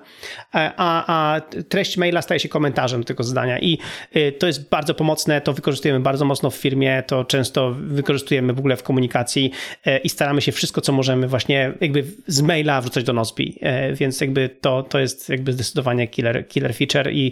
e, 0.55 0.71
a, 0.77 1.03
a 1.07 1.41
treść 1.69 1.97
maila 1.97 2.21
staje 2.21 2.39
się 2.39 2.49
komentarzem 2.49 3.03
tego 3.03 3.23
zdania. 3.23 3.59
I 3.59 3.77
e, 4.13 4.31
to 4.31 4.47
jest 4.47 4.69
bardzo 4.69 4.93
pomocne, 4.93 5.41
to 5.41 5.53
wykorzystujemy 5.53 5.99
bardzo 5.99 6.25
mocno 6.25 6.49
w 6.49 6.55
firmie, 6.55 7.03
to 7.07 7.25
często 7.25 7.71
wykorzystujemy 7.71 8.53
w 8.53 8.59
ogóle 8.59 8.77
w 8.77 8.83
komunikacji 8.83 9.51
e, 9.85 9.97
i 9.97 10.09
staramy 10.09 10.41
się 10.41 10.51
wszystko, 10.51 10.81
co 10.81 10.91
możemy 10.91 11.27
właśnie 11.27 11.73
jakby 11.81 12.03
z 12.27 12.41
maila 12.41 12.81
wrzucać 12.81 13.03
do 13.03 13.13
Nozbi, 13.13 13.59
więc 13.93 14.21
jakby 14.21 14.49
to, 14.61 14.83
to 14.83 14.99
jest 14.99 15.29
jakby 15.29 15.53
zdecydowanie 15.53 16.07
killer, 16.07 16.47
killer 16.47 16.75
feature 16.75 17.11
i 17.11 17.31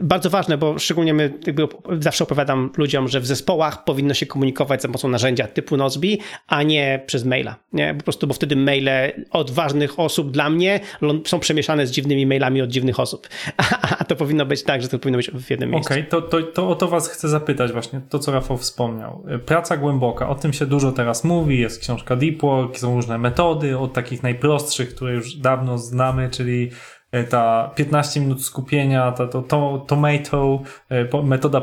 bardzo 0.00 0.30
ważne, 0.30 0.58
bo 0.58 0.78
szczególnie 0.78 1.14
my 1.14 1.32
jakby 1.46 1.68
zawsze 1.98 2.24
opowiadam 2.24 2.70
ludziom, 2.76 3.08
że 3.08 3.20
w 3.20 3.26
zespołach 3.26 3.84
powinno 3.84 4.14
się 4.14 4.26
komunikować 4.26 4.82
za 4.82 4.88
pomocą 4.88 5.08
narzędzia 5.08 5.46
typu 5.46 5.76
Nozbi, 5.76 6.18
a 6.46 6.62
nie 6.62 7.02
przez 7.06 7.24
maila. 7.24 7.56
Nie? 7.72 7.94
Po 7.94 8.04
prostu, 8.04 8.26
bo 8.26 8.34
wtedy 8.34 8.56
maile 8.56 8.90
od 9.30 9.50
ważnych 9.50 10.00
osób 10.00 10.30
dla 10.30 10.50
mnie 10.50 10.80
są 11.26 11.40
przemieszane 11.40 11.86
z 11.86 11.90
dziwnymi 11.90 12.26
mailami 12.26 12.62
od 12.62 12.70
dziwnych 12.70 13.00
osób. 13.00 13.28
A, 13.98 14.04
to 14.04 14.16
powinno 14.16 14.46
być 14.46 14.62
tak, 14.62 14.82
że 14.82 14.88
to 14.88 14.98
powinno 14.98 15.16
być 15.16 15.30
w 15.30 15.50
jednym 15.50 15.70
miejscu. 15.70 15.92
Okej, 15.92 16.08
okay, 16.08 16.20
to, 16.20 16.22
to, 16.22 16.42
to 16.42 16.68
o 16.68 16.74
to 16.74 16.88
was 16.88 17.08
chcę 17.08 17.28
zapytać 17.28 17.72
właśnie, 17.72 18.00
to 18.08 18.18
co 18.18 18.32
Rafał 18.32 18.58
wspomniał. 18.58 19.24
Praca 19.46 19.76
głęboka, 19.76 20.28
o 20.28 20.34
tym 20.34 20.52
się 20.52 20.66
dużo 20.66 20.92
teraz 20.92 21.24
mówi, 21.24 21.58
jest 21.58 21.80
książka 21.80 22.16
Deep 22.16 22.42
Work, 22.42 22.78
są 22.78 22.94
różne 22.94 23.18
metody, 23.18 23.78
od 23.78 23.92
takich 23.92 24.22
najprostszych, 24.22 24.94
które 24.94 25.11
już 25.12 25.34
dawno 25.34 25.78
znamy, 25.78 26.30
czyli 26.30 26.70
e, 27.12 27.24
ta 27.24 27.70
15 27.74 28.20
minut 28.20 28.44
skupienia, 28.44 29.12
ta 29.12 29.26
to, 29.26 29.42
to, 29.42 29.84
tomato, 29.88 30.62
e, 30.88 31.22
metoda 31.22 31.60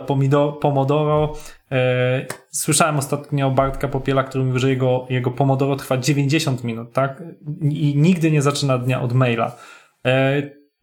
pomodoro, 0.61 1.33
E, 1.71 2.25
słyszałem 2.51 2.97
ostatnio 2.97 3.51
Bartka 3.51 3.87
Popiela, 3.87 4.23
który 4.23 4.43
mówił, 4.43 4.59
że 4.59 4.69
jego, 4.69 5.05
jego 5.09 5.31
Pomodoro 5.31 5.75
trwa 5.75 5.97
90 5.97 6.63
minut, 6.63 6.93
tak? 6.93 7.23
I 7.61 7.93
nigdy 7.97 8.31
nie 8.31 8.41
zaczyna 8.41 8.77
dnia 8.77 9.01
od 9.01 9.13
maila. 9.13 9.55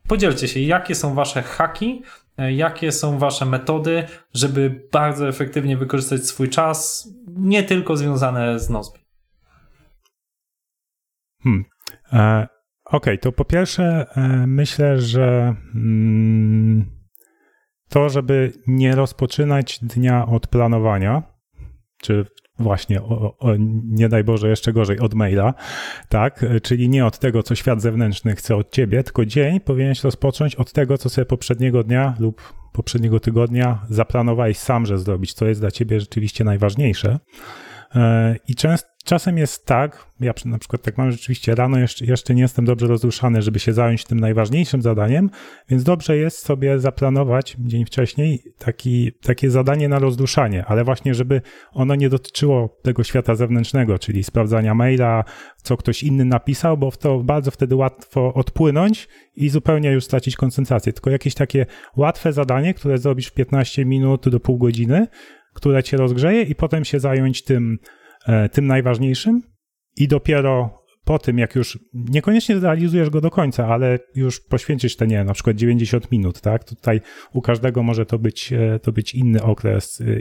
Podzielcie 0.08 0.48
się, 0.48 0.60
jakie 0.60 0.94
są 0.94 1.14
wasze 1.14 1.42
haki, 1.42 2.02
jakie 2.38 2.92
są 2.92 3.18
wasze 3.18 3.46
metody, 3.46 4.04
żeby 4.34 4.88
bardzo 4.92 5.28
efektywnie 5.28 5.76
wykorzystać 5.76 6.24
swój 6.24 6.48
czas, 6.48 7.08
nie 7.28 7.62
tylko 7.62 7.96
związane 7.96 8.60
z 8.60 8.70
Nozbi. 8.70 9.00
Hmm. 11.42 11.64
Okej, 12.86 12.98
okay, 12.98 13.18
to 13.18 13.32
po 13.32 13.44
pierwsze 13.44 14.06
e, 14.16 14.46
myślę, 14.46 15.00
że 15.00 15.54
mm, 15.74 16.84
to, 17.88 18.08
żeby 18.08 18.52
nie 18.66 18.94
rozpoczynać 18.94 19.78
dnia 19.82 20.26
od 20.26 20.46
planowania, 20.46 21.22
czy 22.02 22.26
właśnie, 22.58 23.02
o, 23.02 23.38
o, 23.38 23.54
nie 23.84 24.08
daj 24.08 24.24
Boże, 24.24 24.48
jeszcze 24.48 24.72
gorzej, 24.72 24.98
od 24.98 25.14
maila, 25.14 25.54
tak? 26.08 26.44
Czyli 26.62 26.88
nie 26.88 27.06
od 27.06 27.18
tego, 27.18 27.42
co 27.42 27.54
świat 27.54 27.82
zewnętrzny 27.82 28.34
chce 28.36 28.56
od 28.56 28.70
ciebie, 28.70 29.02
tylko 29.02 29.24
dzień 29.24 29.60
powinieneś 29.60 30.04
rozpocząć 30.04 30.54
od 30.54 30.72
tego, 30.72 30.98
co 30.98 31.08
sobie 31.08 31.24
poprzedniego 31.26 31.84
dnia 31.84 32.14
lub 32.18 32.54
poprzedniego 32.72 33.20
tygodnia 33.20 33.86
zaplanowałeś 33.88 34.58
sam, 34.58 34.86
że 34.86 34.98
zrobić, 34.98 35.32
co 35.32 35.46
jest 35.46 35.60
dla 35.60 35.70
ciebie 35.70 36.00
rzeczywiście 36.00 36.44
najważniejsze. 36.44 37.18
E, 37.94 38.36
I 38.48 38.54
często 38.54 38.96
Czasem 39.06 39.38
jest 39.38 39.66
tak, 39.66 40.06
ja 40.20 40.32
na 40.44 40.58
przykład 40.58 40.82
tak 40.82 40.98
mam 40.98 41.10
rzeczywiście 41.10 41.54
rano, 41.54 41.78
jeszcze, 41.78 42.04
jeszcze 42.04 42.34
nie 42.34 42.42
jestem 42.42 42.64
dobrze 42.64 42.86
rozruszany, 42.86 43.42
żeby 43.42 43.58
się 43.58 43.72
zająć 43.72 44.04
tym 44.04 44.20
najważniejszym 44.20 44.82
zadaniem, 44.82 45.30
więc 45.68 45.84
dobrze 45.84 46.16
jest 46.16 46.38
sobie 46.38 46.78
zaplanować 46.78 47.56
dzień 47.58 47.84
wcześniej 47.84 48.42
taki, 48.58 49.12
takie 49.12 49.50
zadanie 49.50 49.88
na 49.88 49.98
rozruszanie, 49.98 50.64
ale 50.64 50.84
właśnie, 50.84 51.14
żeby 51.14 51.42
ono 51.72 51.94
nie 51.94 52.08
dotyczyło 52.08 52.78
tego 52.82 53.04
świata 53.04 53.34
zewnętrznego, 53.34 53.98
czyli 53.98 54.24
sprawdzania 54.24 54.74
maila, 54.74 55.24
co 55.62 55.76
ktoś 55.76 56.02
inny 56.02 56.24
napisał, 56.24 56.76
bo 56.76 56.90
w 56.90 56.98
to 56.98 57.18
bardzo 57.18 57.50
wtedy 57.50 57.76
łatwo 57.76 58.34
odpłynąć 58.34 59.08
i 59.36 59.48
zupełnie 59.48 59.92
już 59.92 60.04
stracić 60.04 60.36
koncentrację. 60.36 60.92
Tylko 60.92 61.10
jakieś 61.10 61.34
takie 61.34 61.66
łatwe 61.96 62.32
zadanie, 62.32 62.74
które 62.74 62.98
zrobisz 62.98 63.26
w 63.26 63.34
15 63.34 63.84
minut 63.84 64.28
do 64.28 64.40
pół 64.40 64.58
godziny, 64.58 65.06
które 65.56 65.82
cię 65.82 65.96
rozgrzeje 65.96 66.42
i 66.42 66.54
potem 66.54 66.84
się 66.84 67.00
zająć 67.00 67.44
tym, 67.44 67.78
E, 68.26 68.48
tym 68.48 68.66
najważniejszym 68.66 69.42
i 69.96 70.08
dopiero 70.08 70.82
po 71.04 71.18
tym, 71.18 71.38
jak 71.38 71.54
już 71.54 71.78
niekoniecznie 71.94 72.58
zrealizujesz 72.58 73.10
go 73.10 73.20
do 73.20 73.30
końca, 73.30 73.66
ale 73.68 73.98
już 74.14 74.40
poświęcisz 74.40 74.96
te, 74.96 75.06
nie 75.06 75.24
na 75.24 75.34
przykład 75.34 75.56
90 75.56 76.12
minut, 76.12 76.40
tak? 76.40 76.64
Tutaj 76.64 77.00
u 77.32 77.42
każdego 77.42 77.82
może 77.82 78.06
to 78.06 78.18
być, 78.18 78.52
e, 78.52 78.78
to 78.78 78.92
być 78.92 79.14
inny 79.14 79.42
okres, 79.42 80.00
e, 80.00 80.20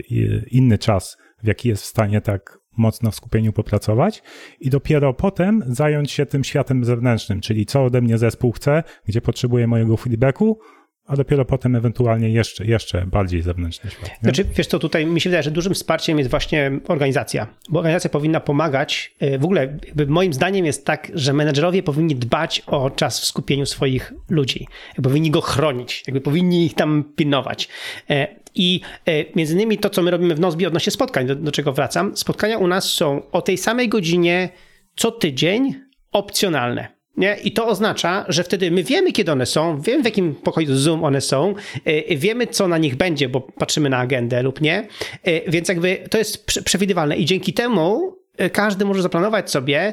inny 0.50 0.78
czas, 0.78 1.16
w 1.42 1.46
jaki 1.46 1.68
jest 1.68 1.82
w 1.82 1.86
stanie 1.86 2.20
tak 2.20 2.58
mocno 2.76 3.10
w 3.10 3.14
skupieniu 3.14 3.52
popracować 3.52 4.22
i 4.60 4.70
dopiero 4.70 5.14
potem 5.14 5.62
zająć 5.66 6.10
się 6.10 6.26
tym 6.26 6.44
światem 6.44 6.84
zewnętrznym, 6.84 7.40
czyli 7.40 7.66
co 7.66 7.84
ode 7.84 8.00
mnie 8.00 8.18
zespół 8.18 8.52
chce, 8.52 8.82
gdzie 9.06 9.20
potrzebuje 9.20 9.66
mojego 9.66 9.96
feedbacku, 9.96 10.58
a 11.06 11.16
dopiero 11.16 11.44
potem 11.44 11.76
ewentualnie 11.76 12.28
jeszcze, 12.28 12.64
jeszcze 12.64 13.06
bardziej 13.06 13.42
zewnętrzny 13.42 13.90
świat. 13.90 14.08
Nie? 14.08 14.16
Znaczy, 14.22 14.44
wiesz 14.56 14.66
co, 14.66 14.78
tutaj 14.78 15.06
mi 15.06 15.20
się 15.20 15.30
wydaje, 15.30 15.42
że 15.42 15.50
dużym 15.50 15.74
wsparciem 15.74 16.18
jest 16.18 16.30
właśnie 16.30 16.80
organizacja, 16.88 17.46
bo 17.68 17.78
organizacja 17.78 18.10
powinna 18.10 18.40
pomagać. 18.40 19.14
E, 19.20 19.38
w 19.38 19.44
ogóle 19.44 19.78
moim 20.06 20.32
zdaniem 20.32 20.66
jest 20.66 20.86
tak, 20.86 21.12
że 21.14 21.32
menedżerowie 21.32 21.82
powinni 21.82 22.16
dbać 22.16 22.62
o 22.66 22.90
czas 22.90 23.20
w 23.20 23.24
skupieniu 23.24 23.66
swoich 23.66 24.12
ludzi. 24.30 24.66
Powinni 25.02 25.30
go 25.30 25.40
chronić, 25.40 26.02
jakby 26.06 26.20
powinni 26.20 26.66
ich 26.66 26.74
tam 26.74 27.04
pilnować. 27.16 27.68
E, 28.10 28.28
I 28.54 28.80
e, 29.06 29.24
między 29.36 29.54
innymi 29.54 29.78
to, 29.78 29.90
co 29.90 30.02
my 30.02 30.10
robimy 30.10 30.34
w 30.34 30.40
Nozbi 30.40 30.66
odnośnie 30.66 30.92
spotkań, 30.92 31.26
do, 31.26 31.34
do 31.34 31.52
czego 31.52 31.72
wracam, 31.72 32.16
spotkania 32.16 32.58
u 32.58 32.66
nas 32.66 32.84
są 32.84 33.30
o 33.30 33.42
tej 33.42 33.58
samej 33.58 33.88
godzinie 33.88 34.48
co 34.96 35.10
tydzień 35.10 35.74
opcjonalne. 36.12 36.95
Nie? 37.16 37.36
I 37.44 37.52
to 37.52 37.66
oznacza, 37.66 38.24
że 38.28 38.44
wtedy 38.44 38.70
my 38.70 38.84
wiemy, 38.84 39.12
kiedy 39.12 39.32
one 39.32 39.46
są, 39.46 39.80
wiemy, 39.80 40.02
w 40.02 40.04
jakim 40.04 40.34
pokoju 40.34 40.76
Zoom 40.76 41.04
one 41.04 41.20
są, 41.20 41.54
yy, 41.86 42.16
wiemy, 42.16 42.46
co 42.46 42.68
na 42.68 42.78
nich 42.78 42.96
będzie, 42.96 43.28
bo 43.28 43.40
patrzymy 43.40 43.90
na 43.90 43.98
agendę 43.98 44.42
lub 44.42 44.60
nie, 44.60 44.88
yy, 45.24 45.42
więc 45.48 45.68
jakby 45.68 45.98
to 46.10 46.18
jest 46.18 46.46
przewidywalne 46.46 47.16
i 47.16 47.24
dzięki 47.24 47.52
temu 47.52 48.16
każdy 48.52 48.84
może 48.84 49.02
zaplanować 49.02 49.50
sobie, 49.50 49.92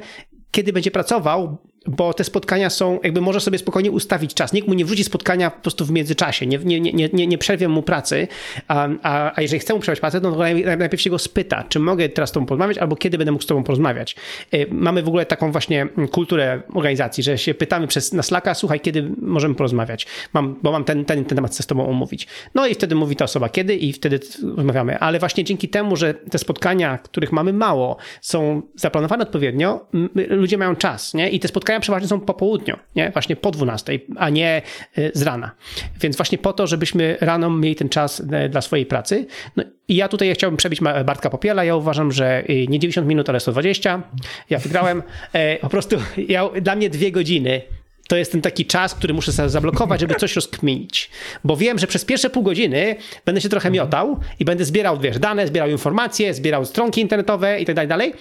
kiedy 0.51 0.73
będzie 0.73 0.91
pracował, 0.91 1.57
bo 1.87 2.13
te 2.13 2.23
spotkania 2.23 2.69
są, 2.69 2.99
jakby 3.03 3.21
może 3.21 3.39
sobie 3.39 3.57
spokojnie 3.57 3.91
ustawić 3.91 4.33
czas. 4.33 4.53
Nikt 4.53 4.67
mu 4.67 4.73
nie 4.73 4.85
wrzuci 4.85 5.03
spotkania 5.03 5.51
po 5.51 5.61
prostu 5.61 5.85
w 5.85 5.91
międzyczasie, 5.91 6.45
nie, 6.45 6.57
nie, 6.57 6.79
nie, 6.79 7.09
nie, 7.13 7.27
nie 7.27 7.37
przerwie 7.37 7.67
mu 7.67 7.83
pracy, 7.83 8.27
a, 8.67 8.87
a, 9.03 9.31
a 9.35 9.41
jeżeli 9.41 9.59
chce 9.59 9.73
mu 9.73 9.79
przerwać 9.79 9.99
pracę, 9.99 10.19
no 10.19 10.31
to 10.31 10.37
najpierw 10.77 11.01
się 11.01 11.09
go 11.09 11.19
spyta, 11.19 11.63
czy 11.69 11.79
mogę 11.79 12.09
teraz 12.09 12.29
z 12.29 12.33
tobą 12.33 12.45
porozmawiać, 12.45 12.77
albo 12.77 12.95
kiedy 12.95 13.17
będę 13.17 13.31
mógł 13.31 13.43
z 13.43 13.47
tobą 13.47 13.63
porozmawiać. 13.63 14.15
Y, 14.53 14.67
mamy 14.71 15.03
w 15.03 15.07
ogóle 15.07 15.25
taką 15.25 15.51
właśnie 15.51 15.87
kulturę 16.11 16.61
organizacji, 16.73 17.23
że 17.23 17.37
się 17.37 17.53
pytamy 17.53 17.87
przez 17.87 18.13
na 18.13 18.23
Slacka, 18.23 18.53
słuchaj, 18.53 18.79
kiedy 18.79 19.09
możemy 19.21 19.55
porozmawiać, 19.55 20.07
mam, 20.33 20.59
bo 20.63 20.71
mam 20.71 20.83
ten, 20.83 21.05
ten, 21.05 21.25
ten 21.25 21.35
temat 21.35 21.51
chcę 21.51 21.63
z 21.63 21.67
tobą 21.67 21.89
omówić. 21.89 22.27
No 22.55 22.67
i 22.67 22.73
wtedy 22.73 22.95
mówi 22.95 23.15
ta 23.15 23.25
osoba 23.25 23.49
kiedy 23.49 23.75
i 23.75 23.93
wtedy 23.93 24.19
rozmawiamy, 24.55 24.99
ale 24.99 25.19
właśnie 25.19 25.43
dzięki 25.43 25.69
temu, 25.69 25.95
że 25.95 26.13
te 26.13 26.37
spotkania, 26.37 26.97
których 26.97 27.31
mamy 27.31 27.53
mało, 27.53 27.97
są 28.21 28.61
zaplanowane 28.75 29.23
odpowiednio, 29.23 29.85
ludzie 30.29 30.57
mają 30.57 30.75
czas, 30.75 31.13
nie? 31.13 31.29
I 31.29 31.39
te 31.39 31.47
spotkania 31.47 31.72
przeważnie 31.79 32.07
są 32.07 32.19
po 32.19 32.33
południu, 32.33 32.77
nie? 32.95 33.11
właśnie 33.11 33.35
po 33.35 33.51
12, 33.51 33.99
a 34.17 34.29
nie 34.29 34.61
y, 34.97 35.11
z 35.13 35.21
rana. 35.21 35.51
Więc 36.01 36.17
właśnie 36.17 36.37
po 36.37 36.53
to, 36.53 36.67
żebyśmy 36.67 37.17
rano 37.21 37.49
mieli 37.49 37.75
ten 37.75 37.89
czas 37.89 38.19
y, 38.19 38.49
dla 38.49 38.61
swojej 38.61 38.85
pracy. 38.85 39.25
No 39.55 39.63
i 39.87 39.95
ja 39.95 40.07
tutaj 40.07 40.33
chciałbym 40.33 40.57
przebić 40.57 40.79
Bartka 41.05 41.29
Popiela. 41.29 41.63
Ja 41.63 41.75
uważam, 41.75 42.11
że 42.11 42.43
y, 42.49 42.67
nie 42.67 42.79
90 42.79 43.07
minut, 43.07 43.29
ale 43.29 43.39
120. 43.39 44.03
Ja 44.49 44.59
wygrałem. 44.59 45.03
E, 45.33 45.57
po 45.57 45.69
prostu 45.69 45.97
ja, 46.17 46.49
dla 46.61 46.75
mnie 46.75 46.89
dwie 46.89 47.11
godziny 47.11 47.61
to 48.07 48.15
jest 48.15 48.31
ten 48.31 48.41
taki 48.41 48.65
czas, 48.65 48.95
który 48.95 49.13
muszę 49.13 49.49
zablokować, 49.49 50.01
żeby 50.01 50.15
coś 50.15 50.35
rozkminić. 50.35 51.09
Bo 51.43 51.57
wiem, 51.57 51.79
że 51.79 51.87
przez 51.87 52.05
pierwsze 52.05 52.29
pół 52.29 52.43
godziny 52.43 52.95
będę 53.25 53.41
się 53.41 53.49
trochę 53.49 53.71
miotał 53.71 54.19
i 54.39 54.45
będę 54.45 54.65
zbierał, 54.65 54.99
wiesz, 54.99 55.19
dane, 55.19 55.47
zbierał 55.47 55.69
informacje, 55.69 56.33
zbierał 56.33 56.65
stronki 56.65 57.01
internetowe 57.01 57.61
i 57.61 57.65
tak 57.65 57.87
dalej, 57.87 58.13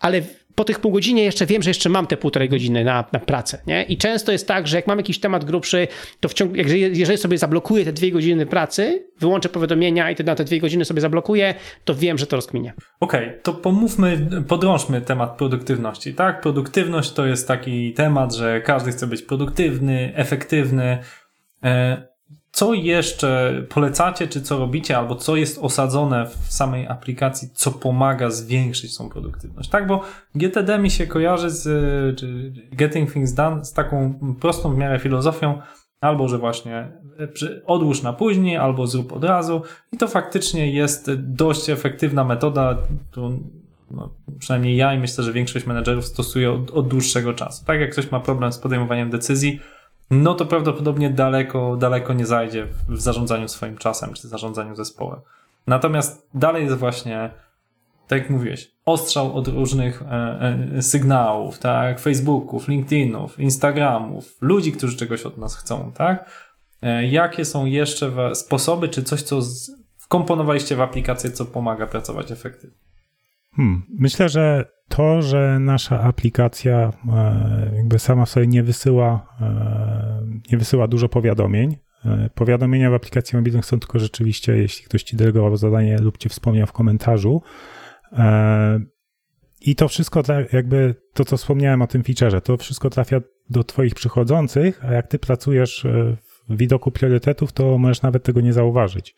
ale 0.00 0.22
po 0.54 0.64
tych 0.64 0.80
pół 0.80 0.92
godzinie 0.92 1.24
jeszcze 1.24 1.46
wiem, 1.46 1.62
że 1.62 1.70
jeszcze 1.70 1.88
mam 1.88 2.06
te 2.06 2.16
półtorej 2.16 2.48
godziny 2.48 2.84
na, 2.84 3.04
na 3.12 3.18
pracę. 3.18 3.58
Nie? 3.66 3.82
I 3.82 3.96
często 3.96 4.32
jest 4.32 4.48
tak, 4.48 4.66
że 4.68 4.76
jak 4.76 4.86
mam 4.86 4.98
jakiś 4.98 5.20
temat 5.20 5.44
grubszy, 5.44 5.88
to 6.20 6.28
w 6.28 6.34
ciągu, 6.34 6.54
jeżeli 6.92 7.18
sobie 7.18 7.38
zablokuję 7.38 7.84
te 7.84 7.92
dwie 7.92 8.12
godziny 8.12 8.46
pracy, 8.46 9.08
wyłączę 9.20 9.48
powiadomienia 9.48 10.10
i 10.10 10.24
na 10.24 10.34
te 10.34 10.44
dwie 10.44 10.60
godziny 10.60 10.84
sobie 10.84 11.00
zablokuję, 11.00 11.54
to 11.84 11.94
wiem, 11.94 12.18
że 12.18 12.26
to 12.26 12.36
rozkminie. 12.36 12.72
Okej, 13.00 13.26
okay, 13.26 13.40
to 13.42 13.54
pomówmy, 13.54 14.28
podrążmy 14.48 15.00
temat 15.00 15.36
produktywności. 15.36 16.14
Tak, 16.14 16.40
produktywność 16.40 17.12
to 17.12 17.26
jest 17.26 17.48
taki 17.48 17.92
temat, 17.92 18.34
że 18.34 18.60
każdy 18.60 18.92
chce 18.92 19.06
być 19.06 19.22
produktywny, 19.22 20.12
efektywny. 20.14 20.98
E, 21.64 22.11
co 22.52 22.74
jeszcze 22.74 23.62
polecacie, 23.68 24.28
czy 24.28 24.42
co 24.42 24.58
robicie, 24.58 24.98
albo 24.98 25.14
co 25.14 25.36
jest 25.36 25.58
osadzone 25.58 26.26
w 26.26 26.52
samej 26.52 26.86
aplikacji, 26.86 27.48
co 27.54 27.70
pomaga 27.70 28.30
zwiększyć 28.30 28.96
tą 28.96 29.08
produktywność, 29.08 29.70
tak? 29.70 29.86
Bo 29.86 30.00
GTD 30.34 30.78
mi 30.78 30.90
się 30.90 31.06
kojarzy 31.06 31.50
z 31.50 31.64
czy 32.18 32.52
Getting 32.72 33.12
Things 33.12 33.32
Done 33.32 33.64
z 33.64 33.72
taką 33.72 34.18
prostą 34.40 34.74
w 34.74 34.78
miarę 34.78 34.98
filozofią, 34.98 35.60
albo 36.00 36.28
że 36.28 36.38
właśnie 36.38 36.92
odłóż 37.66 38.02
na 38.02 38.12
później, 38.12 38.56
albo 38.56 38.86
zrób 38.86 39.12
od 39.12 39.24
razu 39.24 39.62
i 39.92 39.96
to 39.96 40.08
faktycznie 40.08 40.72
jest 40.72 41.10
dość 41.14 41.70
efektywna 41.70 42.24
metoda, 42.24 42.78
no, 43.90 44.10
przynajmniej 44.38 44.76
ja 44.76 44.94
i 44.94 44.98
myślę, 44.98 45.24
że 45.24 45.32
większość 45.32 45.66
menedżerów 45.66 46.06
stosuje 46.06 46.52
od, 46.52 46.70
od 46.70 46.88
dłuższego 46.88 47.34
czasu. 47.34 47.64
Tak 47.64 47.80
jak 47.80 47.92
ktoś 47.92 48.10
ma 48.10 48.20
problem 48.20 48.52
z 48.52 48.58
podejmowaniem 48.58 49.10
decyzji, 49.10 49.60
no 50.12 50.34
to 50.34 50.46
prawdopodobnie 50.46 51.10
daleko, 51.10 51.76
daleko 51.76 52.12
nie 52.12 52.26
zajdzie 52.26 52.66
w 52.88 53.00
zarządzaniu 53.00 53.48
swoim 53.48 53.78
czasem 53.78 54.14
czy 54.14 54.28
zarządzaniu 54.28 54.76
zespołem. 54.76 55.20
Natomiast 55.66 56.28
dalej 56.34 56.64
jest 56.64 56.76
właśnie, 56.76 57.30
tak 58.08 58.18
jak 58.18 58.30
mówiłeś, 58.30 58.70
ostrzał 58.86 59.36
od 59.36 59.48
różnych 59.48 60.02
e, 60.02 60.06
e, 60.76 60.82
sygnałów, 60.82 61.58
tak, 61.58 62.00
Facebooków, 62.00 62.68
LinkedInów, 62.68 63.40
Instagramów, 63.40 64.36
ludzi, 64.40 64.72
którzy 64.72 64.96
czegoś 64.96 65.22
od 65.22 65.38
nas 65.38 65.56
chcą, 65.56 65.92
tak? 65.94 66.30
E, 66.82 67.06
jakie 67.06 67.44
są 67.44 67.64
jeszcze 67.64 68.34
sposoby, 68.34 68.88
czy 68.88 69.02
coś, 69.02 69.22
co 69.22 69.40
wkomponowaliście 69.98 70.76
w 70.76 70.80
aplikację, 70.80 71.30
co 71.30 71.44
pomaga 71.44 71.86
pracować 71.86 72.30
efektywnie? 72.30 72.78
Hmm. 73.56 73.82
Myślę, 73.98 74.28
że 74.28 74.64
to, 74.96 75.22
że 75.22 75.58
nasza 75.60 76.00
aplikacja 76.00 76.92
e, 77.12 77.76
jakby 77.76 77.98
sama 77.98 78.26
sobie 78.26 78.46
nie 78.46 78.62
wysyła, 78.62 79.36
e, 79.40 80.22
nie 80.52 80.58
wysyła 80.58 80.88
dużo 80.88 81.08
powiadomień. 81.08 81.76
E, 82.04 82.30
powiadomienia 82.34 82.90
w 82.90 82.94
aplikacji 82.94 83.36
mobilnych 83.36 83.66
są 83.66 83.80
tylko 83.80 83.98
rzeczywiście, 83.98 84.56
jeśli 84.56 84.84
ktoś 84.84 85.02
ci 85.02 85.16
delegował 85.16 85.56
zadanie 85.56 85.98
lub 85.98 86.18
ci 86.18 86.28
wspomniał 86.28 86.66
w 86.66 86.72
komentarzu. 86.72 87.42
I 89.60 89.76
to 89.76 89.88
wszystko, 89.88 90.22
jakby 90.52 90.94
to, 91.14 91.24
co 91.24 91.36
wspomniałem 91.36 91.82
o 91.82 91.86
tym 91.86 92.04
featureze, 92.04 92.40
to 92.40 92.56
wszystko 92.56 92.90
trafia 92.90 93.20
do 93.50 93.64
Twoich 93.64 93.94
przychodzących, 93.94 94.84
a 94.84 94.92
jak 94.92 95.06
Ty 95.06 95.18
pracujesz 95.18 95.86
w 96.48 96.56
widoku 96.56 96.90
priorytetów, 96.90 97.52
to 97.52 97.78
możesz 97.78 98.02
nawet 98.02 98.22
tego 98.22 98.40
nie 98.40 98.52
zauważyć. 98.52 99.14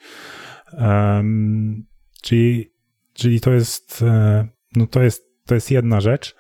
czyli, 2.23 2.73
czyli 3.13 3.41
to 3.41 3.53
jest, 3.53 4.05
no 4.77 4.87
to 4.87 5.03
jest 5.03 5.34
to 5.47 5.55
jest 5.55 5.71
jedna 5.71 6.01
rzecz. 6.01 6.37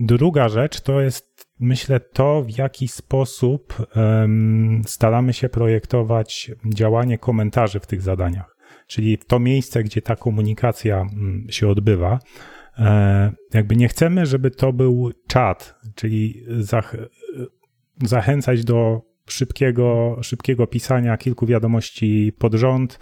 Druga 0.00 0.48
rzecz 0.48 0.80
to 0.80 1.00
jest, 1.00 1.46
myślę, 1.60 2.00
to, 2.00 2.42
w 2.42 2.58
jaki 2.58 2.88
sposób 2.88 3.86
staramy 4.86 5.32
się 5.32 5.48
projektować 5.48 6.50
działanie 6.74 7.18
komentarzy 7.18 7.80
w 7.80 7.86
tych 7.86 8.02
zadaniach. 8.02 8.56
Czyli 8.86 9.18
to 9.18 9.38
miejsce, 9.38 9.82
gdzie 9.82 10.02
ta 10.02 10.16
komunikacja 10.16 11.00
mm, 11.00 11.46
się 11.50 11.68
odbywa. 11.68 12.18
E, 12.78 13.32
jakby 13.54 13.76
nie 13.76 13.88
chcemy, 13.88 14.26
żeby 14.26 14.50
to 14.50 14.72
był 14.72 15.10
czat, 15.26 15.74
czyli 15.94 16.44
zach 16.58 16.96
zachęcać 18.02 18.64
do 18.64 19.02
szybkiego, 19.26 20.16
szybkiego 20.22 20.66
pisania 20.66 21.16
kilku 21.16 21.46
wiadomości 21.46 22.32
pod 22.38 22.54
rząd, 22.54 22.98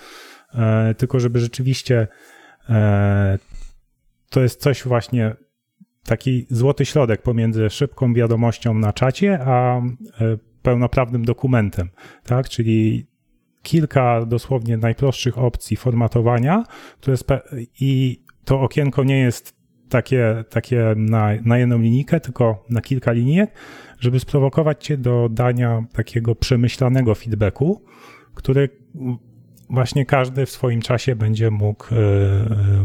e, 0.55 0.95
tylko 0.95 1.21
żeby 1.21 1.41
rzeczywiście 1.41 2.09
e, 2.69 3.39
to 4.31 4.41
jest 4.41 4.61
coś 4.61 4.85
właśnie, 4.85 5.37
taki 6.05 6.47
złoty 6.51 6.85
środek 6.85 7.23
pomiędzy 7.23 7.71
szybką 7.71 8.15
wiadomością 8.15 8.75
na 8.75 8.93
czacie, 8.93 9.39
a 9.45 9.79
e, 9.79 9.83
pełnoprawnym 10.63 11.25
dokumentem, 11.25 11.89
tak? 12.25 12.49
Czyli 12.49 13.07
kilka 13.63 14.27
dosłownie 14.27 14.77
najprostszych 14.77 15.39
opcji 15.39 15.77
formatowania, 15.77 16.65
które 17.01 17.17
i 17.81 18.23
to 18.45 18.61
okienko 18.61 19.05
nie 19.05 19.19
jest 19.19 19.59
takie, 19.89 20.45
takie 20.51 20.95
na, 20.97 21.29
na 21.45 21.59
jedną 21.59 21.79
linijkę, 21.79 22.21
tylko 22.21 22.65
na 22.71 22.81
kilka 22.81 23.13
linijek, 23.13 23.51
żeby 24.01 24.21
sprowokować 24.21 24.87
cię 24.87 24.97
do 24.97 25.29
dania 25.29 25.85
takiego 25.93 26.35
przemyślanego 26.35 27.15
feedbacku, 27.15 27.83
który 28.35 28.69
właśnie 29.71 30.07
każdy 30.07 30.47
w 30.47 30.51
swoim 30.51 30.81
czasie 30.81 31.17
będzie 31.17 31.51
mógł, 31.51 31.85
e, 31.95 31.97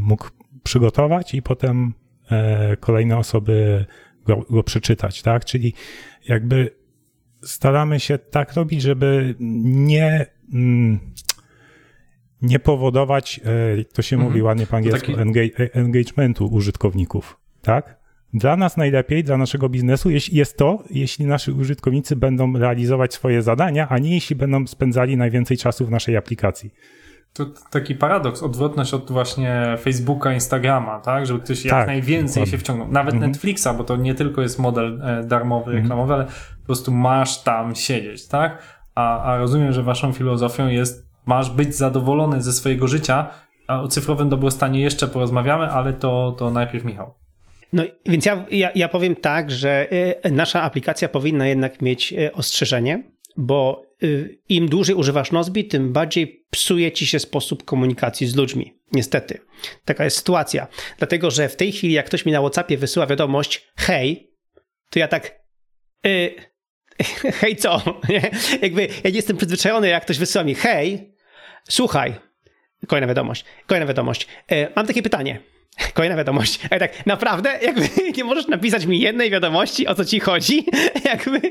mógł 0.02 0.30
przygotować 0.64 1.34
i 1.34 1.42
potem 1.42 1.94
e, 2.32 2.78
kolejne 2.78 3.18
osoby 3.18 3.86
go, 4.26 4.46
go 4.50 4.64
przeczytać, 4.64 5.22
tak? 5.22 5.46
Czyli 5.46 5.74
jakby 6.28 6.76
staramy 7.44 8.00
się 8.00 8.18
tak 8.18 8.54
robić, 8.54 8.82
żeby 8.82 9.36
nie, 9.40 10.26
mm, 10.54 11.00
nie 12.42 12.60
powodować, 12.60 13.40
e, 13.80 13.84
to 13.84 14.02
się 14.02 14.16
mhm. 14.16 14.32
mówi 14.32 14.42
ładnie 14.42 14.68
po 14.68 14.78
angielsku, 14.78 15.12
taki... 15.14 15.52
engagementu 15.74 16.48
użytkowników, 16.48 17.40
tak? 17.62 18.04
Dla 18.34 18.58
nas 18.58 18.78
najlepiej, 18.78 19.24
dla 19.24 19.38
naszego 19.38 19.70
biznesu 19.70 20.10
jest 20.32 20.58
to, 20.58 20.84
jeśli 20.90 21.26
nasi 21.26 21.52
użytkownicy 21.52 22.16
będą 22.16 22.58
realizować 22.58 23.14
swoje 23.14 23.42
zadania, 23.42 23.90
a 23.90 23.98
nie 23.98 24.14
jeśli 24.14 24.36
będą 24.36 24.68
spędzali 24.68 25.18
najwięcej 25.18 25.58
czasu 25.58 25.86
w 25.86 25.92
naszej 25.92 26.18
aplikacji. 26.18 26.74
To 27.34 27.46
taki 27.70 27.96
paradoks, 27.96 28.44
odwrotność 28.44 28.94
od 28.94 29.12
właśnie 29.12 29.78
Facebooka, 29.82 30.34
Instagrama, 30.34 31.00
tak? 31.00 31.26
Żeby 31.26 31.40
ktoś 31.40 31.64
tak, 31.64 31.72
jak 31.72 31.88
najwięcej 31.88 32.34
dokładnie. 32.34 32.52
się 32.52 32.58
wciągnął. 32.58 32.88
Nawet 32.88 33.14
mhm. 33.14 33.32
Netflixa, 33.32 33.68
bo 33.78 33.84
to 33.84 33.96
nie 33.96 34.16
tylko 34.16 34.42
jest 34.42 34.60
model 34.60 35.02
e, 35.04 35.24
darmowy, 35.24 35.72
mhm. 35.72 35.84
reklamowy, 35.84 36.14
ale 36.14 36.26
po 36.62 36.66
prostu 36.66 36.92
masz 36.92 37.44
tam 37.44 37.76
siedzieć, 37.76 38.28
tak? 38.28 38.64
A, 38.96 39.24
a 39.24 39.38
rozumiem, 39.38 39.74
że 39.74 39.84
waszą 39.84 40.14
filozofią 40.14 40.68
jest, 40.68 41.10
masz 41.26 41.50
być 41.50 41.76
zadowolony 41.76 42.42
ze 42.42 42.54
swojego 42.54 42.88
życia, 42.88 43.28
a 43.68 43.82
o 43.82 43.88
cyfrowym 43.88 44.30
dobrostanie 44.30 44.82
jeszcze 44.82 45.08
porozmawiamy, 45.08 45.68
ale 45.68 45.94
to, 45.94 46.36
to 46.38 46.52
najpierw 46.52 46.86
Michał. 46.86 47.14
No 47.74 47.84
więc 48.06 48.26
ja, 48.26 48.46
ja, 48.52 48.70
ja 48.76 48.90
powiem 48.90 49.16
tak, 49.16 49.52
że 49.52 49.88
e, 50.24 50.32
nasza 50.32 50.62
aplikacja 50.62 51.10
powinna 51.10 51.48
jednak 51.48 51.82
mieć 51.82 52.14
e, 52.14 52.34
ostrzeżenie, 52.34 53.04
bo 53.38 53.86
y, 54.04 54.40
im 54.50 54.70
dłużej 54.70 54.96
używasz 54.96 55.32
Nozbi, 55.32 55.66
tym 55.66 55.94
bardziej 55.94 56.46
psuje 56.50 56.92
ci 56.92 57.08
się 57.08 57.20
sposób 57.20 57.66
komunikacji 57.66 58.28
z 58.28 58.36
ludźmi. 58.36 58.74
Niestety. 58.92 59.40
Taka 59.86 60.04
jest 60.04 60.18
sytuacja. 60.18 60.68
Dlatego, 60.98 61.32
że 61.32 61.50
w 61.50 61.56
tej 61.56 61.72
chwili, 61.72 61.94
jak 61.94 62.06
ktoś 62.06 62.26
mi 62.26 62.32
na 62.32 62.40
WhatsAppie 62.40 62.78
wysyła 62.78 63.08
wiadomość, 63.08 63.68
hej, 63.76 64.34
to 64.90 65.00
ja 65.00 65.08
tak. 65.08 65.40
Y, 66.06 66.36
hej, 67.40 67.56
co? 67.56 67.82
Jakby 68.62 68.82
ja 69.04 69.10
nie 69.10 69.16
jestem 69.16 69.38
przyzwyczajony, 69.38 69.88
jak 69.88 70.04
ktoś 70.04 70.18
wysyła 70.18 70.44
mi, 70.44 70.56
hej, 70.56 71.14
słuchaj. 71.70 72.14
Kolejna 72.88 73.08
wiadomość. 73.08 73.46
Kolejna 73.68 73.88
wiadomość. 73.88 74.28
Y, 74.52 74.68
mam 74.76 74.88
takie 74.88 75.04
pytanie. 75.04 75.53
Kolejna 75.94 76.16
wiadomość. 76.16 76.60
Ale 76.70 76.80
tak, 76.80 77.06
naprawdę, 77.06 77.60
jakby 77.62 77.90
nie 78.18 78.24
możesz 78.24 78.48
napisać 78.48 78.86
mi 78.86 79.00
jednej 79.00 79.32
wiadomości, 79.32 79.88
o 79.88 79.96
co 79.96 80.06
ci 80.06 80.20
chodzi? 80.20 80.66
jakby, 81.06 81.42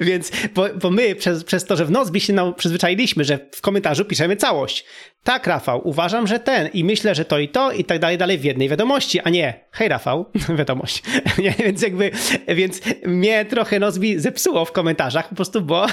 więc, 0.00 0.30
bo, 0.54 0.66
bo 0.82 0.90
my 0.90 1.14
przez, 1.14 1.44
przez 1.44 1.64
to, 1.64 1.76
że 1.76 1.84
w 1.84 1.90
Nozbi 1.90 2.20
się 2.20 2.32
nam 2.32 2.54
przyzwyczailiśmy, 2.54 3.24
że 3.24 3.38
w 3.52 3.60
komentarzu 3.60 4.04
piszemy 4.04 4.36
całość. 4.36 4.84
Tak, 5.24 5.46
Rafał, 5.46 5.88
uważam, 5.88 6.26
że 6.26 6.38
ten 6.38 6.68
i 6.74 6.84
myślę, 6.84 7.14
że 7.14 7.24
to 7.24 7.38
i 7.38 7.48
to 7.48 7.72
i 7.72 7.84
tak 7.84 7.98
dalej, 7.98 8.18
dalej 8.18 8.38
w 8.38 8.44
jednej 8.44 8.68
wiadomości, 8.68 9.20
a 9.20 9.30
nie, 9.30 9.64
hej 9.70 9.88
Rafał, 9.88 10.26
wiadomość. 10.58 11.02
nie, 11.44 11.54
więc 11.58 11.82
jakby, 11.82 12.10
więc 12.48 12.80
mnie 13.06 13.44
trochę 13.44 13.78
Nozbi 13.78 14.18
zepsuło 14.18 14.64
w 14.64 14.72
komentarzach 14.72 15.28
po 15.28 15.34
prostu, 15.34 15.60
bo... 15.62 15.86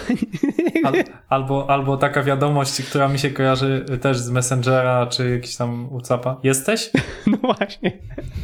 Al, 0.84 0.93
albo, 1.30 1.69
albo 1.69 1.97
taka 1.97 2.23
wiadomość, 2.23 2.82
która 2.82 3.07
mi 3.07 3.19
się 3.19 3.30
kojarzy 3.30 3.86
też 4.01 4.17
z 4.17 4.30
Messengera, 4.30 5.07
czy 5.07 5.30
jakiś 5.30 5.55
tam 5.55 5.89
WhatsAppa. 5.89 6.39
Jesteś? 6.43 6.89
no 7.28 7.38
właśnie. 7.41 7.91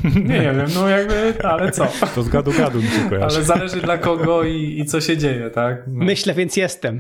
Nie, 0.04 0.22
nie 0.22 0.42
wiem, 0.42 0.66
no 0.76 0.90
jakby, 0.90 1.34
ale 1.44 1.72
co? 1.72 1.88
To 2.16 2.24
z 2.24 2.30
gadu 2.30 2.52
gadu 2.58 2.82
mi 2.82 2.88
się 2.88 3.10
kojarzy. 3.10 3.36
Ale 3.36 3.46
zależy 3.46 3.82
dla 3.82 3.98
kogo 3.98 4.44
i, 4.44 4.80
i 4.80 4.86
co 4.86 5.02
się 5.02 5.18
dzieje, 5.18 5.50
tak? 5.50 5.84
No. 5.88 6.06
Myślę, 6.06 6.34
więc 6.34 6.58
jestem. 6.58 7.00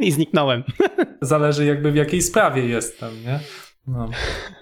I 0.00 0.12
zniknąłem. 0.12 0.64
Zależy 1.20 1.66
jakby 1.66 1.92
w 1.92 1.96
jakiej 1.96 2.22
sprawie 2.22 2.66
jestem 2.66 3.09
nie? 3.24 3.40
No. 3.86 4.08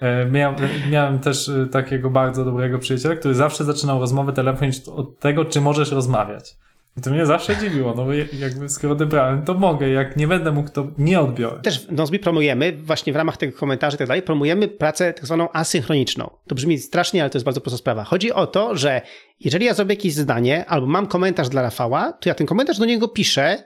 E, 0.01 0.25
miał, 0.25 0.53
miałem 0.91 1.19
też 1.19 1.49
e, 1.49 1.65
takiego 1.65 2.09
bardzo 2.09 2.45
dobrego 2.45 2.79
przyjaciela, 2.79 3.15
który 3.15 3.35
zawsze 3.35 3.63
zaczynał 3.63 3.99
rozmowę 3.99 4.33
telefoniczną 4.33 4.93
od 4.93 5.19
tego, 5.19 5.45
czy 5.45 5.61
możesz 5.61 5.91
rozmawiać. 5.91 6.55
I 6.97 7.01
to 7.01 7.11
mnie 7.11 7.25
zawsze 7.25 7.57
dziwiło, 7.57 7.93
no 7.97 8.05
bo 8.05 8.13
jakby 8.13 8.69
skoro 8.69 8.93
odebrałem, 8.93 9.45
to 9.45 9.53
mogę, 9.53 9.89
jak 9.89 10.17
nie 10.17 10.27
będę 10.27 10.51
mógł, 10.51 10.69
to 10.69 10.87
nie 10.97 11.19
odbiorę. 11.19 11.61
Też 11.61 11.87
w 11.87 11.91
Nozbi 11.91 12.19
promujemy, 12.19 12.77
właśnie 12.77 13.13
w 13.13 13.15
ramach 13.15 13.37
tych 13.37 13.55
komentarzy 13.55 13.95
i 13.95 13.97
tak 13.97 14.07
dalej, 14.07 14.21
promujemy 14.21 14.67
pracę 14.67 15.13
tak 15.13 15.25
zwaną 15.25 15.51
asynchroniczną. 15.53 16.29
To 16.47 16.55
brzmi 16.55 16.77
strasznie, 16.77 17.21
ale 17.21 17.29
to 17.29 17.37
jest 17.37 17.45
bardzo 17.45 17.61
prosta 17.61 17.77
sprawa. 17.77 18.03
Chodzi 18.03 18.31
o 18.31 18.47
to, 18.47 18.75
że 18.75 19.01
jeżeli 19.39 19.65
ja 19.65 19.73
zrobię 19.73 19.95
jakieś 19.95 20.13
zdanie, 20.13 20.65
albo 20.65 20.87
mam 20.87 21.07
komentarz 21.07 21.49
dla 21.49 21.61
Rafała, 21.61 22.13
to 22.13 22.29
ja 22.29 22.35
ten 22.35 22.47
komentarz 22.47 22.79
do 22.79 22.85
niego 22.85 23.07
piszę, 23.07 23.63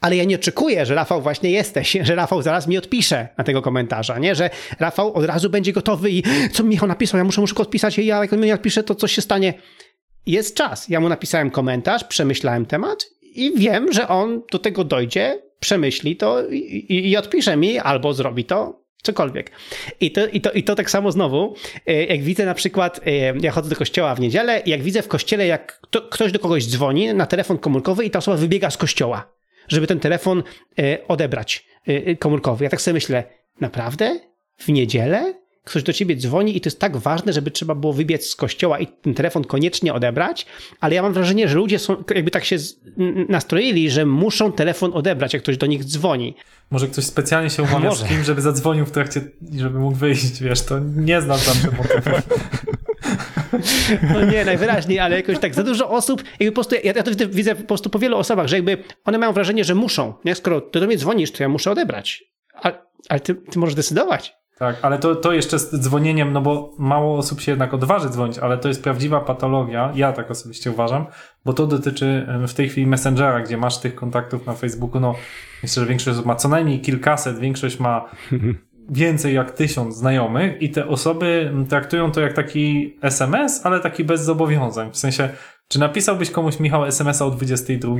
ale 0.00 0.16
ja 0.16 0.24
nie 0.24 0.36
oczekuję, 0.36 0.86
że 0.86 0.94
Rafał 0.94 1.22
właśnie 1.22 1.50
jesteś, 1.50 1.96
że 2.02 2.14
Rafał 2.14 2.42
zaraz 2.42 2.66
mi 2.66 2.78
odpisze 2.78 3.28
na 3.38 3.44
tego 3.44 3.62
komentarza, 3.62 4.18
nie? 4.18 4.34
Że 4.34 4.50
Rafał 4.80 5.14
od 5.14 5.24
razu 5.24 5.50
będzie 5.50 5.72
gotowy 5.72 6.10
i 6.10 6.22
co 6.52 6.64
Michał 6.64 6.88
napisał, 6.88 7.18
ja 7.18 7.24
muszę, 7.24 7.40
muszę 7.40 7.54
go 7.54 7.62
odpisać 7.62 7.98
i 7.98 8.06
ja 8.06 8.20
jak 8.20 8.32
on 8.32 8.40
mi 8.40 8.46
nie 8.46 8.54
odpisze, 8.54 8.82
to 8.82 8.94
coś 8.94 9.12
się 9.12 9.22
stanie. 9.22 9.54
Jest 10.26 10.56
czas. 10.56 10.88
Ja 10.88 11.00
mu 11.00 11.08
napisałem 11.08 11.50
komentarz, 11.50 12.04
przemyślałem 12.04 12.66
temat 12.66 13.06
i 13.22 13.52
wiem, 13.56 13.92
że 13.92 14.08
on 14.08 14.42
do 14.52 14.58
tego 14.58 14.84
dojdzie, 14.84 15.42
przemyśli 15.60 16.16
to 16.16 16.48
i, 16.48 16.56
i, 16.56 17.10
i 17.10 17.16
odpisze 17.16 17.56
mi 17.56 17.78
albo 17.78 18.14
zrobi 18.14 18.44
to 18.44 18.86
cokolwiek. 19.02 19.50
I 20.00 20.10
to, 20.10 20.26
i, 20.26 20.40
to, 20.40 20.52
I 20.52 20.62
to 20.62 20.74
tak 20.74 20.90
samo 20.90 21.12
znowu, 21.12 21.54
e, 21.86 22.04
jak 22.04 22.22
widzę 22.22 22.44
na 22.44 22.54
przykład, 22.54 23.00
e, 23.06 23.10
ja 23.40 23.50
chodzę 23.50 23.70
do 23.70 23.76
kościoła 23.76 24.14
w 24.14 24.20
niedzielę, 24.20 24.62
jak 24.66 24.82
widzę 24.82 25.02
w 25.02 25.08
kościele, 25.08 25.46
jak 25.46 25.80
ktoś 26.10 26.32
do 26.32 26.38
kogoś 26.38 26.66
dzwoni 26.66 27.14
na 27.14 27.26
telefon 27.26 27.58
komórkowy 27.58 28.04
i 28.04 28.10
ta 28.10 28.18
osoba 28.18 28.36
wybiega 28.36 28.70
z 28.70 28.76
kościoła 28.76 29.35
żeby 29.68 29.86
ten 29.86 30.00
telefon 30.00 30.42
e, 30.78 31.08
odebrać 31.08 31.66
e, 31.86 32.16
komórkowy. 32.16 32.64
Ja 32.64 32.70
tak 32.70 32.80
sobie 32.80 32.94
myślę, 32.94 33.24
naprawdę? 33.60 34.20
W 34.58 34.68
niedzielę? 34.68 35.34
ktoś 35.66 35.82
do 35.82 35.92
ciebie 35.92 36.16
dzwoni 36.16 36.56
i 36.56 36.60
to 36.60 36.66
jest 36.66 36.80
tak 36.80 36.96
ważne, 36.96 37.32
żeby 37.32 37.50
trzeba 37.50 37.74
było 37.74 37.92
wybiec 37.92 38.26
z 38.26 38.36
kościoła 38.36 38.78
i 38.78 38.86
ten 38.86 39.14
telefon 39.14 39.44
koniecznie 39.44 39.94
odebrać, 39.94 40.46
ale 40.80 40.94
ja 40.94 41.02
mam 41.02 41.12
wrażenie, 41.12 41.48
że 41.48 41.56
ludzie 41.56 41.78
są 41.78 42.04
jakby 42.14 42.30
tak 42.30 42.44
się 42.44 42.56
nastroili, 43.28 43.90
że 43.90 44.06
muszą 44.06 44.52
telefon 44.52 44.90
odebrać, 44.94 45.34
jak 45.34 45.42
ktoś 45.42 45.56
do 45.56 45.66
nich 45.66 45.84
dzwoni. 45.84 46.34
Może 46.70 46.88
ktoś 46.88 47.04
specjalnie 47.04 47.50
się 47.50 47.62
umawia 47.62 47.94
z 47.94 48.04
kim, 48.08 48.24
żeby 48.24 48.42
zadzwonił 48.42 48.86
w 48.86 48.90
trakcie, 48.90 49.20
żeby 49.56 49.78
mógł 49.78 49.96
wyjść, 49.96 50.42
wiesz, 50.42 50.62
to 50.62 50.78
nie 50.96 51.20
znam 51.20 51.38
tam 51.38 51.72
tego. 51.72 51.82
No 54.14 54.24
nie, 54.24 54.44
najwyraźniej, 54.44 54.98
ale 54.98 55.16
jakoś 55.16 55.38
tak 55.38 55.54
za 55.54 55.62
dużo 55.62 55.90
osób, 55.90 56.22
jakby 56.40 56.46
po 56.46 56.54
prostu, 56.54 56.74
ja, 56.74 56.92
ja 56.96 57.02
to 57.02 57.10
widzę, 57.10 57.26
widzę 57.26 57.54
po 57.54 57.64
prostu 57.64 57.90
po 57.90 57.98
wielu 57.98 58.16
osobach, 58.16 58.46
że 58.46 58.56
jakby 58.56 58.78
one 59.04 59.18
mają 59.18 59.32
wrażenie, 59.32 59.64
że 59.64 59.74
muszą, 59.74 60.14
nie? 60.24 60.34
Skoro 60.34 60.60
ty 60.60 60.80
do 60.80 60.86
mnie 60.86 60.96
dzwonisz, 60.96 61.32
to 61.32 61.42
ja 61.42 61.48
muszę 61.48 61.70
odebrać. 61.70 62.24
A, 62.54 62.72
ale 63.08 63.20
ty, 63.20 63.34
ty 63.34 63.58
możesz 63.58 63.74
decydować. 63.74 64.36
Tak, 64.58 64.76
ale 64.82 64.98
to, 64.98 65.16
to 65.16 65.32
jeszcze 65.32 65.58
z 65.58 65.80
dzwonieniem, 65.80 66.32
no 66.32 66.40
bo 66.40 66.74
mało 66.78 67.18
osób 67.18 67.40
się 67.40 67.52
jednak 67.52 67.74
odważy 67.74 68.08
dzwonić, 68.08 68.38
ale 68.38 68.58
to 68.58 68.68
jest 68.68 68.82
prawdziwa 68.82 69.20
patologia, 69.20 69.92
ja 69.94 70.12
tak 70.12 70.30
osobiście 70.30 70.70
uważam, 70.70 71.06
bo 71.44 71.52
to 71.52 71.66
dotyczy 71.66 72.26
w 72.48 72.54
tej 72.54 72.68
chwili 72.68 72.86
Messengera, 72.86 73.40
gdzie 73.40 73.56
masz 73.56 73.78
tych 73.78 73.94
kontaktów 73.94 74.46
na 74.46 74.54
Facebooku, 74.54 75.00
no 75.00 75.14
myślę, 75.62 75.82
że 75.82 75.88
większość 75.88 76.14
osób 76.14 76.26
ma 76.26 76.34
co 76.34 76.48
najmniej 76.48 76.80
kilkaset, 76.80 77.38
większość 77.38 77.80
ma 77.80 78.04
więcej 78.88 79.34
jak 79.34 79.50
tysiąc 79.50 79.96
znajomych 79.96 80.62
i 80.62 80.70
te 80.70 80.86
osoby 80.86 81.52
traktują 81.68 82.12
to 82.12 82.20
jak 82.20 82.32
taki 82.32 82.96
SMS, 83.02 83.66
ale 83.66 83.80
taki 83.80 84.04
bez 84.04 84.20
zobowiązań. 84.24 84.90
W 84.92 84.96
sensie, 84.96 85.28
czy 85.68 85.80
napisałbyś 85.80 86.30
komuś 86.30 86.60
Michał 86.60 86.84
SMS-a 86.84 87.24
o 87.24 87.30
22? 87.30 87.96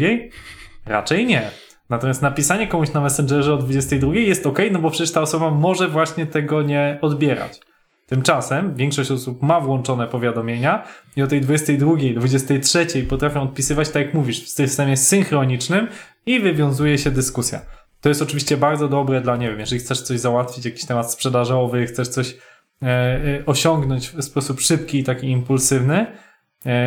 Raczej 0.87 1.27
nie. 1.27 1.51
Natomiast 1.91 2.23
napisanie 2.23 2.69
komuś 2.69 2.93
na 2.93 3.01
Messengerze 3.01 3.55
o 3.55 3.57
22 3.57 4.15
jest 4.15 4.47
ok, 4.47 4.59
no 4.71 4.79
bo 4.79 4.91
przecież 4.91 5.13
ta 5.13 5.21
osoba 5.21 5.51
może 5.51 5.89
właśnie 5.89 6.27
tego 6.27 6.63
nie 6.63 6.99
odbierać. 7.03 7.61
Tymczasem 8.07 8.75
większość 8.75 9.11
osób 9.11 9.43
ma 9.43 9.61
włączone 9.61 10.07
powiadomienia 10.07 10.85
i 11.17 11.23
o 11.23 11.27
tej 11.27 11.41
22, 11.41 11.93
23 12.17 12.87
potrafią 13.09 13.43
odpisywać, 13.43 13.89
tak 13.89 14.07
jak 14.07 14.15
mówisz, 14.15 14.45
w 14.45 14.49
systemie 14.49 14.97
synchronicznym 14.97 15.89
i 16.27 16.41
wywiązuje 16.41 16.99
się 16.99 17.11
dyskusja. 17.11 17.61
To 18.01 18.09
jest 18.09 18.23
oczywiście 18.23 18.57
bardzo 18.57 18.89
dobre 18.89 19.21
dla, 19.21 19.37
nie 19.37 19.49
wiem, 19.49 19.61
jeżeli 19.61 19.81
chcesz 19.81 20.03
coś 20.03 20.21
załatwić, 20.21 20.65
jakiś 20.65 20.85
temat 20.85 21.13
sprzedażowy, 21.13 21.87
chcesz 21.87 22.09
coś 22.09 22.37
e, 22.83 22.87
e, 22.87 23.47
osiągnąć 23.47 24.09
w 24.09 24.23
sposób 24.23 24.61
szybki 24.61 24.99
i 24.99 25.05
taki 25.05 25.31
impulsywny, 25.31 26.07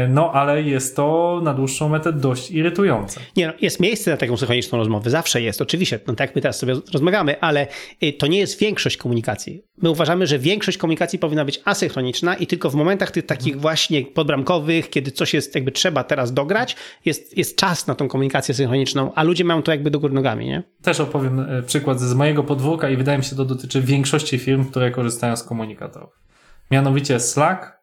no, 0.09 0.32
ale 0.34 0.61
jest 0.61 0.95
to 0.95 1.39
na 1.43 1.53
dłuższą 1.53 1.89
metę 1.89 2.13
dość 2.13 2.51
irytujące. 2.51 3.20
Nie, 3.38 3.47
no, 3.47 3.53
jest 3.61 3.80
miejsce 3.80 4.11
na 4.11 4.17
taką 4.17 4.38
synchroniczną 4.38 4.78
rozmowę, 4.78 5.09
zawsze 5.09 5.41
jest, 5.41 5.61
oczywiście, 5.61 5.99
no 6.07 6.15
tak 6.15 6.30
jak 6.30 6.36
my 6.36 6.41
teraz 6.41 6.59
sobie 6.59 6.76
rozmawiamy, 6.93 7.41
ale 7.41 7.67
y, 8.03 8.13
to 8.13 8.28
nie 8.28 8.39
jest 8.39 8.59
większość 8.59 8.97
komunikacji. 8.97 9.63
My 9.82 9.89
uważamy, 9.89 10.28
że 10.28 10.39
większość 10.39 10.78
komunikacji 10.78 11.20
powinna 11.20 11.45
być 11.45 11.61
asynchroniczna 11.65 12.36
i 12.36 12.47
tylko 12.47 12.70
w 12.70 12.76
momentach 12.76 13.11
tych 13.11 13.26
takich 13.26 13.53
mhm. 13.53 13.61
właśnie 13.61 14.05
podbramkowych, 14.05 14.89
kiedy 14.89 15.11
coś 15.11 15.34
jest 15.34 15.55
jakby 15.55 15.72
trzeba 15.72 16.03
teraz 16.03 16.34
dograć, 16.34 16.76
jest, 17.05 17.38
jest 17.38 17.55
czas 17.55 17.88
na 17.88 17.95
tą 17.95 18.07
komunikację 18.07 18.55
synchroniczną, 18.55 19.13
a 19.13 19.24
ludzie 19.24 19.43
mają 19.43 19.63
to 19.63 19.72
jakby 19.72 19.91
do 19.91 19.99
góry 19.99 20.13
nogami, 20.13 20.45
nie? 20.45 20.63
Też 20.82 20.99
opowiem 20.99 21.39
e, 21.39 21.63
przykład 21.63 21.99
z 21.99 22.13
mojego 22.13 22.43
podwórka 22.43 22.89
i 22.89 22.97
wydaje 22.97 23.17
mi 23.17 23.24
się, 23.24 23.36
to 23.36 23.45
dotyczy 23.45 23.82
większości 23.82 24.39
firm, 24.39 24.65
które 24.65 24.91
korzystają 24.91 25.36
z 25.36 25.43
komunikatorów. 25.43 26.09
Mianowicie 26.72 27.20
Slack, 27.20 27.78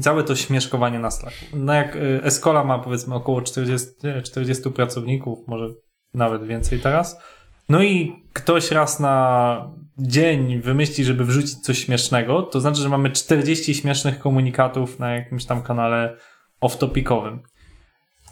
całe 0.00 0.24
to 0.24 0.36
śmieszkowanie 0.36 0.98
na 0.98 1.10
Slacku. 1.10 1.44
No 1.54 1.72
jak 1.72 1.96
y, 1.96 2.20
Escola 2.22 2.64
ma 2.64 2.78
powiedzmy 2.78 3.14
około 3.14 3.42
40, 3.42 3.88
40 4.24 4.70
pracowników, 4.70 5.48
może 5.48 5.68
nawet 6.14 6.46
więcej 6.46 6.80
teraz. 6.80 7.20
No 7.68 7.82
i 7.82 8.24
ktoś 8.32 8.70
raz 8.70 9.00
na 9.00 9.68
dzień 9.98 10.60
wymyśli, 10.60 11.04
żeby 11.04 11.24
wrzucić 11.24 11.54
coś 11.54 11.78
śmiesznego, 11.78 12.42
to 12.42 12.60
znaczy, 12.60 12.82
że 12.82 12.88
mamy 12.88 13.10
40 13.10 13.74
śmiesznych 13.74 14.18
komunikatów 14.18 14.98
na 14.98 15.14
jakimś 15.14 15.44
tam 15.44 15.62
kanale 15.62 16.16
off-topicowym. 16.60 17.38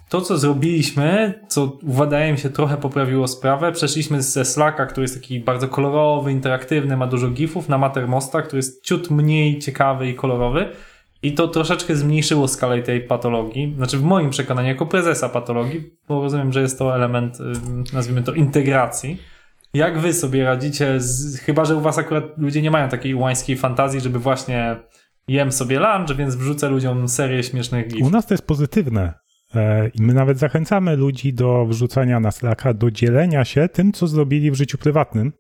To, 0.09 0.21
co 0.21 0.39
zrobiliśmy, 0.39 1.41
co 1.49 1.79
wydaje 1.83 2.33
mi 2.33 2.39
się 2.39 2.51
trochę 2.51 2.77
poprawiło 2.77 3.29
sprawę, 3.29 3.73
przeszliśmy 3.73 4.23
ze 4.23 4.45
Slacka, 4.45 4.87
który 4.87 5.05
jest 5.05 5.15
taki 5.15 5.41
bardzo 5.41 5.69
kolorowy, 5.69 6.33
interaktywny, 6.33 6.97
ma 6.97 7.07
dużo 7.07 7.31
gifów, 7.31 7.69
na 7.69 7.79
Mattermosta, 7.79 8.43
który 8.43 8.59
jest 8.59 8.85
ciut 8.85 9.11
mniej 9.11 9.59
ciekawy 9.59 10.09
i 10.09 10.15
kolorowy 10.15 10.73
i 11.25 11.33
to 11.33 11.49
troszeczkę 11.49 11.97
zmniejszyło 11.97 12.49
skalę 12.49 12.83
tej 12.83 13.01
patologii. 13.01 13.75
Znaczy, 13.77 13.99
w 13.99 14.03
moim 14.03 14.31
przekonaniu, 14.31 14.69
jako 14.69 14.87
prezesa 14.87 15.29
patologii, 15.29 15.91
bo 16.09 16.23
rozumiem, 16.23 16.53
że 16.53 16.61
jest 16.61 16.79
to 16.79 16.97
element, 16.97 17.39
nazwijmy 17.93 18.23
to, 18.23 18.33
integracji. 18.33 19.19
Jak 19.75 19.99
wy 19.99 20.13
sobie 20.13 20.45
radzicie, 20.45 21.01
z, 21.01 21.39
chyba 21.41 21.65
że 21.65 21.77
u 21.77 21.81
was 21.81 21.99
akurat 21.99 22.25
ludzie 22.39 22.63
nie 22.63 22.71
mają 22.71 22.89
takiej 22.89 23.15
łańskiej 23.15 23.57
fantazji, 23.57 24.01
żeby 24.01 24.19
właśnie 24.19 24.77
jem 25.29 25.53
sobie 25.53 25.79
lunch, 25.79 26.17
więc 26.17 26.35
wrzucę 26.37 26.69
ludziom 26.69 27.09
serię 27.09 27.43
śmiesznych 27.43 27.89
gifów. 27.89 28.09
U 28.09 28.11
nas 28.11 28.27
to 28.27 28.35
jest 28.35 28.47
pozytywne. 28.47 29.15
E, 29.55 29.89
I 29.89 30.03
my 30.03 30.15
nawet 30.15 30.39
zachęcamy 30.39 30.97
ludzi 30.97 31.35
do 31.35 31.67
wrzucania 31.67 32.21
na 32.21 32.31
Slacka, 32.31 32.75
do 32.75 32.91
dzielenia 32.91 33.45
się 33.45 33.69
tym, 33.69 33.93
co 33.93 34.07
zrobili 34.07 34.51
w 34.51 34.55
życiu 34.55 34.79
prywatnym. 34.79 35.33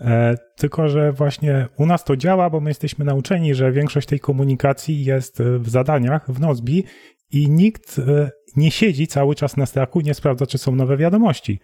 E, 0.00 0.36
tylko, 0.56 0.88
że 0.88 1.12
właśnie 1.12 1.68
u 1.76 1.86
nas 1.86 2.04
to 2.04 2.16
działa, 2.16 2.50
bo 2.50 2.60
my 2.60 2.70
jesteśmy 2.70 3.04
nauczeni, 3.04 3.54
że 3.54 3.72
większość 3.72 4.08
tej 4.08 4.20
komunikacji 4.20 5.04
jest 5.04 5.40
e, 5.40 5.58
w 5.58 5.68
zadaniach, 5.68 6.32
w 6.32 6.40
Nozbi 6.40 6.84
i 7.30 7.50
nikt 7.50 7.98
e, 7.98 8.30
nie 8.56 8.70
siedzi 8.70 9.06
cały 9.06 9.34
czas 9.34 9.56
na 9.56 9.66
Slacku, 9.66 10.00
nie 10.00 10.14
sprawdza, 10.14 10.46
czy 10.46 10.58
są 10.58 10.74
nowe 10.74 10.96
wiadomości. 10.96 11.60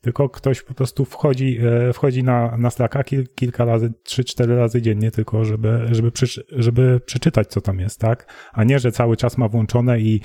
Tylko 0.00 0.28
ktoś 0.28 0.62
po 0.62 0.74
prostu 0.74 1.04
wchodzi, 1.04 1.60
wchodzi 1.92 2.22
na, 2.22 2.56
na 2.56 2.70
Slacka 2.70 3.04
kil, 3.04 3.26
kilka 3.34 3.64
razy, 3.64 3.92
trzy, 4.04 4.24
cztery 4.24 4.56
razy 4.56 4.82
dziennie, 4.82 5.10
tylko 5.10 5.44
żeby, 5.44 5.88
żeby, 5.90 6.12
przy, 6.12 6.44
żeby 6.52 7.00
przeczytać, 7.06 7.48
co 7.48 7.60
tam 7.60 7.78
jest, 7.78 8.00
tak? 8.00 8.32
A 8.52 8.64
nie, 8.64 8.78
że 8.78 8.92
cały 8.92 9.16
czas 9.16 9.38
ma 9.38 9.48
włączone 9.48 10.00
i, 10.00 10.20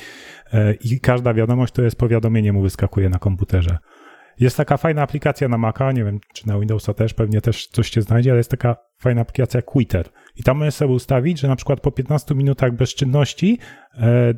i 0.83 0.99
każda 0.99 1.33
wiadomość 1.33 1.73
to 1.73 1.81
jest 1.81 1.95
powiadomienie 1.95 2.53
mu 2.53 2.61
wyskakuje 2.61 3.09
na 3.09 3.19
komputerze. 3.19 3.77
Jest 4.39 4.57
taka 4.57 4.77
fajna 4.77 5.01
aplikacja 5.01 5.47
na 5.47 5.57
Maca, 5.57 5.91
nie 5.91 6.03
wiem, 6.03 6.19
czy 6.33 6.47
na 6.47 6.59
Windowsa 6.59 6.93
też, 6.93 7.13
pewnie 7.13 7.41
też 7.41 7.67
coś 7.67 7.89
się 7.89 8.01
znajdzie, 8.01 8.31
ale 8.31 8.37
jest 8.37 8.51
taka 8.51 8.75
fajna 8.99 9.21
aplikacja 9.21 9.61
Quitter. 9.61 10.09
I 10.35 10.43
tam 10.43 10.57
możesz 10.57 10.73
sobie 10.73 10.93
ustawić, 10.93 11.39
że 11.39 11.47
na 11.47 11.55
przykład 11.55 11.79
po 11.79 11.91
15 11.91 12.35
minutach 12.35 12.71
bezczynności 12.71 13.59
e, 13.97 14.33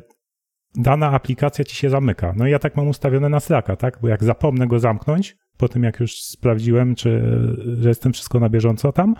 dana 0.74 1.10
aplikacja 1.10 1.64
ci 1.64 1.76
się 1.76 1.90
zamyka. 1.90 2.32
No 2.36 2.46
i 2.46 2.50
ja 2.50 2.58
tak 2.58 2.76
mam 2.76 2.88
ustawione 2.88 3.28
na 3.28 3.40
Slacka, 3.40 3.76
tak? 3.76 3.98
Bo 4.02 4.08
jak 4.08 4.24
zapomnę 4.24 4.66
go 4.66 4.78
zamknąć, 4.78 5.36
po 5.56 5.68
tym 5.68 5.82
jak 5.82 6.00
już 6.00 6.22
sprawdziłem, 6.22 6.94
czy 6.94 7.22
że 7.80 7.88
jestem 7.88 8.12
wszystko 8.12 8.40
na 8.40 8.48
bieżąco 8.48 8.92
tam, 8.92 9.14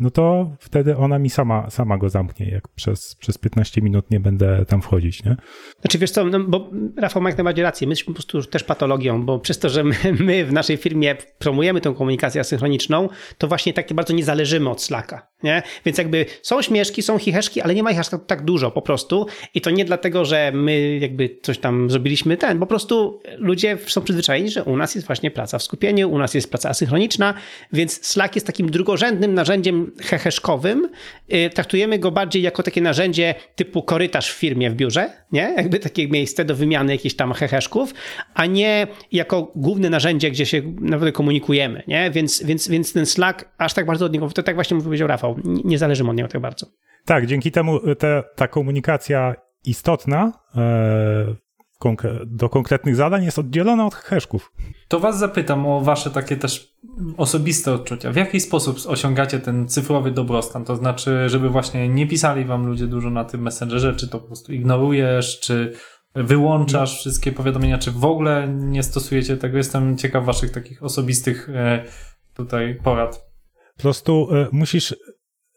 no 0.00 0.10
to 0.10 0.50
wtedy 0.58 0.96
ona 0.96 1.18
mi 1.18 1.30
sama, 1.30 1.70
sama 1.70 1.98
go 1.98 2.08
zamknie, 2.08 2.50
jak 2.50 2.68
przez, 2.68 3.14
przez 3.14 3.38
15 3.38 3.82
minut 3.82 4.10
nie 4.10 4.20
będę 4.20 4.64
tam 4.68 4.82
wchodzić, 4.82 5.24
nie? 5.24 5.36
Znaczy 5.80 5.98
wiesz 5.98 6.10
co, 6.10 6.24
no, 6.24 6.40
bo 6.40 6.70
Rafał 6.96 7.22
ma 7.22 7.28
jak 7.28 7.38
najbardziej 7.38 7.62
rację, 7.62 7.86
my 7.86 7.92
jesteśmy 7.92 8.14
po 8.14 8.16
prostu 8.16 8.42
też 8.42 8.64
patologią, 8.64 9.24
bo 9.24 9.38
przez 9.38 9.58
to, 9.58 9.68
że 9.68 9.84
my, 9.84 9.94
my 10.20 10.44
w 10.44 10.52
naszej 10.52 10.76
firmie 10.76 11.16
promujemy 11.38 11.80
tę 11.80 11.94
komunikację 11.94 12.40
asynchroniczną, 12.40 13.08
to 13.38 13.48
właśnie 13.48 13.72
tak 13.72 13.92
bardzo 13.92 14.14
nie 14.14 14.24
zależymy 14.24 14.70
od 14.70 14.82
Slacka, 14.82 15.28
nie? 15.42 15.62
Więc 15.84 15.98
jakby 15.98 16.26
są 16.42 16.62
śmieszki, 16.62 17.02
są 17.02 17.18
chicheszki, 17.18 17.60
ale 17.60 17.74
nie 17.74 17.82
ma 17.82 17.90
ich 17.90 17.98
aż 17.98 18.08
tak, 18.08 18.26
tak 18.26 18.44
dużo 18.44 18.70
po 18.70 18.82
prostu 18.82 19.26
i 19.54 19.60
to 19.60 19.70
nie 19.70 19.84
dlatego, 19.84 20.24
że 20.24 20.52
my 20.54 20.98
jakby 20.98 21.38
coś 21.42 21.58
tam 21.58 21.90
zrobiliśmy 21.90 22.36
ten, 22.36 22.58
po 22.58 22.66
prostu 22.66 23.20
ludzie 23.36 23.78
są 23.86 24.00
przyzwyczajeni, 24.02 24.50
że 24.50 24.64
u 24.64 24.76
nas 24.76 24.94
jest 24.94 25.06
właśnie 25.06 25.30
praca 25.30 25.58
w 25.58 25.62
skupieniu, 25.62 26.10
u 26.10 26.18
nas 26.18 26.34
jest 26.34 26.50
praca 26.50 26.68
asynchroniczna, 26.68 27.34
więc 27.72 28.06
Slack 28.06 28.34
jest 28.34 28.46
takim 28.46 28.70
drugorzędnym 28.70 29.34
narzędziem 29.34 29.89
heheszkowym, 30.00 30.88
y, 31.32 31.50
traktujemy 31.54 31.98
go 31.98 32.10
bardziej 32.10 32.42
jako 32.42 32.62
takie 32.62 32.80
narzędzie 32.80 33.34
typu 33.56 33.82
korytarz 33.82 34.32
w 34.32 34.38
firmie, 34.38 34.70
w 34.70 34.74
biurze, 34.74 35.10
nie? 35.32 35.54
Jakby 35.56 35.78
takie 35.78 36.08
miejsce 36.08 36.44
do 36.44 36.54
wymiany 36.54 36.92
jakichś 36.92 37.14
tam 37.14 37.32
heheszków, 37.32 37.94
a 38.34 38.46
nie 38.46 38.86
jako 39.12 39.52
główne 39.56 39.90
narzędzie, 39.90 40.30
gdzie 40.30 40.46
się 40.46 40.62
naprawdę 40.80 41.12
komunikujemy, 41.12 41.82
nie? 41.88 42.10
Więc, 42.10 42.42
więc, 42.42 42.68
więc 42.68 42.92
ten 42.92 43.06
Slack 43.06 43.44
aż 43.58 43.74
tak 43.74 43.86
bardzo 43.86 44.06
od 44.06 44.12
niego, 44.12 44.28
to 44.28 44.42
tak 44.42 44.54
właśnie 44.54 44.80
powiedział 44.82 45.08
Rafał, 45.08 45.36
nie 45.44 45.78
zależy 45.78 46.04
od 46.04 46.16
niego 46.16 46.28
tak 46.28 46.40
bardzo. 46.40 46.66
Tak, 47.04 47.26
dzięki 47.26 47.50
temu 47.50 47.94
te, 47.94 48.22
ta 48.36 48.48
komunikacja 48.48 49.34
istotna 49.64 50.32
e, 50.56 51.49
do 52.26 52.48
konkretnych 52.48 52.96
zadań 52.96 53.24
jest 53.24 53.38
oddzielona 53.38 53.86
od 53.86 53.94
heszków. 53.94 54.52
To 54.88 55.00
was 55.00 55.18
zapytam 55.18 55.66
o 55.66 55.80
wasze 55.80 56.10
takie 56.10 56.36
też 56.36 56.74
osobiste 57.16 57.72
odczucia. 57.72 58.12
W 58.12 58.16
jaki 58.16 58.40
sposób 58.40 58.76
osiągacie 58.86 59.38
ten 59.38 59.68
cyfrowy 59.68 60.10
dobrostan? 60.10 60.64
To 60.64 60.76
znaczy, 60.76 61.28
żeby 61.28 61.48
właśnie 61.48 61.88
nie 61.88 62.06
pisali 62.06 62.44
wam 62.44 62.66
ludzie 62.66 62.86
dużo 62.86 63.10
na 63.10 63.24
tym 63.24 63.42
Messengerze, 63.42 63.96
czy 63.96 64.08
to 64.08 64.18
po 64.18 64.26
prostu 64.26 64.52
ignorujesz, 64.52 65.40
czy 65.40 65.72
wyłączasz 66.14 66.98
wszystkie 66.98 67.32
powiadomienia, 67.32 67.78
czy 67.78 67.90
w 67.90 68.04
ogóle 68.04 68.48
nie 68.48 68.82
stosujecie 68.82 69.36
tego? 69.36 69.56
Jestem 69.56 69.98
ciekaw 69.98 70.24
waszych 70.24 70.50
takich 70.50 70.82
osobistych 70.82 71.48
e, 71.48 71.84
tutaj 72.34 72.78
porad. 72.84 73.30
Po 73.76 73.82
prostu 73.82 74.28
e, 74.32 74.48
musisz 74.52 74.94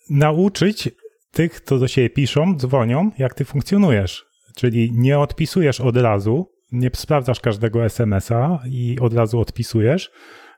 nauczyć 0.10 0.90
tych, 1.32 1.62
co 1.62 1.80
do 1.80 1.88
siebie 1.88 2.10
piszą, 2.10 2.56
dzwonią, 2.58 3.12
jak 3.18 3.34
ty 3.34 3.46
funkcjonujesz. 3.46 4.33
Czyli 4.56 4.92
nie 4.92 5.20
odpisujesz 5.20 5.82
od 5.82 5.98
razu, 5.98 6.52
nie 6.72 6.90
sprawdzasz 6.94 7.40
każdego 7.40 7.86
SMS-a 7.86 8.60
i 8.66 8.98
od 9.02 9.14
razu 9.14 9.40
odpisujesz, 9.40 10.12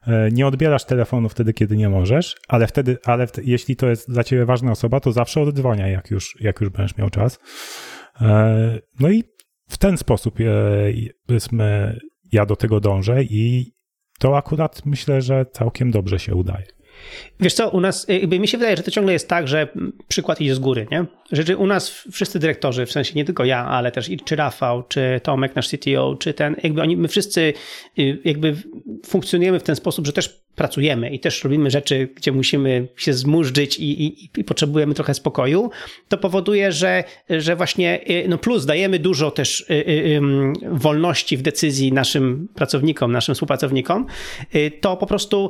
e, 0.07 0.31
nie 0.31 0.47
odbierasz 0.47 0.85
telefonu 0.85 1.29
wtedy, 1.29 1.53
kiedy 1.53 1.77
nie 1.77 1.89
możesz, 1.89 2.35
ale 2.47 2.67
wtedy, 2.67 2.97
ale 3.05 3.27
jeśli 3.43 3.75
to 3.75 3.87
jest 3.89 4.11
dla 4.11 4.23
ciebie 4.23 4.45
ważna 4.45 4.71
osoba, 4.71 4.99
to 4.99 5.11
zawsze 5.11 5.41
oddzwania, 5.41 5.87
jak 5.87 6.11
już, 6.11 6.37
jak 6.41 6.61
już 6.61 6.69
będziesz 6.69 6.97
miał 6.97 7.09
czas. 7.09 7.39
E, 8.21 8.79
no 8.99 9.09
i 9.09 9.23
w 9.69 9.77
ten 9.77 9.97
sposób 9.97 10.35
powiedzmy, 11.27 11.99
ja 12.31 12.45
do 12.45 12.55
tego 12.55 12.79
dążę 12.79 13.23
i 13.23 13.71
to 14.19 14.37
akurat 14.37 14.85
myślę, 14.85 15.21
że 15.21 15.45
całkiem 15.45 15.91
dobrze 15.91 16.19
się 16.19 16.35
udaje. 16.35 16.74
Wiesz 17.39 17.53
co, 17.53 17.69
u 17.69 17.81
nas, 17.81 18.05
jakby 18.09 18.39
mi 18.39 18.47
się 18.47 18.57
wydaje, 18.57 18.77
że 18.77 18.83
to 18.83 18.91
ciągle 18.91 19.13
jest 19.13 19.29
tak, 19.29 19.47
że 19.47 19.67
przykład 20.07 20.41
idzie 20.41 20.55
z 20.55 20.59
góry, 20.59 20.87
nie? 20.91 21.05
Że 21.31 21.57
u 21.57 21.67
nas 21.67 21.89
wszyscy 22.11 22.39
dyrektorzy, 22.39 22.85
w 22.85 22.91
sensie 22.91 23.13
nie 23.15 23.25
tylko 23.25 23.45
ja, 23.45 23.65
ale 23.65 23.91
też 23.91 24.09
czy 24.25 24.35
Rafał, 24.35 24.83
czy 24.83 25.21
Tomek, 25.23 25.55
nasz 25.55 25.69
CTO, 25.69 26.15
czy 26.19 26.33
ten, 26.33 26.55
jakby 26.63 26.81
oni, 26.81 26.97
my 26.97 27.07
wszyscy 27.07 27.53
y, 27.99 28.21
jakby 28.25 28.55
funkcjonujemy 29.05 29.59
w 29.59 29.63
ten 29.63 29.75
sposób, 29.75 30.05
że 30.05 30.13
też 30.13 30.44
pracujemy 30.55 31.09
i 31.09 31.19
też 31.19 31.43
robimy 31.43 31.71
rzeczy, 31.71 32.09
gdzie 32.15 32.31
musimy 32.31 32.87
się 32.97 33.13
zmurzyć 33.13 33.79
i, 33.79 34.03
i, 34.03 34.29
i, 34.37 34.43
potrzebujemy 34.43 34.93
trochę 34.93 35.13
spokoju, 35.13 35.69
to 36.07 36.17
powoduje, 36.17 36.71
że, 36.71 37.03
że 37.29 37.55
właśnie, 37.55 37.99
y, 38.09 38.25
no 38.29 38.37
plus 38.37 38.65
dajemy 38.65 38.99
dużo 38.99 39.31
też 39.31 39.65
y, 39.69 40.21
wolności 40.71 41.37
w 41.37 41.41
decyzji 41.41 41.93
naszym 41.93 42.47
pracownikom, 42.55 43.11
naszym 43.11 43.35
współpracownikom, 43.35 44.05
to 44.81 44.97
po 44.97 45.05
prostu, 45.05 45.49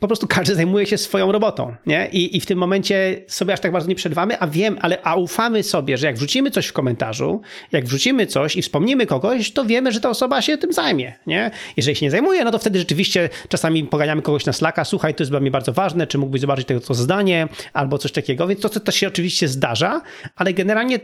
po 0.00 0.06
prostu 0.06 0.26
każdy 0.26 0.54
zajmuje 0.54 0.86
się 0.86 0.98
swoją 0.98 1.32
robotą, 1.32 1.74
nie? 1.86 2.08
I, 2.12 2.36
i 2.36 2.40
w 2.40 2.46
tym 2.46 2.58
momencie 2.58 3.22
sobie 3.26 3.52
aż 3.52 3.60
tak 3.60 3.72
bardzo 3.72 3.88
nie 3.88 3.94
przerwamy, 3.94 4.38
a 4.38 4.46
wiem, 4.46 4.78
ale 4.80 5.02
a 5.02 5.16
ufamy 5.16 5.62
sobie, 5.62 5.98
że 5.98 6.06
jak 6.06 6.16
wrzucimy 6.16 6.50
coś 6.50 6.66
w 6.66 6.72
komentarzu, 6.72 7.40
jak 7.72 7.84
wrzucimy 7.84 8.26
coś 8.26 8.56
i 8.56 8.62
wspomnimy 8.62 9.06
kogoś, 9.06 9.52
to 9.52 9.64
wiemy, 9.64 9.92
że 9.92 10.00
ta 10.00 10.10
osoba 10.10 10.42
się 10.42 10.58
tym 10.58 10.72
zajmie, 10.72 11.14
nie? 11.26 11.50
Jeżeli 11.76 11.96
się 11.96 12.06
nie 12.06 12.10
zajmuje, 12.10 12.44
no 12.44 12.50
to 12.50 12.58
wtedy 12.58 12.78
rzeczywiście 12.78 13.28
czasami 13.48 13.84
poganiamy 13.84 14.22
kogoś 14.22 14.37
na 14.46 14.52
Slacka, 14.52 14.84
słuchaj, 14.84 15.14
to 15.14 15.22
jest 15.22 15.32
dla 15.32 15.40
mnie 15.40 15.50
bardzo 15.50 15.72
ważne, 15.72 16.06
czy 16.06 16.18
mógłbyś 16.18 16.40
zobaczyć 16.40 16.66
tego 16.66 16.80
to 16.80 16.94
zdanie, 16.94 17.48
albo 17.72 17.98
coś 17.98 18.12
takiego, 18.12 18.46
więc 18.46 18.60
to, 18.60 18.68
to 18.68 18.92
się 18.92 19.08
oczywiście 19.08 19.48
zdarza, 19.48 20.00
ale 20.36 20.52
generalnie 20.54 20.98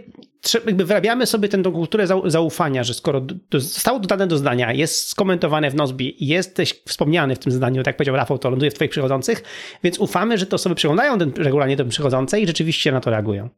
jakby 0.66 0.84
wyrabiamy 0.84 1.26
sobie 1.26 1.48
tę 1.48 1.62
kulturę 1.62 2.06
zaufania, 2.26 2.84
że 2.84 2.94
skoro 2.94 3.26
zostało 3.52 3.98
dodane 3.98 4.26
do 4.26 4.38
zdania, 4.38 4.72
jest 4.72 5.08
skomentowane 5.08 5.70
w 5.70 5.74
Nozbi, 5.74 6.16
jesteś 6.20 6.82
wspomniany 6.88 7.36
w 7.36 7.38
tym 7.38 7.52
zdaniu, 7.52 7.82
tak 7.82 7.86
jak 7.86 7.96
powiedział 7.96 8.16
Rafał, 8.16 8.38
to 8.38 8.50
ląduje 8.50 8.70
w 8.70 8.74
twoich 8.74 8.90
przychodzących, 8.90 9.42
więc 9.84 9.98
ufamy, 9.98 10.38
że 10.38 10.46
te 10.46 10.56
osoby 10.56 10.74
przyglądają 10.74 11.18
ten, 11.18 11.32
regularnie 11.36 11.76
tym 11.76 11.88
przychodzące 11.88 12.40
i 12.40 12.46
rzeczywiście 12.46 12.92
na 12.92 13.00
to 13.00 13.10
reagują. 13.10 13.48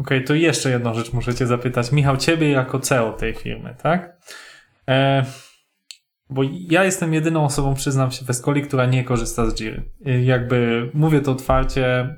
Okej, 0.00 0.18
okay, 0.18 0.20
to 0.20 0.34
jeszcze 0.34 0.70
jedną 0.70 0.94
rzecz 0.94 1.12
muszę 1.12 1.34
cię 1.34 1.46
zapytać. 1.46 1.92
Michał, 1.92 2.16
ciebie 2.16 2.50
jako 2.50 2.80
CEO 2.80 3.12
tej 3.12 3.34
firmy, 3.34 3.74
tak? 3.82 4.16
E, 4.88 5.24
bo 6.30 6.42
ja 6.52 6.84
jestem 6.84 7.14
jedyną 7.14 7.44
osobą, 7.44 7.74
przyznam 7.74 8.10
się, 8.10 8.24
w 8.24 8.30
Escoli, 8.30 8.62
która 8.62 8.86
nie 8.86 9.04
korzysta 9.04 9.50
z 9.50 9.54
Jiry. 9.54 9.82
Jakby 10.22 10.90
mówię 10.94 11.20
to 11.20 11.32
otwarcie, 11.32 12.16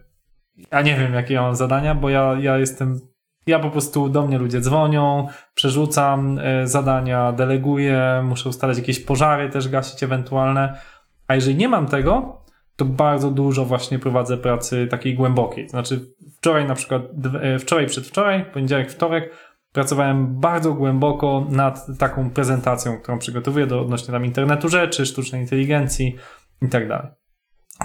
ja 0.72 0.82
nie 0.82 0.96
wiem, 0.96 1.14
jakie 1.14 1.34
ja 1.34 1.42
mam 1.42 1.57
zadania, 1.57 1.94
bo 1.94 2.11
ja, 2.11 2.36
ja 2.40 2.59
jestem 2.59 3.00
ja 3.46 3.59
po 3.59 3.70
prostu 3.70 4.09
do 4.09 4.26
mnie 4.26 4.38
ludzie 4.38 4.61
dzwonią, 4.61 5.28
przerzucam 5.54 6.38
e, 6.38 6.66
zadania, 6.66 7.32
deleguję, 7.32 8.22
muszę 8.24 8.48
ustalać 8.48 8.78
jakieś 8.78 9.00
pożary 9.00 9.50
też 9.50 9.68
gasić 9.68 10.02
ewentualne. 10.02 10.80
A 11.28 11.34
jeżeli 11.34 11.57
nie 11.57 11.68
mam 11.68 11.86
tego, 11.86 12.42
to 12.76 12.84
bardzo 12.84 13.30
dużo 13.30 13.64
właśnie 13.64 13.98
prowadzę 13.98 14.36
pracy 14.36 14.86
takiej 14.90 15.14
głębokiej. 15.14 15.68
Znaczy 15.68 16.00
wczoraj 16.36 16.66
na 16.66 16.74
przykład, 16.74 17.02
e, 17.42 17.59
wczoraj, 17.59 17.86
przedwczoraj, 17.86 18.44
poniedziałek, 18.44 18.90
wtorek 18.90 19.32
pracowałem 19.77 20.41
bardzo 20.41 20.74
głęboko 20.74 21.47
nad 21.51 21.87
taką 21.99 22.31
prezentacją, 22.31 22.99
którą 22.99 23.18
przygotowuję 23.18 23.66
do 23.66 23.81
odnośnie 23.81 24.12
tam 24.12 24.24
internetu 24.24 24.68
rzeczy, 24.68 25.07
sztucznej 25.07 25.41
inteligencji 25.41 26.16
i 26.62 26.68
tak 26.68 26.89
dalej. 26.89 27.09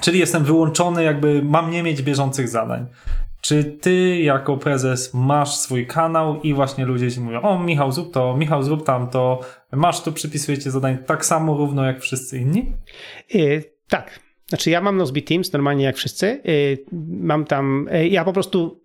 Czyli 0.02 0.20
jestem 0.20 0.44
wyłączony, 0.44 1.04
jakby 1.04 1.44
mam 1.44 1.72
nie 1.72 1.84
mieć 1.84 2.02
bieżących 2.02 2.50
zadań. 2.50 2.86
Czy 3.42 3.64
ty 3.64 4.18
jako 4.18 4.58
prezes 4.58 5.14
masz 5.14 5.56
swój 5.56 5.88
kanał 5.88 6.42
i 6.42 6.54
właśnie 6.54 6.86
ludzie 6.86 7.12
ci 7.12 7.20
mówią, 7.20 7.42
o 7.42 7.60
Michał 7.60 7.92
zrób 7.92 8.14
to, 8.14 8.38
Michał 8.38 8.64
zrób 8.64 8.86
tamto, 8.86 9.40
masz 9.72 10.04
tu, 10.04 10.12
przypisujecie 10.12 10.72
zadań 10.72 10.98
tak 11.06 11.26
samo 11.26 11.58
równo 11.58 11.86
jak 11.86 12.02
wszyscy 12.02 12.38
inni? 12.38 12.72
Yy, 13.34 13.64
tak. 13.90 14.20
Znaczy 14.50 14.70
ja 14.70 14.82
mam 14.82 14.98
Nozbe 14.98 15.22
Teams 15.22 15.54
normalnie 15.54 15.86
jak 15.86 15.98
wszyscy. 15.98 16.42
Yy, 16.44 16.78
mam 17.22 17.46
tam, 17.46 17.90
yy, 17.92 18.08
ja 18.08 18.26
po 18.26 18.34
prostu 18.34 18.82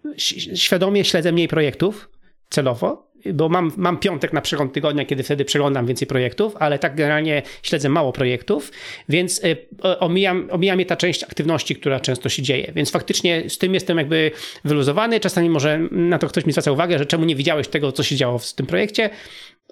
świadomie 0.55 1.05
śledzę 1.05 1.33
mniej 1.33 1.49
projektów 1.49 2.16
celowo, 2.49 3.07
bo 3.34 3.49
mam, 3.49 3.72
mam 3.76 3.99
piątek 3.99 4.32
na 4.32 4.40
przegląd 4.40 4.72
tygodnia, 4.72 5.05
kiedy 5.05 5.22
wtedy 5.22 5.44
przeglądam 5.44 5.86
więcej 5.86 6.09
projektów, 6.09 6.57
ale 6.59 6.78
tak 6.78 6.94
generalnie 6.94 7.42
śledzę 7.62 7.88
mało 7.88 8.12
projektów, 8.12 8.72
więc 9.09 9.44
y, 9.44 9.57
omijam, 9.99 10.49
omijam 10.51 10.78
je 10.80 10.86
ta 10.86 10.97
część 10.97 11.24
aktywności, 11.24 11.76
która 11.76 12.01
często 12.01 12.28
się 12.28 12.42
dzieje. 12.42 12.72
Więc 12.74 12.90
faktycznie 12.90 13.51
z 13.51 13.59
tym 13.59 13.74
jestem 13.74 13.99
jakby 13.99 14.30
wyluzowany. 14.64 15.20
Czasami 15.20 15.51
może 15.51 15.78
na 15.90 16.18
to 16.18 16.26
ktoś 16.28 16.47
mi 16.47 16.53
zwraca 16.53 16.72
uwagę, 16.72 16.99
że 16.99 17.07
czemu 17.07 17.24
nie 17.24 17.36
widziałeś 17.36 17.68
tego, 17.68 17.92
co 17.92 18.03
się 18.03 18.16
działo 18.16 18.38
w 18.38 18.55
tym 18.55 18.66
projekcie. 18.66 19.11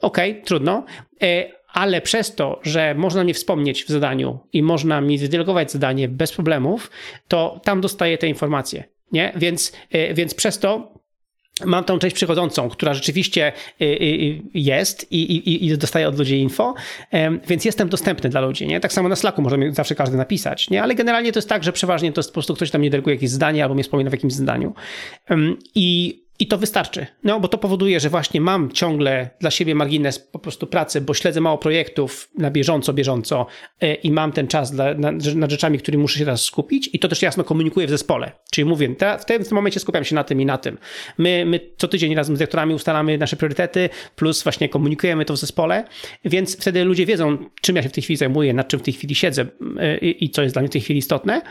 Okej, 0.00 0.30
okay, 0.30 0.42
trudno 0.44 0.84
y, 1.22 1.52
ale 1.72 2.00
przez 2.00 2.34
to, 2.34 2.60
że 2.62 2.94
można 2.94 3.24
mnie 3.24 3.34
wspomnieć 3.34 3.84
w 3.84 3.88
zadaniu 3.88 4.38
i 4.52 4.62
można 4.62 5.00
mi 5.00 5.18
wydelegować 5.18 5.72
zadanie 5.72 6.08
bez 6.08 6.32
problemów, 6.32 6.90
to 7.28 7.60
tam 7.64 7.80
dostaję 7.80 8.18
te 8.18 8.28
informacje. 8.28 8.84
Nie? 9.12 9.32
Więc, 9.36 9.72
y, 9.94 10.14
więc 10.14 10.34
przez 10.34 10.58
to 10.58 10.93
mam 11.64 11.84
tą 11.84 11.98
część 11.98 12.16
przychodzącą, 12.16 12.68
która 12.68 12.94
rzeczywiście 12.94 13.52
y, 13.80 13.84
y, 13.84 13.88
y, 13.88 14.42
jest 14.54 15.12
i, 15.12 15.22
i, 15.22 15.66
i 15.66 15.78
dostaje 15.78 16.08
od 16.08 16.18
ludzi 16.18 16.38
info, 16.38 16.74
więc 17.48 17.64
jestem 17.64 17.88
dostępny 17.88 18.30
dla 18.30 18.40
ludzi. 18.40 18.66
Nie? 18.66 18.80
Tak 18.80 18.92
samo 18.92 19.08
na 19.08 19.16
Slacku 19.16 19.42
może 19.42 19.56
zawsze 19.70 19.94
każdy 19.94 20.16
napisać, 20.16 20.70
nie? 20.70 20.82
ale 20.82 20.94
generalnie 20.94 21.32
to 21.32 21.38
jest 21.38 21.48
tak, 21.48 21.64
że 21.64 21.72
przeważnie 21.72 22.12
to 22.12 22.18
jest 22.18 22.30
po 22.30 22.34
prostu 22.34 22.54
ktoś 22.54 22.70
tam 22.70 22.82
nie 22.82 22.90
deleguje 22.90 23.16
jakieś 23.16 23.30
zdanie 23.30 23.62
albo 23.62 23.74
mnie 23.74 23.84
wspomina 23.84 24.10
w 24.10 24.12
jakimś 24.12 24.32
zdaniu. 24.32 24.74
I 25.74 26.18
i 26.38 26.46
to 26.46 26.58
wystarczy. 26.58 27.06
No, 27.24 27.40
bo 27.40 27.48
to 27.48 27.58
powoduje, 27.58 28.00
że 28.00 28.10
właśnie 28.10 28.40
mam 28.40 28.72
ciągle 28.72 29.30
dla 29.40 29.50
siebie 29.50 29.74
margines 29.74 30.18
po 30.18 30.38
prostu 30.38 30.66
pracy, 30.66 31.00
bo 31.00 31.14
śledzę 31.14 31.40
mało 31.40 31.58
projektów 31.58 32.30
na 32.38 32.50
bieżąco, 32.50 32.92
bieżąco 32.92 33.46
e, 33.80 33.94
i 33.94 34.10
mam 34.10 34.32
ten 34.32 34.46
czas 34.46 34.72
dla, 34.72 34.94
nad, 34.94 35.34
nad 35.34 35.50
rzeczami, 35.50 35.78
którymi 35.78 36.02
muszę 36.02 36.18
się 36.18 36.24
teraz 36.24 36.42
skupić 36.42 36.90
i 36.92 36.98
to 36.98 37.08
też 37.08 37.22
jasno 37.22 37.44
komunikuję 37.44 37.86
w 37.86 37.90
zespole. 37.90 38.32
Czyli 38.50 38.64
mówię, 38.64 38.94
ta, 38.94 39.18
w, 39.18 39.24
tym, 39.24 39.44
w 39.44 39.48
tym 39.48 39.54
momencie 39.54 39.80
skupiam 39.80 40.04
się 40.04 40.14
na 40.14 40.24
tym 40.24 40.40
i 40.40 40.46
na 40.46 40.58
tym. 40.58 40.78
My, 41.18 41.44
my 41.46 41.60
co 41.76 41.88
tydzień 41.88 42.14
razem 42.14 42.36
z 42.36 42.38
dyrektorami 42.38 42.74
ustalamy 42.74 43.18
nasze 43.18 43.36
priorytety, 43.36 43.88
plus 44.16 44.42
właśnie 44.42 44.68
komunikujemy 44.68 45.24
to 45.24 45.34
w 45.34 45.36
zespole, 45.36 45.84
więc 46.24 46.56
wtedy 46.56 46.84
ludzie 46.84 47.06
wiedzą, 47.06 47.38
czym 47.60 47.76
ja 47.76 47.82
się 47.82 47.88
w 47.88 47.92
tej 47.92 48.02
chwili 48.02 48.16
zajmuję, 48.16 48.54
nad 48.54 48.68
czym 48.68 48.80
w 48.80 48.82
tej 48.82 48.94
chwili 48.94 49.14
siedzę 49.14 49.46
e, 49.78 49.98
i, 49.98 50.24
i 50.24 50.30
co 50.30 50.42
jest 50.42 50.54
dla 50.54 50.62
mnie 50.62 50.68
w 50.68 50.72
tej 50.72 50.80
chwili 50.80 50.98
istotne. 50.98 51.42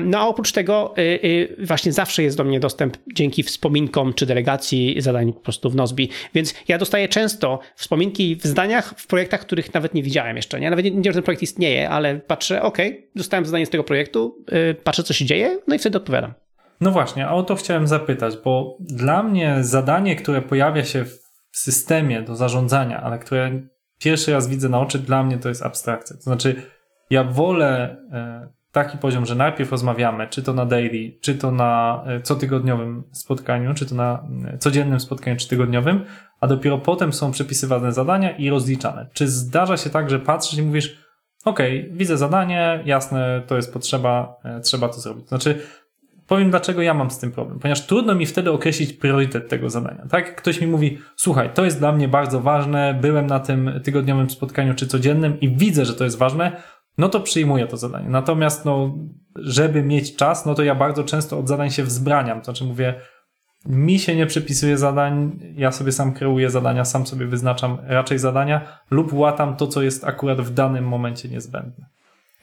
No 0.00 0.18
a 0.18 0.26
oprócz 0.26 0.52
tego 0.52 0.94
e, 0.96 1.64
właśnie 1.66 1.92
zawsze 1.92 2.22
jest 2.22 2.36
do 2.36 2.44
mnie 2.44 2.60
dostęp 2.60 2.96
dzięki 3.14 3.42
wspominkom 3.42 4.07
czy 4.12 4.26
delegacji 4.26 4.96
zadań 4.98 5.32
po 5.32 5.40
prostu 5.40 5.70
w 5.70 5.74
Nozbi. 5.74 6.10
Więc 6.34 6.54
ja 6.68 6.78
dostaję 6.78 7.08
często 7.08 7.58
wspominki 7.76 8.36
w 8.36 8.44
zdaniach, 8.44 8.94
w 8.96 9.06
projektach, 9.06 9.40
których 9.40 9.74
nawet 9.74 9.94
nie 9.94 10.02
widziałem 10.02 10.36
jeszcze. 10.36 10.60
Nie? 10.60 10.70
Nawet 10.70 10.84
nie 10.84 10.90
wiem, 10.90 11.04
że 11.04 11.12
ten 11.12 11.22
projekt 11.22 11.42
istnieje, 11.42 11.90
ale 11.90 12.16
patrzę, 12.16 12.62
ok, 12.62 12.78
dostałem 13.16 13.46
zadanie 13.46 13.66
z 13.66 13.70
tego 13.70 13.84
projektu, 13.84 14.44
yy, 14.52 14.74
patrzę, 14.74 15.02
co 15.02 15.14
się 15.14 15.24
dzieje, 15.24 15.58
no 15.66 15.74
i 15.74 15.78
wtedy 15.78 15.98
odpowiadam. 15.98 16.34
No 16.80 16.90
właśnie, 16.90 17.26
a 17.26 17.32
o 17.32 17.42
to 17.42 17.54
chciałem 17.54 17.86
zapytać, 17.86 18.34
bo 18.44 18.76
dla 18.80 19.22
mnie 19.22 19.56
zadanie, 19.60 20.16
które 20.16 20.42
pojawia 20.42 20.84
się 20.84 21.04
w 21.04 21.18
systemie 21.52 22.22
do 22.22 22.36
zarządzania, 22.36 23.00
ale 23.02 23.18
które 23.18 23.62
pierwszy 23.98 24.32
raz 24.32 24.48
widzę 24.48 24.68
na 24.68 24.80
oczy, 24.80 24.98
dla 24.98 25.22
mnie 25.22 25.38
to 25.38 25.48
jest 25.48 25.62
abstrakcja. 25.62 26.16
To 26.16 26.22
znaczy, 26.22 26.62
ja 27.10 27.24
wolę 27.24 27.96
e, 28.12 28.48
taki 28.72 28.98
poziom, 28.98 29.26
że 29.26 29.34
najpierw 29.34 29.70
rozmawiamy, 29.70 30.28
czy 30.28 30.42
to 30.42 30.52
na 30.52 30.66
daily, 30.66 31.18
czy 31.20 31.34
to 31.34 31.50
na 31.50 32.02
e, 32.06 32.20
cotygodniowym 32.20 33.04
spotkaniu, 33.12 33.74
czy 33.74 33.86
to 33.86 33.94
na 33.94 34.26
e, 34.44 34.58
codziennym 34.58 35.00
spotkaniu, 35.00 35.36
czy 35.36 35.48
tygodniowym, 35.48 36.04
a 36.40 36.46
dopiero 36.46 36.78
potem 36.78 37.12
są 37.12 37.30
przepisywane 37.30 37.92
zadania 37.92 38.36
i 38.36 38.50
rozliczane. 38.50 39.06
Czy 39.12 39.28
zdarza 39.28 39.76
się 39.76 39.90
tak, 39.90 40.10
że 40.10 40.18
patrzysz 40.18 40.58
i 40.58 40.62
mówisz, 40.62 40.98
OK, 41.44 41.58
widzę 41.90 42.16
zadanie, 42.16 42.82
jasne, 42.84 43.42
to 43.46 43.56
jest 43.56 43.72
potrzeba, 43.72 44.36
e, 44.44 44.60
trzeba 44.60 44.88
to 44.88 45.00
zrobić. 45.00 45.28
Znaczy, 45.28 45.60
powiem 46.26 46.50
dlaczego 46.50 46.82
ja 46.82 46.94
mam 46.94 47.10
z 47.10 47.18
tym 47.18 47.32
problem, 47.32 47.58
ponieważ 47.58 47.86
trudno 47.86 48.14
mi 48.14 48.26
wtedy 48.26 48.50
określić 48.52 48.92
priorytet 48.92 49.48
tego 49.48 49.70
zadania. 49.70 50.06
Tak? 50.10 50.36
Ktoś 50.36 50.60
mi 50.60 50.66
mówi, 50.66 50.98
słuchaj, 51.16 51.50
to 51.54 51.64
jest 51.64 51.78
dla 51.78 51.92
mnie 51.92 52.08
bardzo 52.08 52.40
ważne, 52.40 52.98
byłem 53.00 53.26
na 53.26 53.40
tym 53.40 53.80
tygodniowym 53.84 54.30
spotkaniu 54.30 54.74
czy 54.74 54.86
codziennym 54.86 55.40
i 55.40 55.56
widzę, 55.56 55.84
że 55.84 55.94
to 55.94 56.04
jest 56.04 56.18
ważne, 56.18 56.62
no 56.98 57.08
to 57.08 57.20
przyjmuję 57.20 57.66
to 57.66 57.76
zadanie. 57.76 58.08
Natomiast, 58.08 58.64
no, 58.64 58.94
żeby 59.36 59.82
mieć 59.82 60.16
czas, 60.16 60.46
no 60.46 60.54
to 60.54 60.62
ja 60.62 60.74
bardzo 60.74 61.04
często 61.04 61.38
od 61.38 61.48
zadań 61.48 61.70
się 61.70 61.82
wzbraniam. 61.82 62.38
To 62.38 62.44
znaczy 62.44 62.64
mówię, 62.64 62.94
mi 63.66 63.98
się 63.98 64.16
nie 64.16 64.26
przypisuje 64.26 64.78
zadań, 64.78 65.38
ja 65.56 65.72
sobie 65.72 65.92
sam 65.92 66.14
kreuję 66.14 66.50
zadania, 66.50 66.84
sam 66.84 67.06
sobie 67.06 67.26
wyznaczam 67.26 67.78
raczej 67.86 68.18
zadania 68.18 68.80
lub 68.90 69.12
łatam 69.12 69.56
to, 69.56 69.66
co 69.66 69.82
jest 69.82 70.04
akurat 70.04 70.40
w 70.40 70.54
danym 70.54 70.88
momencie 70.88 71.28
niezbędne. 71.28 71.86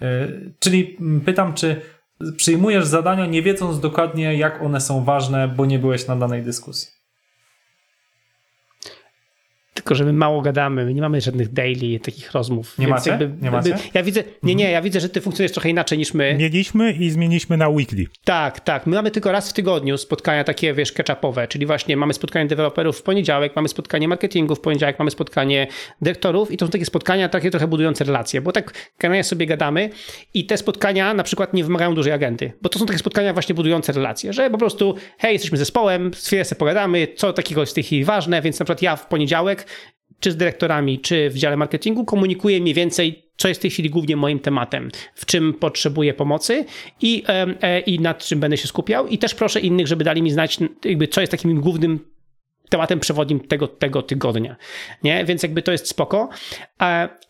Yy, 0.02 0.54
czyli 0.60 0.98
pytam, 1.26 1.54
czy 1.54 1.82
przyjmujesz 2.38 2.86
zadania 2.86 3.26
nie 3.26 3.42
wiedząc 3.42 3.80
dokładnie, 3.80 4.36
jak 4.36 4.62
one 4.62 4.82
są 4.82 5.04
ważne, 5.04 5.48
bo 5.48 5.66
nie 5.66 5.80
byłeś 5.80 6.08
na 6.08 6.16
danej 6.16 6.44
dyskusji? 6.44 6.95
Tylko 9.86 9.96
że 9.96 10.06
my 10.06 10.14
mało 10.14 10.42
gadamy, 10.42 10.86
my 10.86 10.94
nie 10.94 11.02
mamy 11.02 11.22
żadnych 11.22 11.54
daily, 11.54 12.00
takich 12.00 12.32
rozmów. 12.32 12.78
Nie 12.78 12.88
macie? 12.88 13.32
nie 13.42 13.52
macie? 13.52 13.78
Ja 13.94 14.04
widzę, 14.04 14.24
nie, 14.44 14.56
nie, 14.56 14.72
ja 14.72 14.82
widzę, 14.82 15.00
że 15.00 15.10
ty 15.10 15.22
funkcjonujesz 15.22 15.52
trochę 15.52 15.70
inaczej 15.70 15.98
niż 15.98 16.14
my. 16.14 16.36
Mieliśmy 16.40 16.92
i 16.92 17.10
zmieniliśmy 17.10 17.58
na 17.58 17.70
weekly. 17.70 18.06
Tak, 18.24 18.60
tak. 18.60 18.88
My 18.88 18.96
mamy 18.96 19.12
tylko 19.12 19.32
raz 19.32 19.50
w 19.50 19.54
tygodniu 19.54 19.98
spotkania 19.98 20.44
takie, 20.44 20.74
wiesz, 20.74 20.94
catch-upowe, 20.94 21.48
czyli 21.48 21.66
właśnie 21.66 21.98
mamy 21.98 22.14
spotkanie 22.14 22.46
deweloperów 22.48 22.98
w 22.98 23.04
poniedziałek, 23.04 23.56
mamy 23.56 23.68
spotkanie 23.68 24.08
marketingu 24.08 24.56
w 24.56 24.60
poniedziałek, 24.60 25.00
mamy 25.00 25.12
spotkanie 25.12 25.68
dyrektorów 26.02 26.52
i 26.52 26.58
to 26.58 26.66
są 26.66 26.72
takie 26.72 26.86
spotkania 26.86 27.30
takie 27.30 27.52
trochę 27.52 27.68
budujące 27.68 28.04
relacje, 28.04 28.42
bo 28.42 28.52
tak 28.52 28.74
generalnie 29.00 29.24
sobie 29.24 29.46
gadamy 29.46 29.90
i 30.34 30.46
te 30.46 30.58
spotkania 30.58 31.14
na 31.14 31.24
przykład 31.24 31.54
nie 31.54 31.64
wymagają 31.64 31.96
dużej 31.96 32.14
agendy, 32.14 32.52
bo 32.62 32.70
to 32.70 32.80
są 32.80 32.86
takie 32.86 33.00
spotkania 33.00 33.34
właśnie 33.34 33.56
budujące 33.56 33.94
relacje, 33.94 34.34
że 34.34 34.50
po 34.50 34.58
prostu 34.58 34.96
hej, 35.18 35.34
jesteśmy 35.34 35.58
zespołem, 35.58 36.12
chwilę 36.12 36.46
sobie 36.46 36.60
pogadamy, 36.60 37.08
co 37.16 37.34
takiego 37.34 37.62
jest 37.62 37.74
w 37.74 37.76
tej 37.76 37.84
chwili 37.84 38.06
ważne, 38.06 38.42
więc 38.42 38.60
na 38.60 38.66
przykład 38.66 38.82
ja 38.82 38.96
w 38.96 39.08
poniedziałek 39.08 39.66
czy 40.26 40.32
z 40.32 40.38
dyrektorami, 40.38 41.00
czy 41.00 41.30
w 41.30 41.38
dziale 41.38 41.58
marketingu 41.58 42.06
komunikuję 42.06 42.62
mniej 42.62 42.74
więcej, 42.74 43.26
co 43.38 43.48
jest 43.48 43.60
w 43.60 43.62
tej 43.62 43.72
chwili 43.72 43.90
głównie 43.90 44.16
moim 44.16 44.40
tematem, 44.40 44.90
w 45.16 45.26
czym 45.26 45.54
potrzebuję 45.54 46.14
pomocy 46.14 46.66
i, 47.02 47.24
e, 47.28 47.80
i 47.80 48.00
nad 48.00 48.26
czym 48.26 48.40
będę 48.40 48.58
się 48.58 48.68
skupiał. 48.68 49.08
I 49.08 49.18
też 49.18 49.36
proszę 49.36 49.60
innych, 49.60 49.88
żeby 49.88 50.04
dali 50.04 50.22
mi 50.22 50.32
znać, 50.32 50.58
jakby, 50.86 51.08
co 51.08 51.22
jest 51.22 51.32
takim 51.32 51.62
głównym 51.62 52.00
tematem 52.70 53.00
przewodnim 53.00 53.40
tego, 53.40 53.68
tego 53.68 54.02
tygodnia. 54.02 54.56
Nie? 55.04 55.26
Więc 55.26 55.44
jakby 55.44 55.62
to 55.62 55.72
jest 55.72 55.88
spoko, 55.88 56.30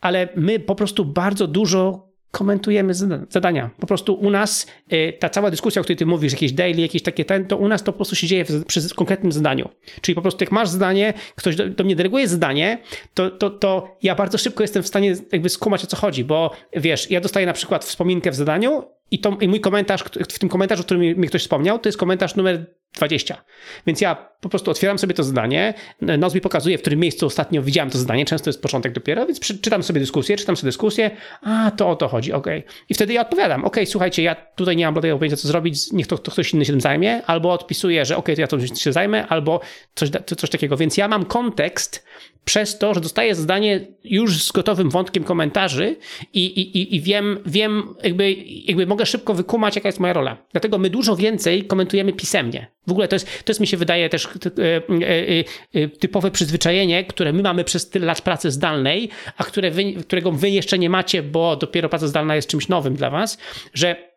ale 0.02 0.28
my 0.36 0.60
po 0.60 0.76
prostu 0.76 1.06
bardzo 1.06 1.48
dużo 1.48 2.05
komentujemy 2.36 2.94
zadania. 3.30 3.70
Po 3.80 3.88
prostu 3.88 4.14
u 4.14 4.30
nas 4.30 4.68
y, 4.94 5.14
ta 5.20 5.30
cała 5.30 5.52
dyskusja, 5.52 5.80
o 5.80 5.84
której 5.84 5.98
ty 5.98 6.06
mówisz, 6.06 6.34
jakieś 6.34 6.52
daily, 6.52 6.82
jakieś 6.82 7.04
takie 7.04 7.26
ten, 7.26 7.46
to 7.46 7.58
u 7.58 7.68
nas 7.68 7.84
to 7.84 7.92
po 7.92 7.96
prostu 7.96 8.16
się 8.16 8.28
dzieje 8.28 8.46
przy 8.68 8.96
konkretnym 8.96 9.32
zadaniu. 9.32 9.70
Czyli 10.02 10.16
po 10.16 10.22
prostu 10.22 10.44
jak 10.44 10.52
masz 10.52 10.70
zdanie, 10.70 11.14
ktoś 11.36 11.56
do, 11.56 11.70
do 11.70 11.84
mnie 11.84 11.96
deleguje 11.96 12.28
zdanie, 12.28 12.78
to, 13.14 13.32
to, 13.32 13.50
to 13.50 13.98
ja 14.04 14.16
bardzo 14.16 14.38
szybko 14.38 14.64
jestem 14.64 14.84
w 14.84 14.88
stanie 14.88 15.16
jakby 15.32 15.50
skumać 15.50 15.84
o 15.84 15.88
co 15.88 15.98
chodzi, 15.98 16.24
bo 16.24 16.52
wiesz, 16.74 17.12
ja 17.12 17.22
dostaję 17.22 17.46
na 17.46 17.54
przykład 17.54 17.86
wspominkę 17.86 18.32
w 18.32 18.36
zadaniu 18.36 18.84
i, 19.12 19.20
to, 19.20 19.38
i 19.42 19.48
mój 19.48 19.60
komentarz, 19.60 20.04
w 20.30 20.40
tym 20.40 20.50
komentarzu, 20.50 20.82
o 20.82 20.86
którym 20.86 21.02
mi 21.02 21.28
ktoś 21.28 21.42
wspomniał, 21.42 21.80
to 21.80 21.90
jest 21.90 21.98
komentarz 21.98 22.36
numer 22.36 22.66
20. 22.96 23.44
Więc 23.88 24.02
ja 24.02 24.16
po 24.42 24.50
prostu 24.50 24.72
otwieram 24.72 25.00
sobie 25.00 25.14
to 25.14 25.24
zdanie, 25.24 25.74
Nozbi 26.02 26.42
pokazuje, 26.42 26.78
w 26.78 26.82
którym 26.82 27.00
miejscu 27.00 27.26
ostatnio 27.26 27.62
widziałem 27.62 27.90
to 27.90 27.98
zdanie, 27.98 28.26
często 28.26 28.50
jest 28.50 28.62
początek 28.62 28.94
dopiero, 28.94 29.26
więc 29.26 29.40
czytam 29.40 29.84
sobie 29.84 30.00
dyskusję, 30.00 30.38
czytam 30.38 30.58
sobie 30.58 30.68
dyskusję, 30.68 31.12
a 31.42 31.72
to 31.72 31.90
o 31.90 31.96
to 31.96 32.08
chodzi, 32.08 32.34
ok. 32.34 32.48
I 32.90 32.94
wtedy 32.94 33.14
ja 33.14 33.22
odpowiadam, 33.22 33.66
ok, 33.66 33.78
słuchajcie, 33.86 34.24
ja 34.24 34.36
tutaj 34.36 34.76
nie 34.76 34.86
mam 34.86 34.94
bladego 34.94 35.18
pojęcia, 35.18 35.38
co 35.38 35.48
zrobić, 35.48 35.92
niech 35.92 36.08
to, 36.08 36.18
to, 36.18 36.32
ktoś 36.32 36.54
inny 36.54 36.66
się 36.66 36.72
tym 36.72 36.82
zajmie, 36.82 37.22
albo 37.26 37.54
odpisuję, 37.54 38.06
że 38.06 38.18
ok, 38.18 38.26
to 38.26 38.42
ja 38.42 38.48
to 38.48 38.68
się 38.68 38.92
zajmę, 38.92 39.28
albo 39.28 39.60
coś, 39.96 40.10
coś 40.38 40.50
takiego. 40.50 40.78
Więc 40.78 40.98
ja 40.98 41.08
mam 41.08 41.26
kontekst 41.26 42.06
przez 42.46 42.78
to, 42.78 42.94
że 42.94 43.02
dostaję 43.02 43.36
zdanie 43.36 43.88
już 44.04 44.44
z 44.44 44.52
gotowym 44.52 44.90
wątkiem 44.90 45.24
komentarzy 45.24 45.96
i, 46.34 46.46
i, 46.46 46.96
i 46.96 47.02
wiem, 47.02 47.40
wiem 47.46 47.96
jakby, 48.04 48.36
jakby 48.66 48.88
mogę 48.88 49.06
szybko 49.06 49.34
wykumać, 49.34 49.76
jaka 49.76 49.88
jest 49.88 50.00
moja 50.00 50.14
rola. 50.14 50.38
Dlatego 50.52 50.78
my 50.78 50.90
dużo 50.90 51.16
więcej 51.16 51.64
komentujemy 51.64 52.14
pisemnie. 52.14 52.68
W 52.88 52.92
ogóle 52.92 53.08
to 53.08 53.16
jest, 53.16 53.26
to 53.46 53.52
jest 53.52 53.60
mi 53.60 53.68
się 53.68 53.78
wydaje 53.78 54.10
też 54.10 54.26
e, 54.26 54.30
e, 54.66 55.44
e, 55.74 55.88
typowe 55.88 56.32
przyzwyczajenie, 56.32 57.04
które 57.04 57.34
my 57.34 57.44
mamy 57.44 57.64
przez 57.64 57.90
tyle 57.90 58.06
lat 58.06 58.22
pracy 58.22 58.52
zdalnej, 58.52 59.10
a 59.38 59.44
które 59.44 59.72
wy, 59.72 59.94
którego 59.94 60.32
wy 60.32 60.50
jeszcze 60.50 60.80
nie 60.80 60.90
macie, 60.90 61.24
bo 61.24 61.56
dopiero 61.56 61.90
praca 61.90 62.08
zdalna 62.08 62.36
jest 62.36 62.48
czymś 62.48 62.68
nowym 62.68 62.96
dla 62.96 63.10
was, 63.10 63.38
że 63.74 64.15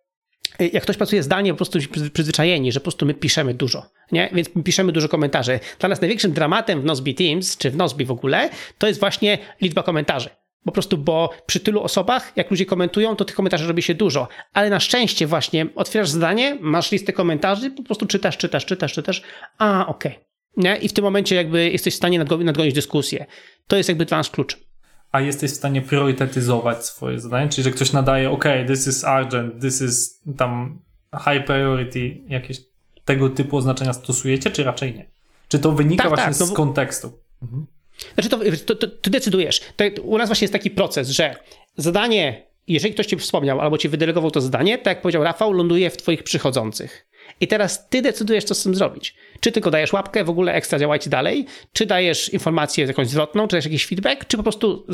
jak 0.58 0.82
ktoś 0.82 0.96
pracuje 0.96 1.22
zdalnie, 1.22 1.52
po 1.52 1.56
prostu 1.56 1.78
przyzwyczajeni, 2.12 2.72
że 2.72 2.80
po 2.80 2.84
prostu 2.84 3.06
my 3.06 3.14
piszemy 3.14 3.54
dużo, 3.54 3.86
nie? 4.12 4.30
Więc 4.32 4.50
piszemy 4.64 4.92
dużo 4.92 5.08
komentarzy. 5.08 5.60
Dla 5.78 5.88
nas 5.88 6.00
największym 6.00 6.32
dramatem 6.32 6.80
w 6.80 6.84
Nozbe 6.84 7.14
Teams, 7.14 7.56
czy 7.56 7.70
w 7.70 7.76
Nozbe 7.76 8.04
w 8.04 8.10
ogóle, 8.10 8.50
to 8.78 8.86
jest 8.86 9.00
właśnie 9.00 9.38
liczba 9.60 9.82
komentarzy. 9.82 10.30
Po 10.64 10.72
prostu, 10.72 10.98
bo 10.98 11.30
przy 11.46 11.60
tylu 11.60 11.82
osobach, 11.82 12.32
jak 12.36 12.50
ludzie 12.50 12.66
komentują, 12.66 13.16
to 13.16 13.24
tych 13.24 13.36
komentarzy 13.36 13.66
robi 13.66 13.82
się 13.82 13.94
dużo. 13.94 14.28
Ale 14.52 14.70
na 14.70 14.80
szczęście 14.80 15.26
właśnie 15.26 15.66
otwierasz 15.74 16.08
zdanie, 16.08 16.58
masz 16.60 16.92
listę 16.92 17.12
komentarzy, 17.12 17.70
po 17.70 17.82
prostu 17.82 18.06
czytasz, 18.06 18.36
czytasz, 18.36 18.66
czytasz, 18.66 18.92
czytasz. 18.92 19.22
A, 19.58 19.86
okej. 19.86 20.12
Okay. 20.12 20.24
Nie? 20.56 20.76
I 20.76 20.88
w 20.88 20.92
tym 20.92 21.04
momencie 21.04 21.36
jakby 21.36 21.70
jesteś 21.70 21.94
w 21.94 21.96
stanie 21.96 22.18
nadgonić 22.18 22.74
dyskusję. 22.74 23.26
To 23.66 23.76
jest 23.76 23.88
jakby 23.88 24.04
dla 24.04 24.16
nas 24.16 24.30
klucz. 24.30 24.67
A 25.12 25.20
jesteś 25.20 25.50
w 25.50 25.54
stanie 25.54 25.82
priorytetyzować 25.82 26.84
swoje 26.84 27.20
zadanie? 27.20 27.48
Czyli, 27.48 27.64
że 27.64 27.70
ktoś 27.70 27.92
nadaje, 27.92 28.30
ok, 28.30 28.44
this 28.66 28.86
is 28.86 29.04
urgent, 29.20 29.60
this 29.60 29.82
is 29.82 30.20
tam 30.36 30.78
high 31.14 31.44
priority, 31.46 32.20
jakieś 32.28 32.60
tego 33.04 33.28
typu 33.28 33.56
oznaczenia 33.56 33.92
stosujecie, 33.92 34.50
czy 34.50 34.64
raczej 34.64 34.94
nie? 34.94 35.06
Czy 35.48 35.58
to 35.58 35.72
wynika 35.72 36.02
tak, 36.02 36.08
właśnie 36.08 36.32
tak, 36.32 36.40
no, 36.40 36.46
z 36.46 36.52
kontekstu? 36.52 37.12
Mhm. 37.42 37.66
Znaczy, 38.14 38.28
to, 38.28 38.38
to, 38.66 38.74
to, 38.74 38.96
ty 38.96 39.10
decydujesz. 39.10 39.60
U 40.02 40.18
nas 40.18 40.28
właśnie 40.28 40.44
jest 40.44 40.52
taki 40.52 40.70
proces, 40.70 41.08
że 41.08 41.36
zadanie, 41.76 42.46
jeżeli 42.66 42.94
ktoś 42.94 43.06
ci 43.06 43.16
wspomniał 43.16 43.60
albo 43.60 43.78
ci 43.78 43.88
wydelegował 43.88 44.30
to 44.30 44.40
zadanie, 44.40 44.78
tak 44.78 44.86
jak 44.86 45.02
powiedział 45.02 45.24
Rafał, 45.24 45.52
ląduje 45.52 45.90
w 45.90 45.96
twoich 45.96 46.22
przychodzących. 46.22 47.07
I 47.40 47.48
teraz 47.48 47.88
ty 47.88 48.02
decydujesz, 48.02 48.44
co 48.44 48.54
z 48.54 48.62
tym 48.62 48.74
zrobić. 48.74 49.14
Czy 49.40 49.52
tylko 49.52 49.70
dajesz 49.70 49.92
łapkę, 49.92 50.24
w 50.24 50.30
ogóle 50.30 50.52
ekstra 50.52 50.78
działajcie 50.78 51.10
dalej, 51.10 51.46
czy 51.72 51.86
dajesz 51.86 52.32
informację 52.32 52.86
jakąś 52.86 53.08
zwrotną, 53.08 53.48
czy 53.48 53.50
dajesz 53.52 53.64
jakiś 53.64 53.86
feedback, 53.86 54.24
czy 54.26 54.36
po 54.36 54.42
prostu 54.42 54.86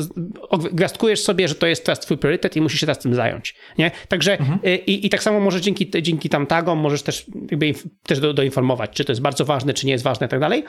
gwiazdkujesz 0.71 1.19
sobie, 1.19 1.47
że 1.47 1.55
to 1.55 1.67
jest 1.67 1.85
teraz 1.85 1.99
twój 1.99 2.17
priorytet 2.17 2.55
i 2.55 2.61
musisz 2.61 2.79
się 2.79 2.85
teraz 2.85 2.99
tym 2.99 3.15
zająć. 3.15 3.55
Nie? 3.77 3.91
Także 4.07 4.39
mhm. 4.39 4.59
Y, 4.65 4.75
i, 4.75 5.05
i 5.05 5.09
tak 5.09 5.23
samo 5.23 5.39
możesz 5.39 5.61
dzięki, 5.61 5.91
dzięki 6.01 6.29
tam 6.29 6.47
tagom, 6.47 6.79
możesz 6.79 7.03
też, 7.03 7.25
jakby, 7.51 7.73
też 8.03 8.19
do, 8.19 8.33
doinformować, 8.33 8.91
czy 8.91 9.05
to 9.05 9.11
jest 9.11 9.21
bardzo 9.21 9.45
ważne, 9.45 9.73
czy 9.73 9.85
nie 9.85 9.91
jest 9.91 10.03
ważne 10.03 10.27
i 10.27 10.29
tak 10.29 10.39
dalej. 10.39 10.63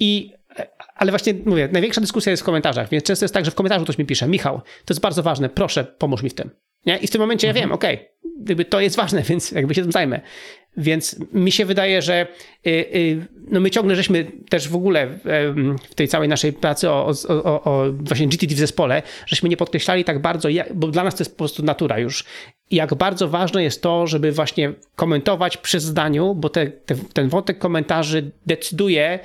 I 0.00 0.40
ale 0.94 1.12
właśnie 1.12 1.34
mówię, 1.44 1.68
największa 1.72 2.00
dyskusja 2.00 2.30
jest 2.30 2.42
w 2.42 2.46
komentarzach, 2.46 2.88
więc 2.88 3.04
często 3.04 3.24
jest 3.24 3.34
tak, 3.34 3.44
że 3.44 3.50
w 3.50 3.54
komentarzu 3.54 3.84
ktoś 3.84 3.98
mi 3.98 4.06
pisze, 4.06 4.28
Michał, 4.28 4.60
to 4.84 4.94
jest 4.94 5.00
bardzo 5.00 5.22
ważne, 5.22 5.48
proszę, 5.48 5.84
pomóż 5.84 6.22
mi 6.22 6.30
w 6.30 6.34
tym. 6.34 6.50
Nie? 6.86 6.96
I 6.96 7.06
w 7.06 7.10
tym 7.10 7.20
momencie 7.20 7.48
mhm. 7.48 7.56
ja 7.56 7.62
wiem, 7.62 7.72
okej, 7.72 8.08
okay, 8.44 8.64
to 8.64 8.80
jest 8.80 8.96
ważne, 8.96 9.22
więc 9.28 9.52
jakby 9.52 9.74
się 9.74 9.82
tym 9.82 9.92
zajmę. 9.92 10.20
Więc 10.76 11.16
mi 11.32 11.52
się 11.52 11.64
wydaje, 11.64 12.02
że 12.02 12.26
y, 12.66 12.70
y, 12.70 13.26
no 13.50 13.60
my 13.60 13.70
ciągle 13.70 13.96
żeśmy 13.96 14.24
też 14.48 14.68
w 14.68 14.74
ogóle 14.74 15.18
w 15.90 15.94
tej 15.94 16.08
całej 16.08 16.28
naszej 16.28 16.52
pracy 16.52 16.90
o, 16.90 17.12
o, 17.28 17.64
o 17.64 17.92
właśnie 17.92 18.28
GTD 18.28 18.54
w 18.54 18.58
zespole, 18.58 19.02
żeśmy 19.26 19.48
nie 19.48 19.56
podkreślali 19.56 20.04
tak 20.04 20.22
bardzo, 20.22 20.48
bo 20.74 20.88
dla 20.88 21.04
nas 21.04 21.14
to 21.14 21.20
jest 21.20 21.32
po 21.32 21.38
prostu 21.38 21.62
natura 21.62 21.98
już, 21.98 22.24
jak 22.70 22.94
bardzo 22.94 23.28
ważne 23.28 23.62
jest 23.62 23.82
to, 23.82 24.06
żeby 24.06 24.32
właśnie 24.32 24.72
komentować 24.96 25.56
przy 25.56 25.80
zdaniu, 25.80 26.34
bo 26.34 26.48
te, 26.48 26.66
te, 26.66 26.94
ten 27.12 27.28
wątek 27.28 27.58
komentarzy 27.58 28.30
decyduje, 28.46 29.18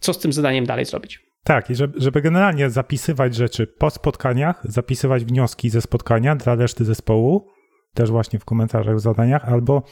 co 0.00 0.12
z 0.12 0.18
tym 0.18 0.32
zadaniem 0.32 0.66
dalej 0.66 0.84
zrobić. 0.84 1.24
Tak, 1.44 1.70
i 1.70 1.74
żeby, 1.74 2.00
żeby 2.00 2.22
generalnie 2.22 2.70
zapisywać 2.70 3.34
rzeczy 3.34 3.66
po 3.66 3.90
spotkaniach, 3.90 4.60
zapisywać 4.64 5.24
wnioski 5.24 5.70
ze 5.70 5.80
spotkania 5.80 6.36
dla 6.36 6.54
reszty 6.54 6.84
zespołu, 6.84 7.48
też 7.94 8.10
właśnie 8.10 8.38
w 8.38 8.44
komentarzach, 8.44 8.96
w 8.96 9.00
zadaniach, 9.00 9.44
albo 9.44 9.82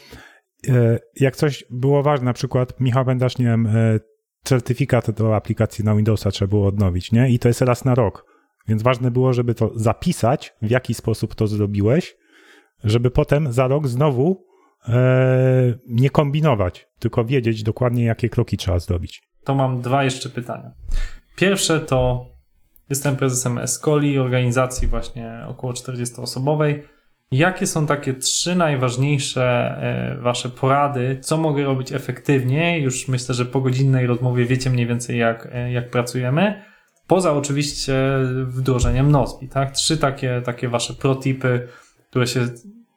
jak 1.20 1.36
coś 1.36 1.64
było 1.70 2.02
ważne, 2.02 2.24
na 2.24 2.32
przykład 2.32 2.80
Michał 2.80 3.04
Będasz, 3.04 3.38
nie 3.38 3.44
wiem, 3.44 3.66
e, 3.66 4.00
certyfikat 4.44 5.10
do 5.10 5.36
aplikacji 5.36 5.84
na 5.84 5.94
Windowsa 5.94 6.30
trzeba 6.30 6.48
było 6.48 6.66
odnowić, 6.66 7.12
nie? 7.12 7.30
I 7.30 7.38
to 7.38 7.48
jest 7.48 7.60
raz 7.60 7.84
na 7.84 7.94
rok. 7.94 8.24
Więc 8.68 8.82
ważne 8.82 9.10
było, 9.10 9.32
żeby 9.32 9.54
to 9.54 9.70
zapisać, 9.74 10.54
w 10.62 10.70
jaki 10.70 10.94
sposób 10.94 11.34
to 11.34 11.46
zrobiłeś, 11.46 12.16
żeby 12.84 13.10
potem 13.10 13.52
za 13.52 13.68
rok 13.68 13.88
znowu 13.88 14.44
e, 14.88 15.74
nie 15.86 16.10
kombinować, 16.10 16.86
tylko 16.98 17.24
wiedzieć 17.24 17.62
dokładnie, 17.62 18.04
jakie 18.04 18.28
kroki 18.28 18.56
trzeba 18.56 18.78
zrobić. 18.78 19.22
To 19.44 19.54
mam 19.54 19.80
dwa 19.80 20.04
jeszcze 20.04 20.28
pytania. 20.28 20.70
Pierwsze 21.36 21.80
to 21.80 22.26
jestem 22.90 23.16
prezesem 23.16 23.58
Escoli, 23.58 24.18
organizacji 24.18 24.88
właśnie 24.88 25.44
około 25.48 25.72
40-osobowej. 25.72 26.82
Jakie 27.32 27.66
są 27.66 27.86
takie 27.86 28.14
trzy 28.14 28.54
najważniejsze 28.54 29.42
e, 29.42 30.16
Wasze 30.20 30.48
porady? 30.48 31.18
Co 31.20 31.36
mogę 31.36 31.64
robić 31.64 31.92
efektywnie? 31.92 32.80
Już 32.80 33.08
myślę, 33.08 33.34
że 33.34 33.44
po 33.44 33.60
godzinnej 33.60 34.06
rozmowie 34.06 34.44
wiecie 34.44 34.70
mniej 34.70 34.86
więcej, 34.86 35.18
jak, 35.18 35.48
e, 35.52 35.72
jak 35.72 35.90
pracujemy. 35.90 36.62
Poza 37.06 37.32
oczywiście 37.32 37.94
wdrożeniem 38.46 39.10
Nozbi, 39.10 39.48
tak? 39.48 39.70
Trzy 39.70 39.98
takie, 39.98 40.42
takie 40.44 40.68
Wasze 40.68 40.94
protipy, 40.94 41.68
które 42.10 42.26
się 42.26 42.40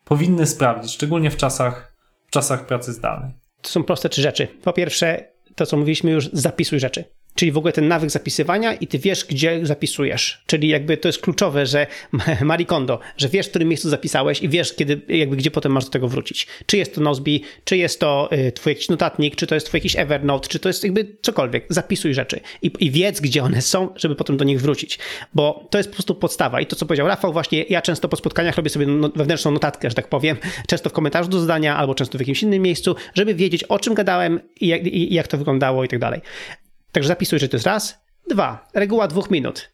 powinny 0.05 0.45
sprawdzić, 0.45 0.93
szczególnie 0.93 1.31
w 1.31 1.38
czasach, 1.38 1.95
w 2.27 2.31
czasach 2.31 2.65
pracy 2.65 2.93
zdalnej. 2.93 3.31
To 3.61 3.69
są 3.69 3.83
proste 3.83 4.09
trzy 4.09 4.21
rzeczy. 4.21 4.47
Po 4.63 4.73
pierwsze, 4.73 5.27
to 5.55 5.65
co 5.65 5.77
mówiliśmy 5.77 6.11
już, 6.11 6.29
zapisuj 6.33 6.79
rzeczy. 6.79 7.03
Czyli 7.36 7.51
w 7.51 7.57
ogóle 7.57 7.73
ten 7.73 7.88
nawyk 7.88 8.09
zapisywania 8.09 8.73
i 8.73 8.88
ty 8.88 8.99
wiesz, 8.99 9.25
gdzie 9.25 9.59
zapisujesz. 9.63 10.43
Czyli 10.45 10.67
jakby 10.67 10.97
to 10.97 11.07
jest 11.07 11.21
kluczowe, 11.21 11.65
że 11.65 11.88
Marie 12.41 12.65
Kondo, 12.65 12.99
że 13.17 13.29
wiesz, 13.29 13.47
w 13.47 13.49
którym 13.49 13.67
miejscu 13.67 13.89
zapisałeś 13.89 14.41
i 14.41 14.49
wiesz, 14.49 14.73
kiedy, 14.73 15.01
jakby 15.07 15.36
gdzie 15.36 15.51
potem 15.51 15.71
masz 15.71 15.86
do 15.86 15.91
tego 15.91 16.07
wrócić. 16.07 16.47
Czy 16.65 16.77
jest 16.77 16.95
to 16.95 17.01
Nozbi, 17.01 17.43
czy 17.63 17.77
jest 17.77 17.99
to 17.99 18.29
y, 18.31 18.51
twój 18.51 18.71
jakiś 18.71 18.89
notatnik, 18.89 19.36
czy 19.36 19.47
to 19.47 19.55
jest 19.55 19.67
twój 19.67 19.77
jakiś 19.77 19.95
Evernote, 19.95 20.49
czy 20.49 20.59
to 20.59 20.69
jest 20.69 20.83
jakby 20.83 21.15
cokolwiek. 21.21 21.65
Zapisuj 21.69 22.13
rzeczy 22.13 22.39
i, 22.61 22.71
i 22.79 22.91
wiedz, 22.91 23.21
gdzie 23.21 23.43
one 23.43 23.61
są, 23.61 23.89
żeby 23.95 24.15
potem 24.15 24.38
do 24.38 24.45
nich 24.45 24.61
wrócić. 24.61 24.99
Bo 25.33 25.67
to 25.69 25.77
jest 25.77 25.89
po 25.89 25.93
prostu 25.93 26.15
podstawa. 26.15 26.61
I 26.61 26.65
to, 26.65 26.75
co 26.75 26.86
powiedział 26.86 27.07
Rafał, 27.07 27.33
właśnie 27.33 27.63
ja 27.63 27.81
często 27.81 28.09
po 28.09 28.17
spotkaniach 28.17 28.55
robię 28.55 28.69
sobie 28.69 28.86
no, 28.86 29.09
wewnętrzną 29.15 29.51
notatkę, 29.51 29.89
że 29.89 29.95
tak 29.95 30.07
powiem, 30.07 30.38
często 30.67 30.89
w 30.89 30.93
komentarzu 30.93 31.29
do 31.29 31.39
zdania, 31.39 31.77
albo 31.77 31.95
często 31.95 32.17
w 32.17 32.21
jakimś 32.21 32.43
innym 32.43 32.61
miejscu, 32.61 32.95
żeby 33.13 33.36
wiedzieć, 33.36 33.63
o 33.63 33.79
czym 33.79 33.93
gadałem 33.93 34.39
i 34.61 34.67
jak, 34.67 34.88
i 34.88 35.13
jak 35.13 35.27
to 35.27 35.38
wyglądało 35.38 35.83
i 35.83 35.88
tak 35.88 35.99
dalej. 35.99 36.21
Także 36.96 37.08
zapisuj, 37.08 37.39
że 37.39 37.50
to 37.50 37.58
jest 37.58 37.66
raz. 37.66 38.06
Dwa, 38.30 38.70
reguła 38.74 39.08
dwóch 39.08 39.32
minut. 39.32 39.72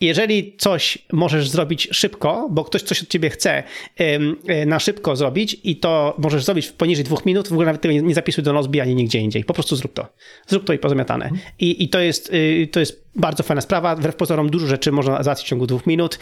Jeżeli 0.00 0.56
coś 0.56 0.98
możesz 1.12 1.48
zrobić 1.48 1.88
szybko, 1.92 2.48
bo 2.50 2.64
ktoś 2.64 2.82
coś 2.82 3.02
od 3.02 3.08
ciebie 3.08 3.30
chce 3.30 3.62
e, 3.96 4.66
na 4.66 4.78
szybko 4.78 5.16
zrobić 5.16 5.60
i 5.64 5.76
to 5.76 6.14
możesz 6.18 6.44
zrobić 6.44 6.66
w 6.66 6.72
poniżej 6.72 7.04
dwóch 7.04 7.26
minut, 7.26 7.48
w 7.48 7.52
ogóle 7.52 7.66
nawet 7.66 7.84
nie 7.84 8.14
zapisuj 8.14 8.44
do 8.44 8.52
Nozbi 8.52 8.80
ani 8.80 8.94
nigdzie 8.94 9.18
indziej. 9.18 9.44
Po 9.44 9.54
prostu 9.54 9.76
zrób 9.76 9.92
to. 9.92 10.06
Zrób 10.46 10.64
to 10.64 10.72
i 10.72 10.78
pozamiatane. 10.78 11.30
I, 11.58 11.84
i 11.84 11.88
to, 11.88 12.00
jest, 12.00 12.34
y, 12.34 12.68
to 12.72 12.80
jest 12.80 13.04
bardzo 13.14 13.42
fajna 13.42 13.60
sprawa. 13.60 13.96
Wbrew 13.96 14.16
pozorom 14.16 14.50
dużo 14.50 14.66
rzeczy 14.66 14.92
można 14.92 15.22
załatwić 15.22 15.46
w 15.46 15.50
ciągu 15.50 15.66
dwóch 15.66 15.86
minut. 15.86 16.18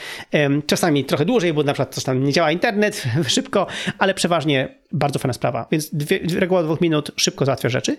Czasami 0.66 1.04
trochę 1.04 1.24
dłużej, 1.24 1.52
bo 1.52 1.62
na 1.62 1.72
przykład 1.72 1.94
coś 1.94 2.04
tam 2.04 2.24
nie 2.24 2.32
działa 2.32 2.52
internet 2.52 3.04
szybko, 3.26 3.66
ale 3.98 4.14
przeważnie 4.14 4.78
bardzo 4.92 5.18
fajna 5.18 5.32
sprawa. 5.32 5.66
Więc 5.70 5.94
dwie, 5.94 6.20
reguła 6.34 6.62
dwóch 6.62 6.80
minut 6.80 7.10
szybko 7.16 7.44
załatwia 7.44 7.68
rzeczy. 7.68 7.96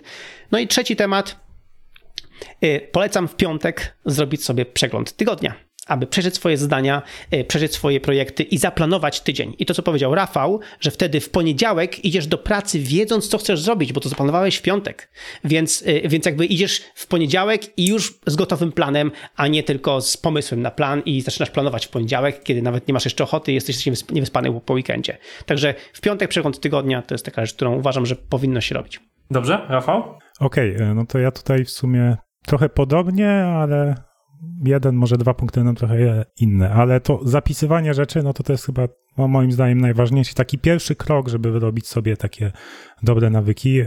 No 0.52 0.60
i 0.60 0.68
trzeci 0.68 0.96
temat. 0.96 1.45
Y, 2.64 2.90
polecam 2.92 3.28
w 3.28 3.36
piątek 3.36 3.98
zrobić 4.06 4.44
sobie 4.44 4.66
przegląd 4.66 5.14
tygodnia 5.14 5.66
aby 5.88 6.08
przeżyć 6.08 6.36
swoje 6.36 6.58
zadania, 6.58 7.02
e, 7.32 7.44
przeżyć 7.44 7.74
swoje 7.74 8.00
projekty 8.00 8.44
i 8.44 8.58
zaplanować 8.58 9.22
tydzień. 9.22 9.56
I 9.60 9.66
to, 9.66 9.74
co 9.74 9.84
powiedział 9.84 10.16
Rafał, 10.16 10.60
że 10.80 10.92
wtedy 10.92 11.20
w 11.20 11.30
poniedziałek 11.30 12.06
idziesz 12.06 12.28
do 12.28 12.38
pracy 12.38 12.80
wiedząc, 12.80 13.28
co 13.28 13.38
chcesz 13.38 13.62
zrobić, 13.62 13.94
bo 13.94 14.02
to 14.02 14.10
zaplanowałeś 14.10 14.56
w 14.56 14.62
piątek. 14.62 15.10
Więc, 15.44 15.84
e, 15.86 16.10
więc 16.10 16.26
jakby 16.26 16.46
idziesz 16.46 16.82
w 16.96 17.08
poniedziałek 17.08 17.78
i 17.78 17.88
już 17.88 18.20
z 18.26 18.36
gotowym 18.36 18.72
planem, 18.72 19.12
a 19.36 19.48
nie 19.48 19.64
tylko 19.64 20.02
z 20.02 20.18
pomysłem 20.18 20.62
na 20.62 20.72
plan 20.72 21.02
i 21.06 21.22
zaczynasz 21.22 21.50
planować 21.50 21.86
w 21.86 21.90
poniedziałek, 21.90 22.44
kiedy 22.44 22.62
nawet 22.62 22.88
nie 22.88 22.94
masz 22.94 23.06
jeszcze 23.06 23.24
ochoty, 23.24 23.52
jesteś 23.52 23.86
niewyspany 24.12 24.62
po 24.66 24.74
weekendzie. 24.74 25.18
Także 25.46 25.74
w 25.94 26.02
piątek 26.02 26.30
przegląd 26.30 26.60
tygodnia 26.60 27.02
to 27.02 27.14
jest 27.14 27.26
taka 27.26 27.46
rzecz, 27.46 27.56
którą 27.56 27.76
uważam, 27.76 28.06
że 28.06 28.16
powinno 28.16 28.62
się 28.62 28.76
robić. 28.76 29.00
Dobrze, 29.32 29.66
Rafał? 29.70 30.18
Okej, 30.40 30.76
okay, 30.76 30.88
e, 30.88 30.94
no 30.94 31.06
to 31.06 31.20
ja 31.20 31.32
tutaj 31.32 31.66
w 31.66 31.70
sumie 31.70 32.18
trochę 32.46 32.70
podobnie, 32.70 33.32
ale 33.32 33.96
jeden, 34.66 34.96
może 34.96 35.18
dwa 35.18 35.34
punkty 35.34 35.60
będą 35.60 35.76
trochę 35.76 36.26
inne, 36.38 36.72
ale 36.72 37.02
to 37.02 37.20
zapisywanie 37.24 37.94
rzeczy, 37.94 38.24
no 38.24 38.34
to 38.34 38.44
to 38.44 38.54
jest 38.54 38.66
chyba 38.66 38.88
no, 39.18 39.28
moim 39.28 39.52
zdaniem 39.52 39.82
najważniejszy, 39.82 40.36
taki 40.36 40.58
pierwszy 40.58 40.96
krok, 40.96 41.30
żeby 41.30 41.52
wyrobić 41.52 41.88
sobie 41.88 42.18
takie 42.18 42.52
dobre 43.04 43.30
nawyki 43.30 43.80
e, 43.80 43.86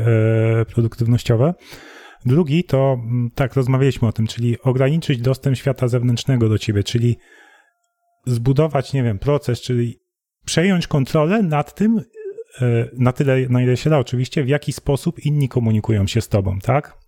produktywnościowe. 0.75 1.55
Drugi 2.27 2.65
to, 2.65 2.93
mm, 2.93 3.31
tak, 3.35 3.55
rozmawialiśmy 3.55 4.09
o 4.09 4.13
tym, 4.13 4.27
czyli 4.27 4.63
ograniczyć 4.63 5.21
dostęp 5.21 5.57
świata 5.57 5.89
zewnętrznego 5.89 6.49
do 6.49 6.59
ciebie, 6.59 6.85
czyli 6.85 7.17
zbudować, 8.27 8.93
nie 8.93 9.03
wiem, 9.03 9.19
proces, 9.19 9.61
czyli 9.61 10.01
przejąć 10.45 10.87
kontrolę 10.87 11.43
nad 11.43 11.75
tym, 11.75 12.01
e, 12.61 12.89
na 12.99 13.13
tyle, 13.13 13.49
na 13.49 13.63
ile 13.63 13.77
się 13.77 13.91
da 13.91 13.99
oczywiście, 13.99 14.45
w 14.45 14.49
jaki 14.49 14.73
sposób 14.73 15.19
inni 15.19 15.49
komunikują 15.49 16.07
się 16.07 16.21
z 16.21 16.29
tobą, 16.29 16.59
tak? 16.59 16.99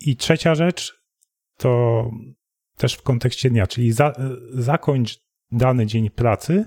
I 0.00 0.16
trzecia 0.16 0.54
rzecz 0.54 1.02
to 1.56 2.04
też 2.76 2.94
w 2.94 3.02
kontekście 3.02 3.50
dnia, 3.50 3.66
czyli 3.66 3.92
za, 3.92 4.12
zakończ 4.50 5.18
dany 5.52 5.86
dzień 5.86 6.10
pracy 6.10 6.64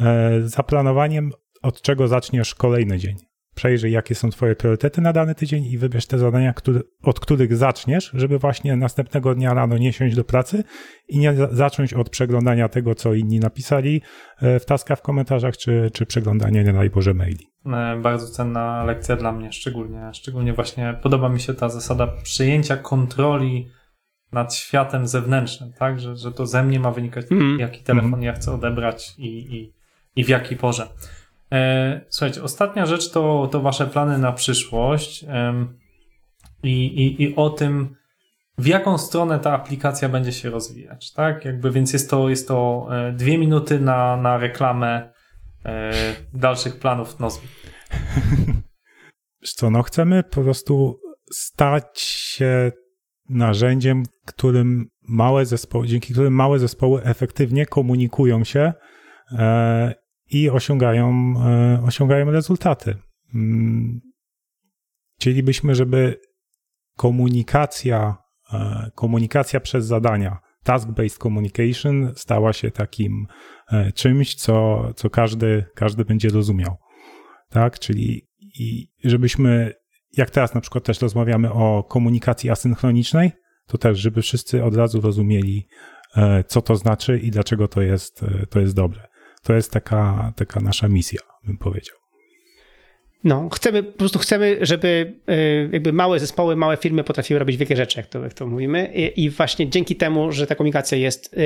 e, 0.00 0.40
zaplanowaniem, 0.44 1.30
od 1.62 1.82
czego 1.82 2.08
zaczniesz 2.08 2.54
kolejny 2.54 2.98
dzień. 2.98 3.16
Przejrzyj, 3.54 3.92
jakie 3.92 4.14
są 4.14 4.30
Twoje 4.30 4.56
priorytety 4.56 5.00
na 5.00 5.12
dany 5.12 5.34
tydzień 5.34 5.64
i 5.64 5.78
wybierz 5.78 6.06
te 6.06 6.18
zadania, 6.18 6.52
który, 6.52 6.82
od 7.02 7.20
których 7.20 7.56
zaczniesz, 7.56 8.10
żeby 8.14 8.38
właśnie 8.38 8.76
następnego 8.76 9.34
dnia 9.34 9.54
rano 9.54 9.78
nie 9.78 9.92
siąść 9.92 10.16
do 10.16 10.24
pracy 10.24 10.64
i 11.08 11.18
nie 11.18 11.34
zacząć 11.52 11.94
od 11.94 12.10
przeglądania 12.10 12.68
tego, 12.68 12.94
co 12.94 13.14
inni 13.14 13.40
napisali 13.40 14.02
e, 14.42 14.60
w 14.60 14.64
taskach 14.64 14.98
w 14.98 15.02
komentarzach, 15.02 15.56
czy, 15.56 15.90
czy 15.92 16.06
przeglądania, 16.06 16.62
nie 16.62 16.72
daj 16.72 16.90
Boże, 16.90 17.14
maili. 17.14 17.49
E, 17.66 17.96
bardzo 18.02 18.26
cenna 18.26 18.84
lekcja 18.84 19.16
dla 19.16 19.32
mnie, 19.32 19.52
szczególnie, 19.52 20.10
szczególnie 20.12 20.52
właśnie 20.52 20.98
podoba 21.02 21.28
mi 21.28 21.40
się 21.40 21.54
ta 21.54 21.68
zasada 21.68 22.06
przyjęcia 22.06 22.76
kontroli 22.76 23.68
nad 24.32 24.54
światem 24.54 25.06
zewnętrznym, 25.06 25.72
tak? 25.72 26.00
Że, 26.00 26.16
że 26.16 26.32
to 26.32 26.46
ze 26.46 26.62
mnie 26.62 26.80
ma 26.80 26.90
wynikać, 26.90 27.26
mm. 27.30 27.58
jaki 27.58 27.82
telefon 27.82 28.14
mm. 28.14 28.22
ja 28.22 28.32
chcę 28.32 28.52
odebrać 28.52 29.14
i, 29.18 29.26
i, 29.26 29.72
i 30.16 30.24
w 30.24 30.28
jakiej 30.28 30.58
porze. 30.58 30.88
E, 31.52 32.00
słuchajcie, 32.08 32.42
ostatnia 32.42 32.86
rzecz 32.86 33.10
to, 33.10 33.48
to 33.52 33.60
wasze 33.60 33.86
plany 33.86 34.18
na 34.18 34.32
przyszłość 34.32 35.24
e, 35.24 35.66
i, 36.62 36.86
i, 36.86 37.22
i 37.22 37.36
o 37.36 37.50
tym, 37.50 37.96
w 38.58 38.66
jaką 38.66 38.98
stronę 38.98 39.38
ta 39.38 39.52
aplikacja 39.52 40.08
będzie 40.08 40.32
się 40.32 40.50
rozwijać, 40.50 41.12
tak? 41.12 41.44
Jakby, 41.44 41.70
więc 41.70 41.92
jest 41.92 42.10
to, 42.10 42.28
jest 42.28 42.48
to 42.48 42.88
e, 42.90 43.12
dwie 43.12 43.38
minuty 43.38 43.80
na, 43.80 44.16
na 44.16 44.38
reklamę 44.38 45.12
e, 45.64 45.92
dalszych 46.34 46.78
planów 46.78 47.20
Nozbi. 47.20 47.48
Co, 49.56 49.70
no 49.70 49.82
chcemy 49.82 50.22
po 50.22 50.42
prostu 50.42 51.00
stać 51.32 52.00
się 52.00 52.72
narzędziem, 53.28 54.02
którym 54.26 54.86
małe 55.08 55.46
zespoły, 55.46 55.86
dzięki 55.86 56.12
którym 56.12 56.34
małe 56.34 56.58
zespoły 56.58 57.02
efektywnie 57.04 57.66
komunikują 57.66 58.44
się 58.44 58.72
e, 59.32 59.94
i 60.30 60.50
osiągają, 60.50 61.34
e, 61.46 61.82
osiągają 61.86 62.30
rezultaty. 62.30 62.96
Mm, 63.34 64.00
chcielibyśmy, 65.18 65.74
żeby 65.74 66.20
komunikacja, 66.96 68.16
e, 68.52 68.90
komunikacja 68.94 69.60
przez 69.60 69.86
zadania, 69.86 70.38
task-based 70.64 71.18
communication 71.18 72.12
stała 72.16 72.52
się 72.52 72.70
takim 72.70 73.26
czymś, 73.94 74.34
co, 74.34 74.84
co 74.96 75.10
każdy, 75.10 75.64
każdy 75.74 76.04
będzie 76.04 76.28
rozumiał. 76.28 76.76
Tak? 77.48 77.78
Czyli 77.78 78.28
i 78.58 78.88
żebyśmy 79.04 79.72
jak 80.16 80.30
teraz 80.30 80.54
na 80.54 80.60
przykład 80.60 80.84
też 80.84 81.00
rozmawiamy 81.00 81.52
o 81.52 81.84
komunikacji 81.88 82.50
asynchronicznej, 82.50 83.32
to 83.66 83.78
też, 83.78 83.98
żeby 83.98 84.22
wszyscy 84.22 84.64
od 84.64 84.76
razu 84.76 85.00
rozumieli, 85.00 85.68
e, 86.16 86.44
co 86.44 86.62
to 86.62 86.76
znaczy 86.76 87.18
i 87.18 87.30
dlaczego 87.30 87.68
to 87.68 87.82
jest, 87.82 88.22
e, 88.22 88.46
to 88.46 88.60
jest 88.60 88.74
dobre. 88.74 89.08
To 89.42 89.52
jest 89.52 89.72
taka, 89.72 90.32
taka 90.36 90.60
nasza 90.60 90.88
misja, 90.88 91.20
bym 91.46 91.58
powiedział. 91.58 91.99
No, 93.24 93.48
chcemy, 93.48 93.82
po 93.82 93.98
prostu 93.98 94.18
chcemy, 94.18 94.58
żeby 94.60 95.12
e, 95.26 95.36
jakby 95.72 95.92
małe 95.92 96.20
zespoły, 96.20 96.56
małe 96.56 96.76
firmy 96.76 97.04
potrafiły 97.04 97.38
robić 97.40 97.56
wielkie 97.56 97.76
rzeczy, 97.76 97.98
jak 97.98 98.06
to, 98.06 98.22
jak 98.22 98.34
to 98.34 98.46
mówimy. 98.46 98.90
I, 98.94 99.24
I, 99.24 99.30
właśnie 99.30 99.68
dzięki 99.68 99.96
temu, 99.96 100.32
że 100.32 100.46
ta 100.46 100.54
komunikacja 100.54 100.98
jest 100.98 101.36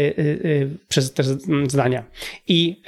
przez 0.89 1.13
te 1.13 1.23
zdania. 1.69 2.05
I 2.49 2.83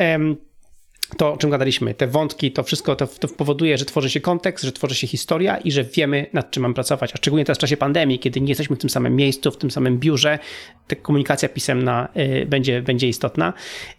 to, 1.16 1.32
o 1.32 1.36
czym 1.36 1.50
gadaliśmy, 1.50 1.94
te 1.94 2.06
wątki, 2.06 2.52
to 2.52 2.62
wszystko 2.62 2.96
to, 2.96 3.06
to, 3.06 3.28
powoduje, 3.28 3.78
że 3.78 3.84
tworzy 3.84 4.10
się 4.10 4.20
kontekst, 4.20 4.64
że 4.64 4.72
tworzy 4.72 4.94
się 4.94 5.06
historia 5.06 5.56
i 5.56 5.72
że 5.72 5.84
wiemy, 5.84 6.26
nad 6.32 6.50
czym 6.50 6.62
mamy 6.62 6.74
pracować. 6.74 7.12
A 7.14 7.16
szczególnie 7.16 7.44
teraz 7.44 7.58
w 7.58 7.60
czasie 7.60 7.76
pandemii, 7.76 8.18
kiedy 8.18 8.40
nie 8.40 8.48
jesteśmy 8.48 8.76
w 8.76 8.78
tym 8.78 8.90
samym 8.90 9.16
miejscu, 9.16 9.50
w 9.50 9.56
tym 9.56 9.70
samym 9.70 9.98
biurze, 9.98 10.38
ta 10.86 10.96
komunikacja 10.96 11.48
pisemna 11.48 12.08
y, 12.16 12.46
będzie, 12.46 12.82
będzie 12.82 13.08
istotna. 13.08 13.52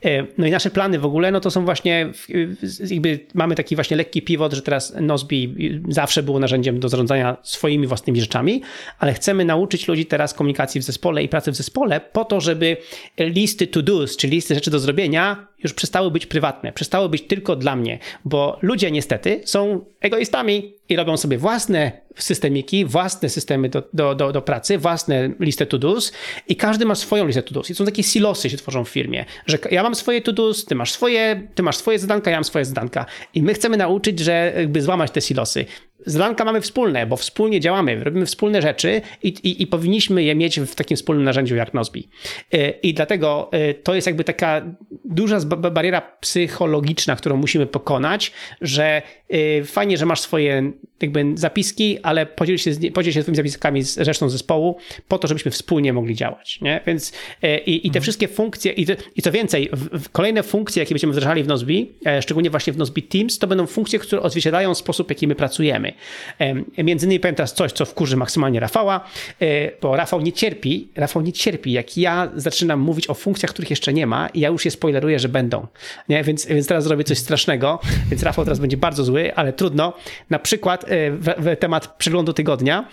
Y, 0.06 0.28
no 0.38 0.48
i 0.48 0.52
nasze 0.52 0.70
plany 0.70 1.00
w 1.00 1.06
ogóle, 1.06 1.32
no 1.32 1.40
to 1.40 1.52
są 1.52 1.66
właśnie, 1.66 2.10
y, 2.30 2.56
jakby 2.90 3.20
mamy 3.34 3.56
taki 3.56 3.76
właśnie 3.76 3.98
lekki 3.98 4.22
pivot, 4.22 4.54
że 4.54 4.62
teraz 4.62 4.94
Nozbi 5.02 5.56
zawsze 5.90 6.24
było 6.24 6.40
narzędziem 6.40 6.80
do 6.80 6.90
zarządzania 6.90 7.38
swoimi 7.44 7.88
własnymi 7.88 8.22
rzeczami, 8.22 8.62
ale 9.00 9.14
chcemy 9.14 9.46
nauczyć 9.46 9.88
ludzi 9.88 10.06
teraz 10.06 10.34
komunikacji 10.34 10.82
w 10.82 10.84
zespole 10.84 11.24
i 11.24 11.30
pracy 11.30 11.52
w 11.52 11.56
zespole 11.56 12.02
po 12.02 12.26
to, 12.26 12.42
żeby 12.42 12.78
listy 13.20 13.68
to 13.68 13.80
do's, 13.80 14.18
czyli 14.18 14.34
listy 14.34 14.56
rzeczy 14.56 14.72
do 14.72 14.80
zrobienia, 14.80 15.48
już 15.64 15.74
przestały 15.74 16.12
być 16.12 16.26
prywatne, 16.26 16.74
przestały 16.74 17.10
być 17.10 17.22
tylko 17.22 17.56
dla 17.56 17.76
mnie, 17.76 18.00
bo 18.26 18.60
ludzie 18.62 18.92
niestety 18.92 19.42
są 19.46 19.86
egoistami 20.02 20.74
i 20.90 20.96
robią 20.96 21.18
sobie 21.18 21.38
własne 21.38 21.92
systemiki, 22.16 22.86
własne 22.86 23.30
systemy 23.30 23.70
do, 23.70 23.84
do, 23.94 24.16
do, 24.16 24.32
do 24.32 24.42
pracy, 24.42 24.78
własne 24.78 25.30
listy 25.40 25.66
to-dos 25.66 26.12
i 26.48 26.56
każdy 26.56 26.86
ma 26.86 26.96
swoją 26.96 27.28
listę 27.28 27.44
to-dos. 27.44 27.70
I 27.70 27.76
są 27.76 27.86
takie 27.86 28.04
silosy 28.04 28.50
się 28.50 28.58
tworzą 28.58 28.84
w 28.84 28.90
firmie, 28.90 29.26
że 29.46 29.58
ja 29.72 29.84
mam 29.84 29.96
swoje 29.96 30.22
to-dos, 30.22 30.66
ty 30.66 30.76
masz 30.76 30.92
swoje, 30.92 31.48
ty 31.56 31.64
masz 31.64 31.78
swoje 31.78 32.00
zadanka, 32.00 32.32
ja 32.32 32.38
mam 32.38 32.44
swoje 32.44 32.66
zadanka. 32.66 33.06
I 33.34 33.44
my 33.44 33.54
chcemy 33.54 33.78
nauczyć, 33.78 34.20
że 34.20 34.54
jakby 34.58 34.82
złamać 34.82 35.12
te 35.12 35.22
silosy 35.22 35.66
zadanka 36.06 36.46
mamy 36.46 36.62
wspólne, 36.62 37.06
bo 37.06 37.18
wspólnie 37.18 37.60
działamy, 37.60 38.04
robimy 38.04 38.26
wspólne 38.26 38.62
rzeczy 38.62 39.02
i, 39.24 39.28
i, 39.28 39.62
i, 39.62 39.68
powinniśmy 39.68 40.24
je 40.24 40.36
mieć 40.36 40.60
w 40.60 40.76
takim 40.76 40.98
wspólnym 40.98 41.24
narzędziu 41.24 41.56
jak 41.56 41.74
Nozbi. 41.74 42.10
E, 42.54 42.70
I 42.70 42.94
dlatego 42.94 43.50
e, 43.52 43.74
to 43.74 43.96
jest 43.96 44.08
jakby 44.08 44.24
taka 44.24 44.62
duża 45.06 45.40
bariera 45.72 46.02
psychologiczna, 46.02 47.16
którą 47.16 47.38
musimy 47.38 47.66
pokonać, 47.66 48.32
że 48.62 49.02
fajnie, 49.66 49.98
że 49.98 50.06
masz 50.06 50.20
swoje 50.20 50.72
jakby 51.02 51.26
zapiski, 51.36 52.00
ale 52.04 52.26
podziel 52.26 52.58
się, 52.58 52.72
podziel 52.94 53.14
się 53.14 53.22
swoimi 53.22 53.38
zapiskami 53.38 53.84
z 53.84 53.98
resztą 53.98 54.30
zespołu 54.30 54.78
po 55.08 55.18
to, 55.18 55.28
żebyśmy 55.28 55.52
wspólnie 55.52 55.94
mogli 55.94 56.16
działać. 56.16 56.62
Nie? 56.62 56.82
Więc 56.88 57.14
i, 57.66 57.76
i 57.76 57.82
te 57.82 57.88
mhm. 57.88 58.02
wszystkie 58.02 58.28
funkcje, 58.28 58.72
i, 58.72 58.86
i 59.16 59.22
co 59.22 59.32
więcej, 59.32 59.70
w, 59.74 60.04
w 60.04 60.10
kolejne 60.10 60.44
funkcje, 60.44 60.80
jakie 60.80 60.96
będziemy 60.96 61.14
wdrażali 61.14 61.44
w 61.44 61.48
Nozbi, 61.48 61.92
szczególnie 62.22 62.50
właśnie 62.50 62.74
w 62.74 62.78
Nozbi 62.78 63.04
Teams, 63.04 63.40
to 63.40 63.48
będą 63.48 63.68
funkcje, 63.68 64.00
które 64.00 64.22
odzwierciedlają 64.22 64.76
sposób, 64.76 65.10
jaki 65.10 65.28
my 65.28 65.36
pracujemy. 65.36 65.94
Między 66.78 67.06
innymi 67.06 67.20
powiem 67.20 67.36
teraz 67.36 67.54
coś, 67.54 67.72
co 67.72 67.86
wkurzy 67.86 68.18
maksymalnie 68.18 68.60
Rafała, 68.60 69.10
e, 69.42 69.72
bo 69.82 69.96
Rafał 69.96 70.22
nie 70.22 70.34
cierpi, 70.34 70.88
Rafał 70.96 71.22
nie 71.22 71.34
cierpi, 71.34 71.72
jak 71.72 71.98
ja 71.98 72.32
zaczynam 72.36 72.80
mówić 72.80 73.10
o 73.10 73.14
funkcjach, 73.14 73.52
których 73.52 73.70
jeszcze 73.70 73.94
nie 73.94 74.08
ma 74.08 74.30
i 74.30 74.40
ja 74.40 74.50
już 74.50 74.66
je 74.66 74.72
spoileruję, 74.72 75.20
że 75.20 75.30
będą. 75.30 75.68
Nie? 76.10 76.24
Więc, 76.24 76.46
więc 76.46 76.68
teraz 76.68 76.84
zrobię 76.84 77.04
coś 77.04 77.18
strasznego, 77.18 77.80
więc 78.10 78.24
Rafał 78.24 78.46
teraz 78.46 78.60
będzie 78.60 78.78
bardzo 78.78 79.04
zły, 79.04 79.17
zły, 79.18 79.36
ale 79.36 79.54
trudno. 79.54 79.94
Na 80.30 80.40
przykład 80.40 80.84
e, 80.84 81.12
w, 81.12 81.26
w 81.38 81.58
temat 81.60 81.98
przeglądu 81.98 82.34
tygodnia, 82.34 82.88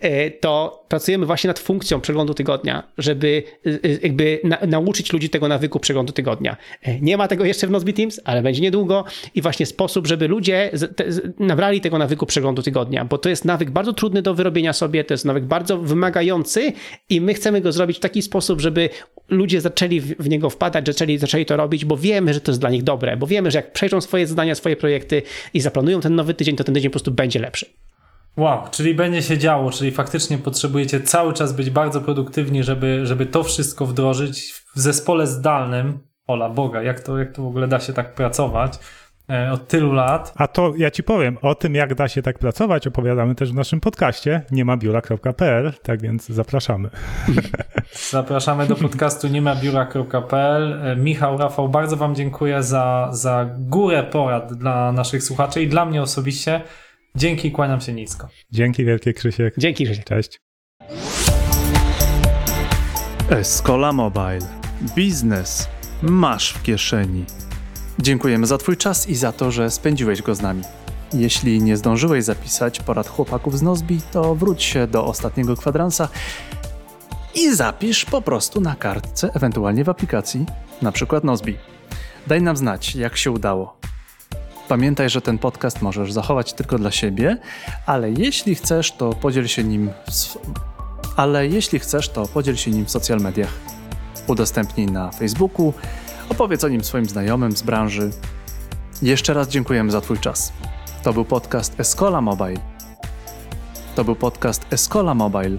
e, 0.00 0.30
to 0.30 0.84
pracujemy 0.88 1.26
właśnie 1.26 1.48
nad 1.48 1.58
funkcją 1.58 2.00
przeglądu 2.00 2.34
tygodnia, 2.34 2.82
żeby 2.98 3.42
e, 3.66 3.70
jakby 4.02 4.40
na, 4.44 4.58
nauczyć 4.66 5.12
ludzi 5.12 5.30
tego 5.30 5.48
nawyku 5.48 5.80
przeglądu 5.80 6.12
tygodnia. 6.12 6.56
Nie 7.00 7.16
ma 7.16 7.28
tego 7.28 7.44
jeszcze 7.44 7.66
w 7.66 7.70
Nozbe 7.70 7.92
Teams, 7.92 8.20
ale 8.24 8.42
będzie 8.42 8.62
niedługo 8.62 9.04
i 9.34 9.42
właśnie 9.42 9.66
sposób, 9.66 10.06
żeby 10.06 10.28
ludzie 10.28 10.70
z, 10.72 10.96
te, 10.96 11.12
z, 11.12 11.40
nabrali 11.40 11.80
tego 11.80 11.98
nawyku 11.98 12.26
przeglądu 12.26 12.62
tygodnia, 12.62 13.04
bo 13.04 13.18
to 13.18 13.28
jest 13.28 13.44
nawyk 13.44 13.70
bardzo 13.70 13.92
trudny 13.92 14.22
do 14.22 14.34
wyrobienia 14.34 14.72
sobie, 14.72 15.04
to 15.04 15.14
jest 15.14 15.24
nawyk 15.24 15.44
bardzo 15.44 15.78
wymagający 15.78 16.72
i 17.08 17.20
my 17.20 17.34
chcemy 17.34 17.60
go 17.60 17.72
zrobić 17.72 17.96
w 17.96 18.00
taki 18.00 18.22
sposób, 18.22 18.60
żeby 18.60 18.88
ludzie 19.28 19.60
zaczęli 19.60 20.00
w, 20.00 20.16
w 20.18 20.28
niego 20.28 20.50
wpadać, 20.50 20.86
zaczęli, 20.86 21.18
zaczęli 21.18 21.46
to 21.46 21.56
robić, 21.56 21.84
bo 21.84 21.96
wiemy, 21.96 22.34
że 22.34 22.40
to 22.40 22.50
jest 22.52 22.60
dla 22.60 22.70
nich 22.70 22.82
dobre, 22.82 23.16
bo 23.16 23.26
wiemy, 23.26 23.50
że 23.50 23.58
jak 23.58 23.72
przejrzą 23.72 24.00
swoje 24.00 24.26
zadania, 24.26 24.54
swoje 24.54 24.76
projekty 24.76 25.22
i 25.54 25.60
zaplanują 25.66 26.00
ten 26.00 26.14
nowy 26.14 26.34
tydzień, 26.34 26.56
to 26.56 26.64
ten 26.64 26.74
tydzień 26.74 26.90
po 26.90 26.92
prostu 26.92 27.10
będzie 27.10 27.38
lepszy. 27.38 27.66
Wow, 28.36 28.58
czyli 28.70 28.94
będzie 28.94 29.22
się 29.22 29.38
działo, 29.38 29.70
czyli 29.70 29.90
faktycznie 29.90 30.38
potrzebujecie 30.38 31.00
cały 31.00 31.32
czas 31.32 31.52
być 31.52 31.70
bardzo 31.70 32.00
produktywni, 32.00 32.62
żeby, 32.62 33.06
żeby 33.06 33.26
to 33.26 33.42
wszystko 33.42 33.86
wdrożyć 33.86 34.52
w 34.52 34.80
zespole 34.80 35.26
zdalnym. 35.26 35.98
Ola 36.26 36.48
Boga, 36.48 36.82
jak 36.82 37.00
to, 37.00 37.18
jak 37.18 37.32
to 37.32 37.42
w 37.42 37.46
ogóle 37.46 37.68
da 37.68 37.80
się 37.80 37.92
tak 37.92 38.14
pracować? 38.14 38.78
E, 39.30 39.52
od 39.52 39.68
tylu 39.68 39.92
lat. 39.92 40.32
A 40.36 40.46
to 40.48 40.72
ja 40.76 40.90
ci 40.90 41.02
powiem, 41.02 41.38
o 41.42 41.54
tym 41.54 41.74
jak 41.74 41.94
da 41.94 42.08
się 42.08 42.22
tak 42.22 42.38
pracować 42.38 42.86
opowiadamy 42.86 43.34
też 43.34 43.52
w 43.52 43.54
naszym 43.54 43.80
podcaście 43.80 44.42
nie 44.50 44.64
ma 44.64 44.76
biura.pl, 44.76 45.72
tak 45.82 46.02
więc 46.02 46.28
zapraszamy. 46.28 46.90
Zapraszamy 48.10 48.66
do 48.66 48.76
podcastu 48.76 49.28
nie 49.28 49.42
ma 49.42 49.56
biura.pl. 49.56 50.86
E, 50.86 50.96
Michał, 50.96 51.38
Rafał, 51.38 51.68
bardzo 51.68 51.96
wam 51.96 52.14
dziękuję 52.14 52.62
za, 52.62 53.08
za 53.12 53.50
górę 53.58 54.02
porad 54.02 54.52
dla 54.52 54.92
naszych 54.92 55.22
słuchaczy 55.22 55.62
i 55.62 55.68
dla 55.68 55.84
mnie 55.84 56.02
osobiście. 56.02 56.60
Dzięki, 57.14 57.52
kłaniam 57.52 57.80
się 57.80 57.92
nisko. 57.92 58.28
Dzięki 58.50 58.84
wielkie 58.84 59.12
Krzysiek. 59.12 59.54
Dzięki 59.58 59.84
Krzysiek. 59.84 60.04
Cześć. 60.04 60.40
Escola 63.30 63.92
Mobile. 63.92 64.46
Biznes 64.96 65.68
masz 66.02 66.52
w 66.52 66.62
kieszeni. 66.62 67.24
Dziękujemy 67.98 68.46
za 68.46 68.58
Twój 68.58 68.76
czas 68.76 69.08
i 69.08 69.14
za 69.14 69.32
to, 69.32 69.50
że 69.50 69.70
spędziłeś 69.70 70.22
go 70.22 70.34
z 70.34 70.40
nami. 70.40 70.62
Jeśli 71.12 71.62
nie 71.62 71.76
zdążyłeś 71.76 72.24
zapisać 72.24 72.80
porad 72.80 73.08
chłopaków 73.08 73.58
z 73.58 73.62
Nozbi, 73.62 74.00
to 74.12 74.34
wróć 74.34 74.62
się 74.62 74.86
do 74.86 75.04
ostatniego 75.04 75.56
kwadransa 75.56 76.08
i 77.34 77.54
zapisz 77.54 78.04
po 78.04 78.22
prostu 78.22 78.60
na 78.60 78.74
kartce, 78.74 79.30
ewentualnie 79.34 79.84
w 79.84 79.88
aplikacji, 79.88 80.46
na 80.82 80.92
przykład 80.92 81.24
Nozbi. 81.24 81.56
Daj 82.26 82.42
nam 82.42 82.56
znać, 82.56 82.94
jak 82.94 83.16
się 83.16 83.30
udało. 83.30 83.76
Pamiętaj, 84.68 85.10
że 85.10 85.20
ten 85.20 85.38
podcast 85.38 85.82
możesz 85.82 86.12
zachować 86.12 86.52
tylko 86.52 86.78
dla 86.78 86.90
siebie, 86.90 87.38
ale 87.86 88.10
jeśli 88.10 88.54
chcesz, 88.54 88.92
to 88.92 89.10
podziel 89.10 89.46
się 89.46 89.64
nim 89.64 89.90
w... 90.10 90.38
ale 91.16 91.46
jeśli 91.46 91.78
chcesz, 91.78 92.08
to 92.08 92.26
podziel 92.26 92.56
się 92.56 92.70
nim 92.70 92.84
w 92.84 92.90
social 92.90 93.20
mediach. 93.20 93.52
Udostępnij 94.26 94.86
na 94.86 95.10
Facebooku, 95.10 95.72
Opowiedz 96.28 96.64
o 96.64 96.68
nim 96.68 96.84
swoim 96.84 97.06
znajomym 97.06 97.56
z 97.56 97.62
branży. 97.62 98.10
Jeszcze 99.02 99.34
raz 99.34 99.48
dziękujemy 99.48 99.90
za 99.90 100.00
Twój 100.00 100.18
czas. 100.18 100.52
To 101.02 101.12
był 101.12 101.24
podcast 101.24 101.80
Escola 101.80 102.20
Mobile. 102.20 102.60
To 103.94 104.04
był 104.04 104.16
podcast 104.16 104.66
Escola 104.70 105.14
Mobile. 105.14 105.58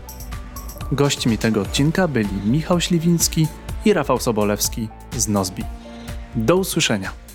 Gośćmi 0.91 1.37
tego 1.37 1.61
odcinka 1.61 2.07
byli 2.07 2.29
Michał 2.45 2.81
Śliwiński 2.81 3.47
i 3.85 3.93
Rafał 3.93 4.19
Sobolewski 4.19 4.89
z 5.17 5.27
Nozbi. 5.27 5.63
Do 6.35 6.55
usłyszenia. 6.55 7.26